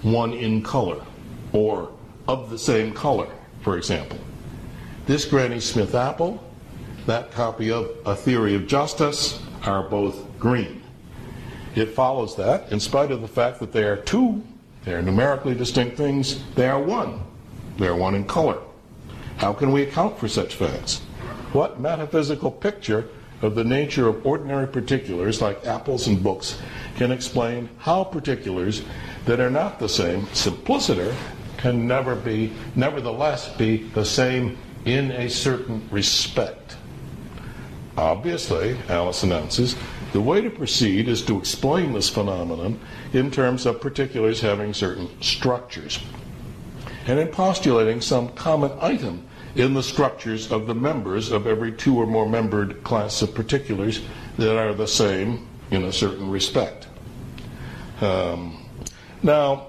One 0.00 0.32
in 0.32 0.62
color, 0.62 1.04
or 1.52 1.92
of 2.26 2.48
the 2.48 2.56
same 2.56 2.94
color, 2.94 3.28
for 3.60 3.76
example. 3.76 4.18
This 5.04 5.26
Granny 5.26 5.60
Smith 5.60 5.94
apple, 5.94 6.42
that 7.04 7.32
copy 7.32 7.70
of 7.70 7.90
A 8.06 8.16
Theory 8.16 8.54
of 8.54 8.66
Justice, 8.66 9.42
are 9.64 9.82
both 9.82 10.24
green. 10.38 10.82
It 11.74 11.90
follows 11.90 12.34
that, 12.36 12.72
in 12.72 12.80
spite 12.80 13.10
of 13.10 13.20
the 13.20 13.28
fact 13.28 13.60
that 13.60 13.72
they 13.72 13.84
are 13.84 13.98
two, 13.98 14.42
they 14.86 14.94
are 14.94 15.02
numerically 15.02 15.54
distinct 15.54 15.98
things, 15.98 16.42
they 16.54 16.66
are 16.66 16.82
one. 16.82 17.20
They 17.76 17.88
are 17.88 17.94
one 17.94 18.14
in 18.14 18.24
color. 18.24 18.56
How 19.42 19.52
can 19.52 19.72
we 19.72 19.82
account 19.82 20.20
for 20.20 20.28
such 20.28 20.54
facts? 20.54 21.00
What 21.52 21.80
metaphysical 21.80 22.52
picture 22.52 23.08
of 23.40 23.56
the 23.56 23.64
nature 23.64 24.06
of 24.06 24.24
ordinary 24.24 24.68
particulars, 24.68 25.42
like 25.42 25.66
apples 25.66 26.06
and 26.06 26.22
books, 26.22 26.62
can 26.94 27.10
explain 27.10 27.68
how 27.78 28.04
particulars 28.04 28.84
that 29.24 29.40
are 29.40 29.50
not 29.50 29.80
the 29.80 29.88
same, 29.88 30.28
simpliciter, 30.32 31.12
can 31.56 31.88
never 31.88 32.14
be, 32.14 32.52
nevertheless 32.76 33.48
be 33.56 33.78
the 33.94 34.04
same 34.04 34.56
in 34.84 35.10
a 35.10 35.28
certain 35.28 35.88
respect? 35.90 36.76
Obviously, 37.96 38.76
Alice 38.88 39.24
announces, 39.24 39.74
the 40.12 40.20
way 40.20 40.40
to 40.40 40.50
proceed 40.50 41.08
is 41.08 41.20
to 41.22 41.36
explain 41.36 41.92
this 41.92 42.08
phenomenon 42.08 42.78
in 43.12 43.28
terms 43.28 43.66
of 43.66 43.80
particulars 43.80 44.40
having 44.40 44.72
certain 44.72 45.08
structures, 45.20 45.98
and 47.08 47.18
in 47.18 47.26
postulating 47.26 48.00
some 48.00 48.28
common 48.34 48.70
item 48.80 49.26
in 49.54 49.74
the 49.74 49.82
structures 49.82 50.50
of 50.50 50.66
the 50.66 50.74
members 50.74 51.30
of 51.30 51.46
every 51.46 51.72
two 51.72 51.96
or 51.96 52.06
more 52.06 52.28
membered 52.28 52.82
class 52.84 53.22
of 53.22 53.34
particulars 53.34 54.00
that 54.38 54.56
are 54.56 54.74
the 54.74 54.86
same 54.86 55.46
in 55.70 55.84
a 55.84 55.92
certain 55.92 56.30
respect. 56.30 56.88
Um, 58.00 58.64
now, 59.22 59.68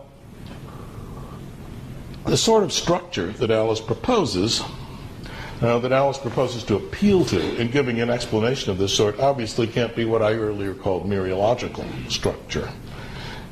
the 2.26 2.38
sort 2.38 2.64
of 2.64 2.72
structure 2.72 3.32
that 3.34 3.52
Alice 3.52 3.82
proposes, 3.82 4.62
uh, 5.62 5.80
that 5.80 5.92
Alice 5.92 6.18
proposes 6.18 6.64
to 6.64 6.76
appeal 6.76 7.26
to 7.26 7.56
in 7.58 7.70
giving 7.70 8.00
an 8.00 8.10
explanation 8.10 8.72
of 8.72 8.78
this 8.78 8.94
sort, 8.94 9.20
obviously 9.20 9.68
can't 9.68 9.96
be 9.96 10.06
what 10.06 10.22
I 10.22 10.34
earlier 10.34 10.74
called 10.74 11.06
mereological 11.06 11.86
structure. 12.10 12.70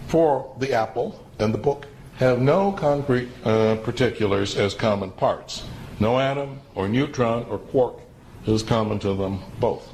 For 0.08 0.54
the 0.60 0.74
apple 0.74 1.24
and 1.40 1.54
the 1.54 1.58
book 1.58 1.88
have 2.16 2.40
no 2.40 2.72
concrete 2.72 3.30
uh, 3.44 3.76
particulars 3.78 4.56
as 4.56 4.74
common 4.74 5.12
parts. 5.12 5.64
No 6.02 6.18
atom 6.18 6.62
or 6.74 6.88
neutron 6.88 7.43
or 7.43 7.60
quark 7.60 7.99
is 8.47 8.64
common 8.64 8.97
to 9.02 9.14
them 9.14 9.39
both. 9.60 9.88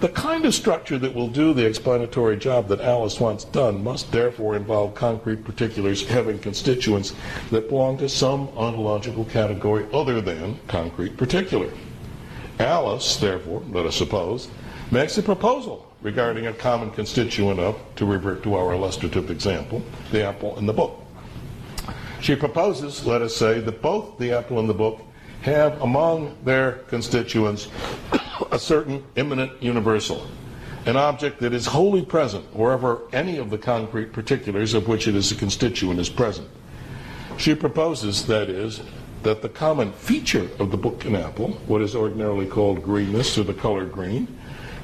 The 0.00 0.08
kind 0.08 0.44
of 0.44 0.52
structure 0.56 0.98
that 0.98 1.14
will 1.14 1.28
do 1.28 1.54
the 1.54 1.64
explanatory 1.64 2.36
job 2.36 2.66
that 2.66 2.80
Alice 2.80 3.20
wants 3.20 3.44
done 3.44 3.84
must 3.84 4.10
therefore 4.10 4.56
involve 4.56 4.96
concrete 4.96 5.44
particulars 5.44 6.04
having 6.04 6.40
constituents 6.40 7.14
that 7.52 7.68
belong 7.68 7.96
to 7.98 8.08
some 8.08 8.48
ontological 8.56 9.24
category 9.26 9.86
other 9.92 10.20
than 10.20 10.58
concrete 10.66 11.16
particular. 11.16 11.70
Alice, 12.58 13.16
therefore, 13.16 13.62
let 13.70 13.86
us 13.86 13.94
suppose, 13.94 14.48
makes 14.90 15.16
a 15.16 15.22
proposal 15.22 15.92
regarding 16.02 16.48
a 16.48 16.52
common 16.52 16.90
constituent 16.90 17.60
of, 17.60 17.80
to 17.94 18.04
revert 18.04 18.42
to 18.42 18.56
our 18.56 18.72
illustrative 18.72 19.30
example, 19.30 19.80
the 20.10 20.24
apple 20.24 20.56
and 20.56 20.68
the 20.68 20.72
book. 20.72 21.03
She 22.24 22.34
proposes, 22.34 23.04
let 23.04 23.20
us 23.20 23.36
say, 23.36 23.60
that 23.60 23.82
both 23.82 24.16
the 24.16 24.32
apple 24.32 24.58
and 24.58 24.66
the 24.66 24.72
book 24.72 24.98
have 25.42 25.78
among 25.82 26.34
their 26.42 26.72
constituents 26.88 27.68
a 28.50 28.58
certain 28.58 29.04
immanent 29.16 29.62
universal, 29.62 30.26
an 30.86 30.96
object 30.96 31.38
that 31.40 31.52
is 31.52 31.66
wholly 31.66 32.02
present 32.02 32.46
wherever 32.56 33.02
any 33.12 33.36
of 33.36 33.50
the 33.50 33.58
concrete 33.58 34.14
particulars 34.14 34.72
of 34.72 34.88
which 34.88 35.06
it 35.06 35.14
is 35.14 35.32
a 35.32 35.34
constituent 35.34 36.00
is 36.00 36.08
present. 36.08 36.48
She 37.36 37.54
proposes, 37.54 38.26
that 38.26 38.48
is, 38.48 38.80
that 39.22 39.42
the 39.42 39.50
common 39.50 39.92
feature 39.92 40.48
of 40.58 40.70
the 40.70 40.78
book 40.78 41.04
and 41.04 41.18
apple, 41.18 41.50
what 41.66 41.82
is 41.82 41.94
ordinarily 41.94 42.46
called 42.46 42.82
greenness 42.82 43.36
or 43.36 43.42
the 43.42 43.52
color 43.52 43.84
green, 43.84 44.34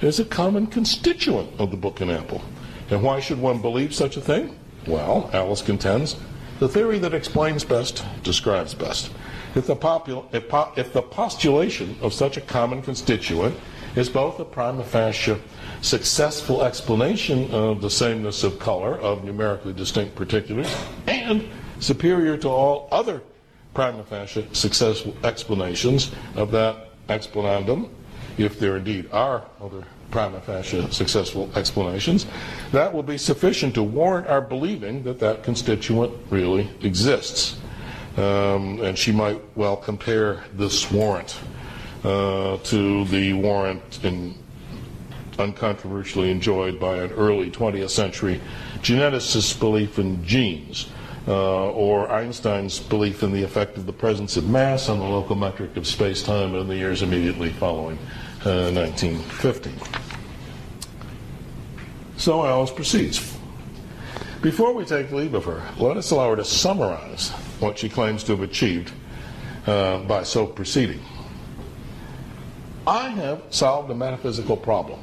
is 0.02 0.20
a 0.20 0.26
common 0.26 0.66
constituent 0.66 1.58
of 1.58 1.70
the 1.70 1.78
book 1.78 2.02
and 2.02 2.10
apple. 2.10 2.42
And 2.90 3.02
why 3.02 3.18
should 3.18 3.38
one 3.38 3.62
believe 3.62 3.94
such 3.94 4.18
a 4.18 4.20
thing? 4.20 4.58
Well, 4.86 5.30
Alice 5.32 5.62
contends 5.62 6.16
the 6.60 6.68
theory 6.68 6.98
that 6.98 7.14
explains 7.14 7.64
best 7.64 8.04
describes 8.22 8.74
best. 8.74 9.10
If 9.54 9.66
the, 9.66 9.74
popul- 9.74 10.32
if, 10.32 10.48
po- 10.48 10.72
if 10.76 10.92
the 10.92 11.02
postulation 11.02 11.96
of 12.02 12.12
such 12.12 12.36
a 12.36 12.42
common 12.42 12.82
constituent 12.82 13.58
is 13.96 14.08
both 14.08 14.38
a 14.38 14.44
prima 14.44 14.84
facie 14.84 15.36
successful 15.80 16.62
explanation 16.62 17.50
of 17.50 17.80
the 17.80 17.90
sameness 17.90 18.44
of 18.44 18.58
color 18.58 18.98
of 18.98 19.24
numerically 19.24 19.72
distinct 19.72 20.14
particulars 20.14 20.72
and 21.06 21.48
superior 21.80 22.36
to 22.36 22.48
all 22.48 22.88
other 22.92 23.22
prima 23.72 24.04
facie 24.04 24.46
successful 24.52 25.16
explanations 25.24 26.12
of 26.36 26.50
that 26.50 26.88
explanandum, 27.08 27.88
if 28.36 28.60
there 28.60 28.76
indeed 28.76 29.08
are 29.10 29.46
other 29.62 29.84
prima 30.10 30.40
facie 30.40 30.86
successful 30.90 31.50
explanations, 31.54 32.26
that 32.72 32.92
will 32.92 33.02
be 33.02 33.18
sufficient 33.18 33.74
to 33.74 33.82
warrant 33.82 34.26
our 34.26 34.40
believing 34.40 35.02
that 35.04 35.18
that 35.18 35.42
constituent 35.42 36.12
really 36.30 36.68
exists. 36.82 37.58
Um, 38.16 38.80
and 38.82 38.98
she 38.98 39.12
might 39.12 39.40
well 39.56 39.76
compare 39.76 40.44
this 40.54 40.90
warrant 40.90 41.38
uh, 42.04 42.56
to 42.58 43.04
the 43.06 43.32
warrant 43.34 44.04
in, 44.04 44.34
uncontroversially 45.38 46.30
enjoyed 46.30 46.78
by 46.78 46.96
an 46.96 47.12
early 47.12 47.50
20th 47.50 47.90
century 47.90 48.40
geneticist's 48.82 49.52
belief 49.52 49.98
in 49.98 50.24
genes. 50.24 50.88
Uh, 51.28 51.70
or 51.72 52.10
Einstein's 52.10 52.80
belief 52.80 53.22
in 53.22 53.30
the 53.30 53.42
effect 53.42 53.76
of 53.76 53.84
the 53.84 53.92
presence 53.92 54.38
of 54.38 54.48
mass 54.48 54.88
on 54.88 54.98
the 54.98 55.04
local 55.04 55.36
metric 55.36 55.76
of 55.76 55.86
space 55.86 56.22
time 56.22 56.54
in 56.54 56.66
the 56.66 56.74
years 56.74 57.02
immediately 57.02 57.50
following 57.50 57.98
1950. 58.44 59.70
Uh, 59.70 59.98
so 62.16 62.44
Alice 62.44 62.70
proceeds. 62.70 63.38
Before 64.42 64.72
we 64.72 64.84
take 64.84 65.10
leave 65.12 65.34
of 65.34 65.44
her, 65.44 65.62
let 65.78 65.96
us 65.96 66.10
allow 66.10 66.30
her 66.30 66.36
to 66.36 66.44
summarize 66.44 67.30
what 67.60 67.78
she 67.78 67.88
claims 67.88 68.24
to 68.24 68.32
have 68.32 68.42
achieved 68.42 68.92
uh, 69.66 69.98
by 70.00 70.22
so 70.22 70.46
proceeding. 70.46 71.00
I 72.86 73.08
have 73.08 73.42
solved 73.50 73.90
a 73.90 73.94
metaphysical 73.94 74.56
problem. 74.56 75.00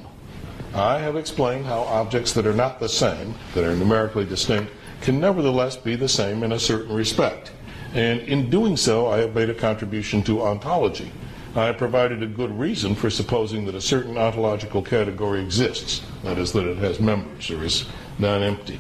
I 0.74 1.00
have 1.00 1.16
explained 1.16 1.66
how 1.66 1.82
objects 1.82 2.34
that 2.34 2.48
are 2.48 2.54
not 2.54 2.80
the 2.80 2.90
same, 2.90 3.36
that 3.54 3.64
are 3.64 3.76
numerically 3.76 4.26
distinct, 4.26 4.72
can 5.02 5.20
nevertheless 5.20 5.78
be 5.78 5.96
the 5.96 6.10
same 6.10 6.44
in 6.44 6.52
a 6.52 6.60
certain 6.60 6.94
respect. 6.94 7.52
And 7.94 8.20
in 8.22 8.50
doing 8.50 8.76
so, 8.76 9.08
I 9.08 9.20
have 9.20 9.34
made 9.34 9.50
a 9.50 9.54
contribution 9.54 10.24
to 10.24 10.42
ontology. 10.42 11.12
I 11.58 11.72
provided 11.72 12.22
a 12.22 12.28
good 12.28 12.58
reason 12.58 12.94
for 12.94 13.10
supposing 13.10 13.66
that 13.66 13.74
a 13.74 13.82
certain 13.82 14.16
ontological 14.16 14.84
category 14.84 15.42
exists, 15.42 16.04
that 16.24 16.38
is, 16.38 16.54
that 16.54 16.68
it 16.68 16.78
has 16.78 17.00
members 17.00 17.50
or 17.50 17.64
is 17.64 17.86
non 18.20 18.44
empty. 18.44 18.80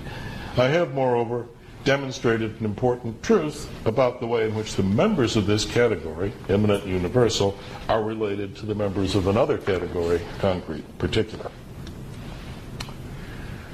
I 0.57 0.67
have, 0.67 0.93
moreover, 0.93 1.47
demonstrated 1.83 2.59
an 2.59 2.65
important 2.65 3.23
truth 3.23 3.67
about 3.85 4.19
the 4.19 4.27
way 4.27 4.45
in 4.45 4.53
which 4.53 4.75
the 4.75 4.83
members 4.83 5.35
of 5.35 5.47
this 5.47 5.65
category, 5.65 6.31
immanent 6.49 6.85
universal, 6.85 7.57
are 7.89 8.03
related 8.03 8.55
to 8.57 8.65
the 8.65 8.75
members 8.75 9.15
of 9.15 9.27
another 9.27 9.57
category, 9.57 10.21
concrete 10.39 10.85
particular. 10.99 11.49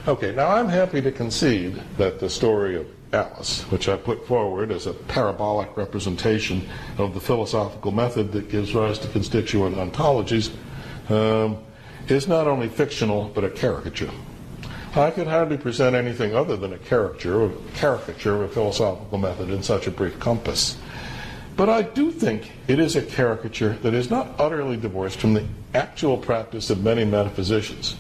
Okay, 0.08 0.34
now 0.34 0.48
I'm 0.48 0.70
happy 0.70 1.02
to 1.02 1.12
concede 1.12 1.82
that 1.98 2.20
the 2.20 2.30
story 2.30 2.76
of 2.76 2.88
Alice, 3.14 3.62
which 3.72 3.88
I 3.88 3.96
put 3.96 4.28
forward 4.28 4.72
as 4.72 4.88
a 4.88 4.94
parabolic 4.94 5.78
representation 5.78 6.68
of 6.98 7.14
the 7.14 7.20
philosophical 7.20 7.92
method 7.92 8.32
that 8.32 8.50
gives 8.50 8.74
rise 8.74 8.98
to 9.00 9.08
constituent 9.08 9.76
ontologies, 9.76 10.52
um, 11.10 11.58
is 12.08 12.28
not 12.28 12.48
only 12.48 12.68
fictional 12.68 13.32
but 13.34 13.44
a 13.44 13.50
caricature. 13.50 14.12
I 14.96 15.12
could 15.12 15.28
hardly 15.28 15.58
present 15.58 15.96
anything 15.96 16.36
other 16.36 16.56
than 16.56 16.74
a 16.74 16.78
caricature, 16.78 17.46
a 17.46 17.52
caricature 17.76 18.36
of 18.36 18.42
a 18.42 18.48
philosophical 18.48 19.18
method 19.18 19.50
in 19.50 19.64
such 19.64 19.88
a 19.88 19.92
brief 19.92 20.20
compass. 20.20 20.78
But 21.56 21.70
I 21.70 21.84
do 21.84 22.12
think 22.12 22.52
it 22.68 22.80
is 22.80 22.96
a 22.96 23.02
caricature 23.02 23.74
that 23.82 23.94
is 23.94 24.10
not 24.10 24.30
utterly 24.40 24.78
divorced 24.78 25.20
from 25.20 25.34
the 25.34 25.46
actual 25.74 26.18
practice 26.18 26.70
of 26.70 26.84
many 26.84 27.06
metaphysicians. 27.06 27.96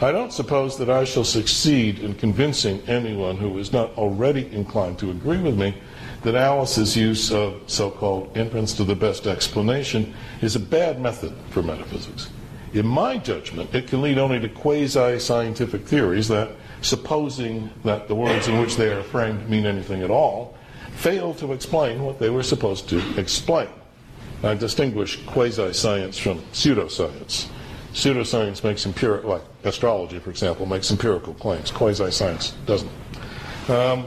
I 0.00 0.10
don't 0.10 0.32
suppose 0.32 0.76
that 0.78 0.90
I 0.90 1.04
shall 1.04 1.24
succeed 1.24 2.00
in 2.00 2.14
convincing 2.14 2.82
anyone 2.88 3.36
who 3.36 3.56
is 3.58 3.72
not 3.72 3.96
already 3.96 4.52
inclined 4.52 4.98
to 4.98 5.10
agree 5.10 5.38
with 5.38 5.56
me 5.56 5.76
that 6.22 6.34
Alice's 6.34 6.96
use 6.96 7.30
of 7.30 7.62
so 7.66 7.90
called 7.90 8.36
inference 8.36 8.72
to 8.74 8.84
the 8.84 8.96
best 8.96 9.26
explanation 9.26 10.12
is 10.40 10.56
a 10.56 10.60
bad 10.60 11.00
method 11.00 11.32
for 11.50 11.62
metaphysics. 11.62 12.28
In 12.72 12.86
my 12.86 13.18
judgment, 13.18 13.72
it 13.72 13.86
can 13.86 14.02
lead 14.02 14.18
only 14.18 14.40
to 14.40 14.48
quasi 14.48 15.20
scientific 15.20 15.86
theories 15.86 16.26
that, 16.26 16.50
supposing 16.82 17.70
that 17.84 18.08
the 18.08 18.16
words 18.16 18.48
in 18.48 18.58
which 18.58 18.74
they 18.76 18.92
are 18.92 19.02
framed 19.04 19.48
mean 19.48 19.64
anything 19.64 20.02
at 20.02 20.10
all, 20.10 20.56
fail 20.96 21.34
to 21.34 21.52
explain 21.52 22.02
what 22.02 22.18
they 22.18 22.30
were 22.30 22.42
supposed 22.42 22.88
to 22.88 23.00
explain. 23.18 23.68
I 24.42 24.54
distinguish 24.54 25.24
quasi 25.24 25.72
science 25.72 26.18
from 26.18 26.40
pseudoscience. 26.52 27.48
Pseudoscience 27.94 28.64
makes 28.64 28.84
empirical, 28.86 29.30
like 29.30 29.42
astrology, 29.62 30.18
for 30.18 30.30
example, 30.30 30.66
makes 30.66 30.90
empirical 30.90 31.32
claims. 31.34 31.70
Quasi 31.70 32.10
science 32.10 32.50
doesn't. 32.66 32.90
Um, 33.68 34.06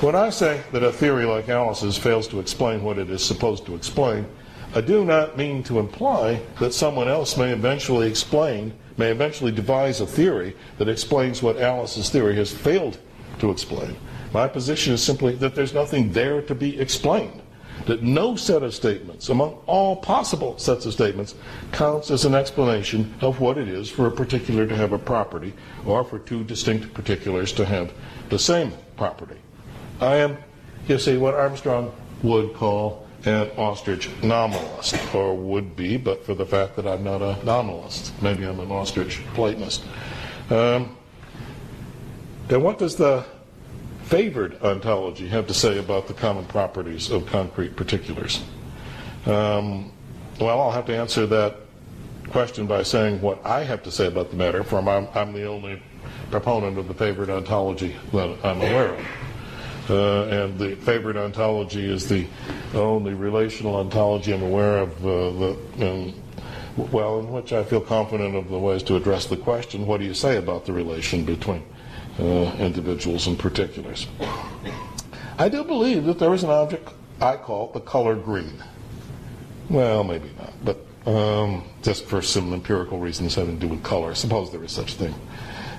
when 0.00 0.16
I 0.16 0.30
say 0.30 0.60
that 0.72 0.82
a 0.82 0.92
theory 0.92 1.24
like 1.24 1.48
Alice's 1.48 1.96
fails 1.96 2.26
to 2.28 2.40
explain 2.40 2.82
what 2.82 2.98
it 2.98 3.10
is 3.10 3.24
supposed 3.24 3.64
to 3.66 3.76
explain, 3.76 4.26
I 4.74 4.80
do 4.80 5.04
not 5.04 5.38
mean 5.38 5.62
to 5.64 5.78
imply 5.78 6.42
that 6.58 6.74
someone 6.74 7.06
else 7.06 7.36
may 7.36 7.52
eventually 7.52 8.08
explain, 8.08 8.74
may 8.96 9.10
eventually 9.10 9.52
devise 9.52 10.00
a 10.00 10.06
theory 10.06 10.56
that 10.78 10.88
explains 10.88 11.40
what 11.40 11.58
Alice's 11.58 12.10
theory 12.10 12.34
has 12.36 12.52
failed 12.52 12.98
to 13.38 13.50
explain. 13.50 13.96
My 14.32 14.48
position 14.48 14.92
is 14.92 15.02
simply 15.02 15.36
that 15.36 15.54
there's 15.54 15.72
nothing 15.72 16.12
there 16.12 16.42
to 16.42 16.54
be 16.56 16.78
explained. 16.78 17.40
That 17.88 18.02
no 18.02 18.36
set 18.36 18.62
of 18.62 18.74
statements, 18.74 19.30
among 19.30 19.62
all 19.64 19.96
possible 19.96 20.58
sets 20.58 20.84
of 20.84 20.92
statements, 20.92 21.34
counts 21.72 22.10
as 22.10 22.26
an 22.26 22.34
explanation 22.34 23.14
of 23.22 23.40
what 23.40 23.56
it 23.56 23.66
is 23.66 23.88
for 23.88 24.06
a 24.06 24.10
particular 24.10 24.66
to 24.66 24.76
have 24.76 24.92
a 24.92 24.98
property, 24.98 25.54
or 25.86 26.04
for 26.04 26.18
two 26.18 26.44
distinct 26.44 26.92
particulars 26.92 27.50
to 27.52 27.64
have 27.64 27.94
the 28.28 28.38
same 28.38 28.74
property. 28.98 29.38
I 30.02 30.16
am, 30.16 30.36
you 30.86 30.98
see, 30.98 31.16
what 31.16 31.32
Armstrong 31.32 31.90
would 32.22 32.52
call 32.52 33.06
an 33.24 33.50
ostrich 33.56 34.10
nominalist, 34.22 35.14
or 35.14 35.34
would 35.34 35.74
be, 35.74 35.96
but 35.96 36.26
for 36.26 36.34
the 36.34 36.44
fact 36.44 36.76
that 36.76 36.86
I'm 36.86 37.02
not 37.02 37.22
a 37.22 37.42
nominalist. 37.42 38.12
Maybe 38.20 38.44
I'm 38.44 38.60
an 38.60 38.70
ostrich 38.70 39.22
Platonist. 39.32 39.82
Um, 40.50 40.94
and 42.50 42.62
what 42.62 42.78
does 42.78 42.96
the 42.96 43.24
favored 44.08 44.60
ontology 44.62 45.28
have 45.28 45.46
to 45.46 45.52
say 45.52 45.78
about 45.78 46.08
the 46.08 46.14
common 46.14 46.46
properties 46.46 47.10
of 47.10 47.26
concrete 47.26 47.76
particulars? 47.76 48.42
Um, 49.26 49.92
well, 50.40 50.60
I'll 50.60 50.70
have 50.70 50.86
to 50.86 50.96
answer 50.96 51.26
that 51.26 51.56
question 52.30 52.66
by 52.66 52.82
saying 52.84 53.20
what 53.20 53.44
I 53.44 53.64
have 53.64 53.82
to 53.82 53.90
say 53.90 54.06
about 54.06 54.30
the 54.30 54.36
matter, 54.36 54.64
for 54.64 54.78
I'm, 54.78 55.08
I'm 55.14 55.34
the 55.34 55.44
only 55.44 55.82
proponent 56.30 56.78
of 56.78 56.88
the 56.88 56.94
favored 56.94 57.28
ontology 57.28 57.96
that 58.12 58.38
I'm 58.44 58.56
aware 58.56 58.94
of. 58.94 59.06
Uh, 59.90 60.22
and 60.24 60.58
the 60.58 60.76
favored 60.76 61.18
ontology 61.18 61.90
is 61.90 62.08
the 62.08 62.26
only 62.74 63.12
relational 63.12 63.76
ontology 63.76 64.32
I'm 64.32 64.42
aware 64.42 64.78
of, 64.78 65.06
uh, 65.06 65.54
the, 65.78 66.14
well, 66.76 67.18
in 67.18 67.30
which 67.30 67.52
I 67.52 67.62
feel 67.62 67.80
confident 67.80 68.36
of 68.36 68.48
the 68.48 68.58
ways 68.58 68.82
to 68.84 68.96
address 68.96 69.26
the 69.26 69.36
question 69.36 69.86
what 69.86 70.00
do 70.00 70.06
you 70.06 70.14
say 70.14 70.36
about 70.36 70.64
the 70.64 70.72
relation 70.72 71.24
between 71.24 71.62
individuals 72.18 73.26
and 73.26 73.38
particulars? 73.38 74.06
I 75.38 75.48
do 75.48 75.64
believe 75.64 76.04
that 76.04 76.18
there 76.18 76.34
is 76.34 76.42
an 76.42 76.50
object 76.50 76.90
I 77.20 77.36
call 77.36 77.68
the 77.72 77.80
color 77.80 78.14
green. 78.14 78.62
Well, 79.70 80.04
maybe 80.04 80.30
not, 80.38 80.52
but 80.64 80.78
um, 81.08 81.64
just 81.82 82.06
for 82.06 82.22
some 82.22 82.52
empirical 82.52 82.98
reasons 82.98 83.34
having 83.34 83.58
to 83.58 83.66
do 83.66 83.68
with 83.68 83.82
color. 83.82 84.14
Suppose 84.14 84.50
there 84.50 84.62
is 84.64 84.72
such 84.72 84.94
a 84.94 84.96
thing. 84.96 85.14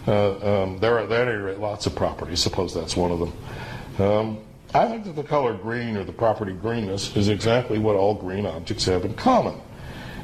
Uh, 0.08 0.64
um, 0.64 0.80
there 0.80 1.00
are, 1.00 1.06
there 1.06 1.50
are 1.50 1.56
lots 1.56 1.86
of 1.86 1.96
properties. 1.96 2.42
Suppose 2.42 2.74
that's 2.74 2.96
one 2.96 3.12
of 3.12 3.20
them. 3.20 3.34
Um, 4.00 4.38
I 4.74 4.88
think 4.88 5.04
that 5.06 5.16
the 5.16 5.24
color 5.24 5.56
green 5.56 5.98
or 5.98 6.04
the 6.04 6.14
property 6.14 6.54
greenness 6.54 7.16
is 7.16 7.30
exactly 7.30 7.80
what 7.80 7.96
all 7.96 8.14
green 8.14 8.46
objects 8.46 8.86
have 8.86 9.04
in 9.04 9.14
common. 9.16 9.60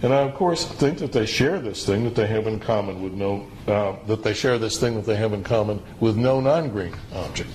And 0.06 0.14
I, 0.14 0.22
of 0.22 0.36
course, 0.36 0.68
think 0.68 1.00
that 1.00 1.12
they 1.12 1.26
share 1.26 1.58
this 1.58 1.84
thing 1.84 2.04
that 2.04 2.14
they 2.14 2.28
have 2.28 2.46
in 2.46 2.60
common 2.60 3.02
with 3.02 3.14
no, 3.14 3.48
uh, 3.68 3.96
that 4.06 4.22
they 4.22 4.36
share 4.36 4.60
this 4.60 4.80
thing 4.80 4.94
that 4.98 5.06
they 5.08 5.16
have 5.16 5.34
in 5.34 5.44
common 5.44 5.82
with 6.00 6.16
no 6.16 6.40
non-green 6.40 6.94
object. 7.12 7.50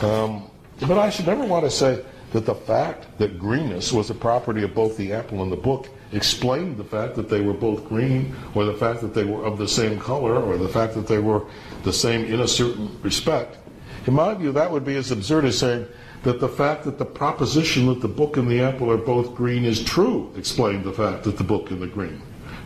Um, 0.00 0.50
but 0.80 0.96
I 0.96 1.10
should 1.10 1.26
never 1.26 1.44
want 1.44 1.66
to 1.66 1.70
say 1.70 2.02
that 2.32 2.46
the 2.46 2.54
fact 2.54 3.18
that 3.18 3.38
greenness 3.38 3.92
was 3.92 4.08
a 4.08 4.14
property 4.14 4.62
of 4.62 4.74
both 4.74 4.96
the 4.96 5.12
apple 5.12 5.42
and 5.42 5.52
the 5.52 5.56
book 5.56 5.90
explained 6.12 6.78
the 6.78 6.84
fact 6.84 7.14
that 7.16 7.28
they 7.28 7.42
were 7.42 7.52
both 7.52 7.86
green, 7.86 8.34
or 8.54 8.64
the 8.64 8.72
fact 8.72 9.02
that 9.02 9.12
they 9.12 9.26
were 9.26 9.44
of 9.44 9.58
the 9.58 9.68
same 9.68 10.00
color, 10.00 10.40
or 10.40 10.56
the 10.56 10.70
fact 10.70 10.94
that 10.94 11.06
they 11.06 11.18
were 11.18 11.42
the 11.82 11.92
same 11.92 12.24
in 12.24 12.40
a 12.40 12.48
certain 12.48 12.98
respect. 13.02 13.58
In 14.06 14.14
my 14.14 14.32
view, 14.32 14.50
that 14.52 14.70
would 14.70 14.86
be 14.86 14.96
as 14.96 15.10
absurd 15.10 15.44
as 15.44 15.58
saying 15.58 15.86
that 16.22 16.40
the 16.40 16.48
fact 16.48 16.84
that 16.84 16.98
the 16.98 17.04
proposition 17.04 17.86
that 17.86 18.00
the 18.00 18.08
book 18.08 18.36
and 18.36 18.50
the 18.50 18.60
apple 18.60 18.90
are 18.90 18.96
both 18.96 19.34
green 19.34 19.64
is 19.64 19.82
true 19.82 20.32
explained 20.36 20.84
the 20.84 20.92
fact 20.92 21.24
that 21.24 21.36
the 21.36 21.44
book 21.44 21.70
and 21.70 21.80
the 21.80 21.86
green 21.86 22.20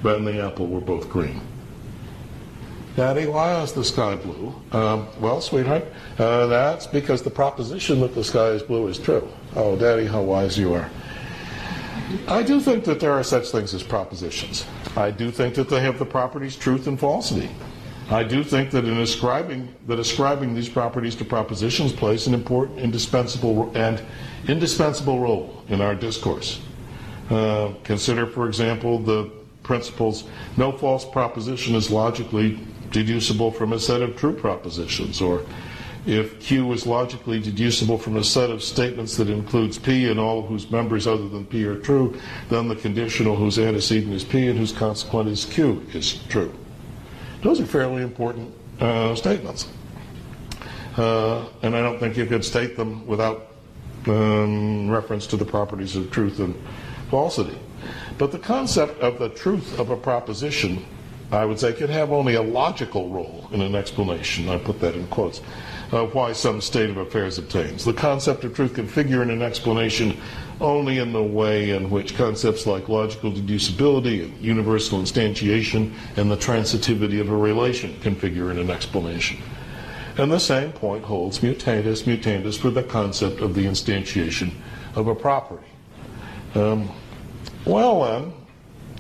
and 0.05 0.27
the 0.27 0.43
apple 0.43 0.67
were 0.67 0.81
both 0.81 1.09
green. 1.11 1.41
Daddy, 2.97 3.27
why 3.27 3.61
is 3.63 3.73
the 3.73 3.85
sky 3.85 4.17
blue? 4.17 4.55
Um, 4.73 5.07
well, 5.21 5.41
sweetheart, 5.41 5.85
uh, 6.19 6.47
that's 6.47 6.87
because 6.87 7.23
the 7.23 7.31
proposition 7.31 8.01
that 8.01 8.15
the 8.15 8.25
sky 8.25 8.49
is 8.49 8.63
blue 8.63 8.89
is 8.89 8.99
true. 8.99 9.29
Oh, 9.55 9.77
Daddy, 9.77 10.07
how 10.07 10.23
wise 10.23 10.59
you 10.59 10.75
are. 10.75 10.91
I 12.27 12.43
do 12.43 12.61
think 12.61 12.85
that 12.85 12.99
there 12.99 13.13
are 13.13 13.23
such 13.23 13.51
things 13.51 13.73
as 13.73 13.83
propositions. 13.83 14.67
I 14.97 15.13
do 15.13 15.31
think 15.31 15.55
that 15.55 15.69
they 15.69 15.81
have 15.81 15.99
the 15.99 16.05
properties 16.05 16.57
truth 16.57 16.89
and 16.89 16.99
falsity. 16.99 17.51
I 18.11 18.25
do 18.25 18.43
think 18.43 18.73
that 18.73 18.85
in 18.87 18.99
ascribing 18.99 19.73
that 19.87 20.01
ascribing 20.01 20.55
these 20.55 20.69
properties 20.69 21.15
to 21.17 21.25
propositions 21.25 21.93
plays 21.93 22.27
an 22.27 22.35
important, 22.35 22.81
indispensable, 22.81 23.71
and 23.77 24.03
indispensable 24.49 25.21
role 25.21 25.63
in 25.69 25.81
our 25.81 25.95
discourse. 25.95 26.61
Uh, 27.31 27.73
consider, 27.85 28.27
for 28.27 28.49
example, 28.49 28.99
the 28.99 29.31
principles: 29.63 30.25
no 30.57 30.73
false 30.73 31.05
proposition 31.05 31.77
is 31.77 31.89
logically 31.89 32.59
deducible 32.91 33.53
from 33.53 33.73
a 33.73 33.79
set 33.79 34.03
of 34.03 34.17
true 34.17 34.35
propositions, 34.35 35.21
or 35.21 35.47
if 36.05 36.41
Q 36.41 36.73
is 36.73 36.87
logically 36.87 37.39
deducible 37.39 37.97
from 37.97 38.17
a 38.17 38.25
set 38.25 38.51
of 38.51 38.61
statements 38.61 39.17
that 39.19 39.31
includes 39.31 39.79
P 39.79 40.11
and 40.11 40.19
all 40.19 40.43
whose 40.43 40.69
members 40.69 41.07
other 41.07 41.29
than 41.29 41.47
P 41.47 41.65
are 41.65 41.79
true, 41.79 42.19
then 42.49 42.67
the 42.67 42.75
conditional 42.75 43.37
whose 43.37 43.57
antecedent 43.57 44.13
is 44.13 44.25
P 44.25 44.49
and 44.49 44.59
whose 44.59 44.73
consequent 44.73 45.29
is 45.29 45.45
Q 45.45 45.87
is 45.93 46.15
true. 46.29 46.53
Those 47.43 47.61
are 47.61 47.67
fairly 47.67 48.03
important 48.03 48.53
uh, 48.81 49.15
statements. 49.15 49.69
Uh, 50.97 51.47
and 51.63 51.75
I 51.77 51.81
don't 51.81 51.99
think 51.99 52.17
you 52.17 52.27
could 52.27 52.45
state 52.45 52.77
them 52.77 53.07
without 53.07 53.49
um, 54.07 54.91
reference 54.91 55.27
to 55.29 55.37
the 55.37 55.45
properties 55.45 55.97
of 55.97 56.11
truth 56.11 56.39
and 56.39 56.55
falsity. 57.11 57.59
But 58.19 58.33
the 58.33 58.39
concept 58.39 59.01
of 59.01 59.19
the 59.19 59.31
truth 59.31 59.79
of 59.79 59.91
a 59.91 59.97
proposition, 59.97 60.85
I 61.33 61.45
would 61.45 61.59
say, 61.59 61.73
can 61.73 61.89
have 61.89 62.13
only 62.13 62.35
a 62.35 62.43
logical 62.43 63.09
role 63.09 63.49
in 63.53 63.63
an 63.63 63.75
explanation. 63.75 64.49
I 64.49 64.59
put 64.59 64.81
that 64.81 64.95
in 64.95 65.07
quotes 65.07 65.41
of 65.93 66.15
why 66.15 66.33
some 66.33 66.61
state 66.61 66.91
of 66.91 66.97
affairs 66.97 67.39
obtains. 67.39 67.85
The 67.85 67.93
concept 67.93 68.45
of 68.45 68.55
truth 68.55 68.75
can 68.75 68.87
figure 68.87 69.23
in 69.23 69.31
an 69.31 69.43
explanation 69.43 70.17
only 70.61 70.99
in 70.99 71.13
the 71.13 71.23
way 71.23 71.71
in 71.71 71.91
which 71.91 72.17
concepts 72.17 72.67
like 72.67 72.89
logical 72.89 73.33
deducibility 73.33 74.25
and 74.25 74.41
universal 74.41 75.01
instantiation 75.01 75.93
and 76.17 76.31
the 76.31 76.37
transitivity 76.37 77.21
of 77.21 77.31
a 77.31 77.37
relation 77.37 77.99
can 78.01 78.15
figure 78.15 78.51
in 78.51 78.59
an 78.59 78.71
explanation. 78.71 79.39
And 80.19 80.31
the 80.31 80.39
same 80.39 80.73
point 80.73 81.05
holds 81.05 81.39
mutatis 81.39 82.05
mutandis 82.05 82.59
for 82.59 82.71
the 82.71 82.83
concept 82.83 83.41
of 83.41 83.55
the 83.55 83.65
instantiation 83.65 84.53
of 84.95 85.07
a 85.07 85.15
property. 85.15 85.67
Um, 86.55 86.91
well, 87.65 88.05
then, 88.05 88.33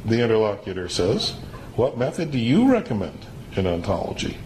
the 0.07 0.22
interlocutor 0.22 0.88
says, 0.88 1.32
what 1.76 1.99
method 1.99 2.30
do 2.30 2.38
you 2.38 2.70
recommend 2.70 3.26
in 3.57 3.66
ontology, 3.66 4.38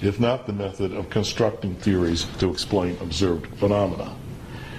if 0.00 0.20
not 0.20 0.46
the 0.46 0.52
method 0.52 0.92
of 0.92 1.10
constructing 1.10 1.74
theories 1.76 2.24
to 2.38 2.50
explain 2.50 2.96
observed 3.00 3.46
phenomena? 3.58 4.14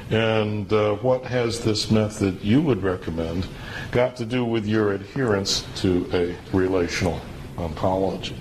And 0.10 0.72
uh, 0.74 0.96
what 0.96 1.24
has 1.26 1.60
this 1.64 1.92
method 1.92 2.42
you 2.42 2.62
would 2.62 2.82
recommend 2.82 3.48
got 3.92 4.16
to 4.18 4.26
do 4.26 4.44
with 4.44 4.66
your 4.66 4.94
adherence 4.94 5.66
to 5.78 6.10
a 6.14 6.56
relational 6.56 7.22
ontology? 7.58 8.36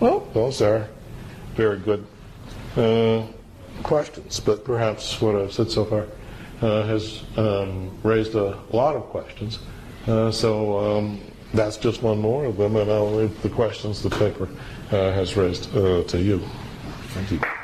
Well, 0.00 0.26
those 0.32 0.62
are 0.62 0.88
very 1.54 1.78
good 1.78 2.06
uh, 2.76 3.24
questions, 3.82 4.40
but 4.40 4.64
perhaps 4.64 5.20
what 5.20 5.36
I've 5.36 5.52
said 5.52 5.70
so 5.70 5.84
far 5.84 6.06
uh, 6.62 6.82
has 6.86 7.22
um, 7.36 7.90
raised 8.02 8.34
a 8.34 8.58
lot 8.72 8.96
of 8.96 9.02
questions. 9.04 9.58
Uh, 10.06 10.30
so 10.30 10.78
um, 10.78 11.20
that's 11.52 11.76
just 11.76 12.02
one 12.02 12.18
more 12.18 12.46
of 12.46 12.56
them, 12.56 12.76
and 12.76 12.90
I'll 12.90 13.12
leave 13.12 13.42
the 13.42 13.50
questions 13.50 14.02
the 14.02 14.10
paper 14.10 14.48
has 14.90 15.36
raised 15.36 15.74
uh, 15.76 16.02
to 16.04 16.20
you. 16.20 16.40
Thank 17.14 17.30
you. 17.32 17.63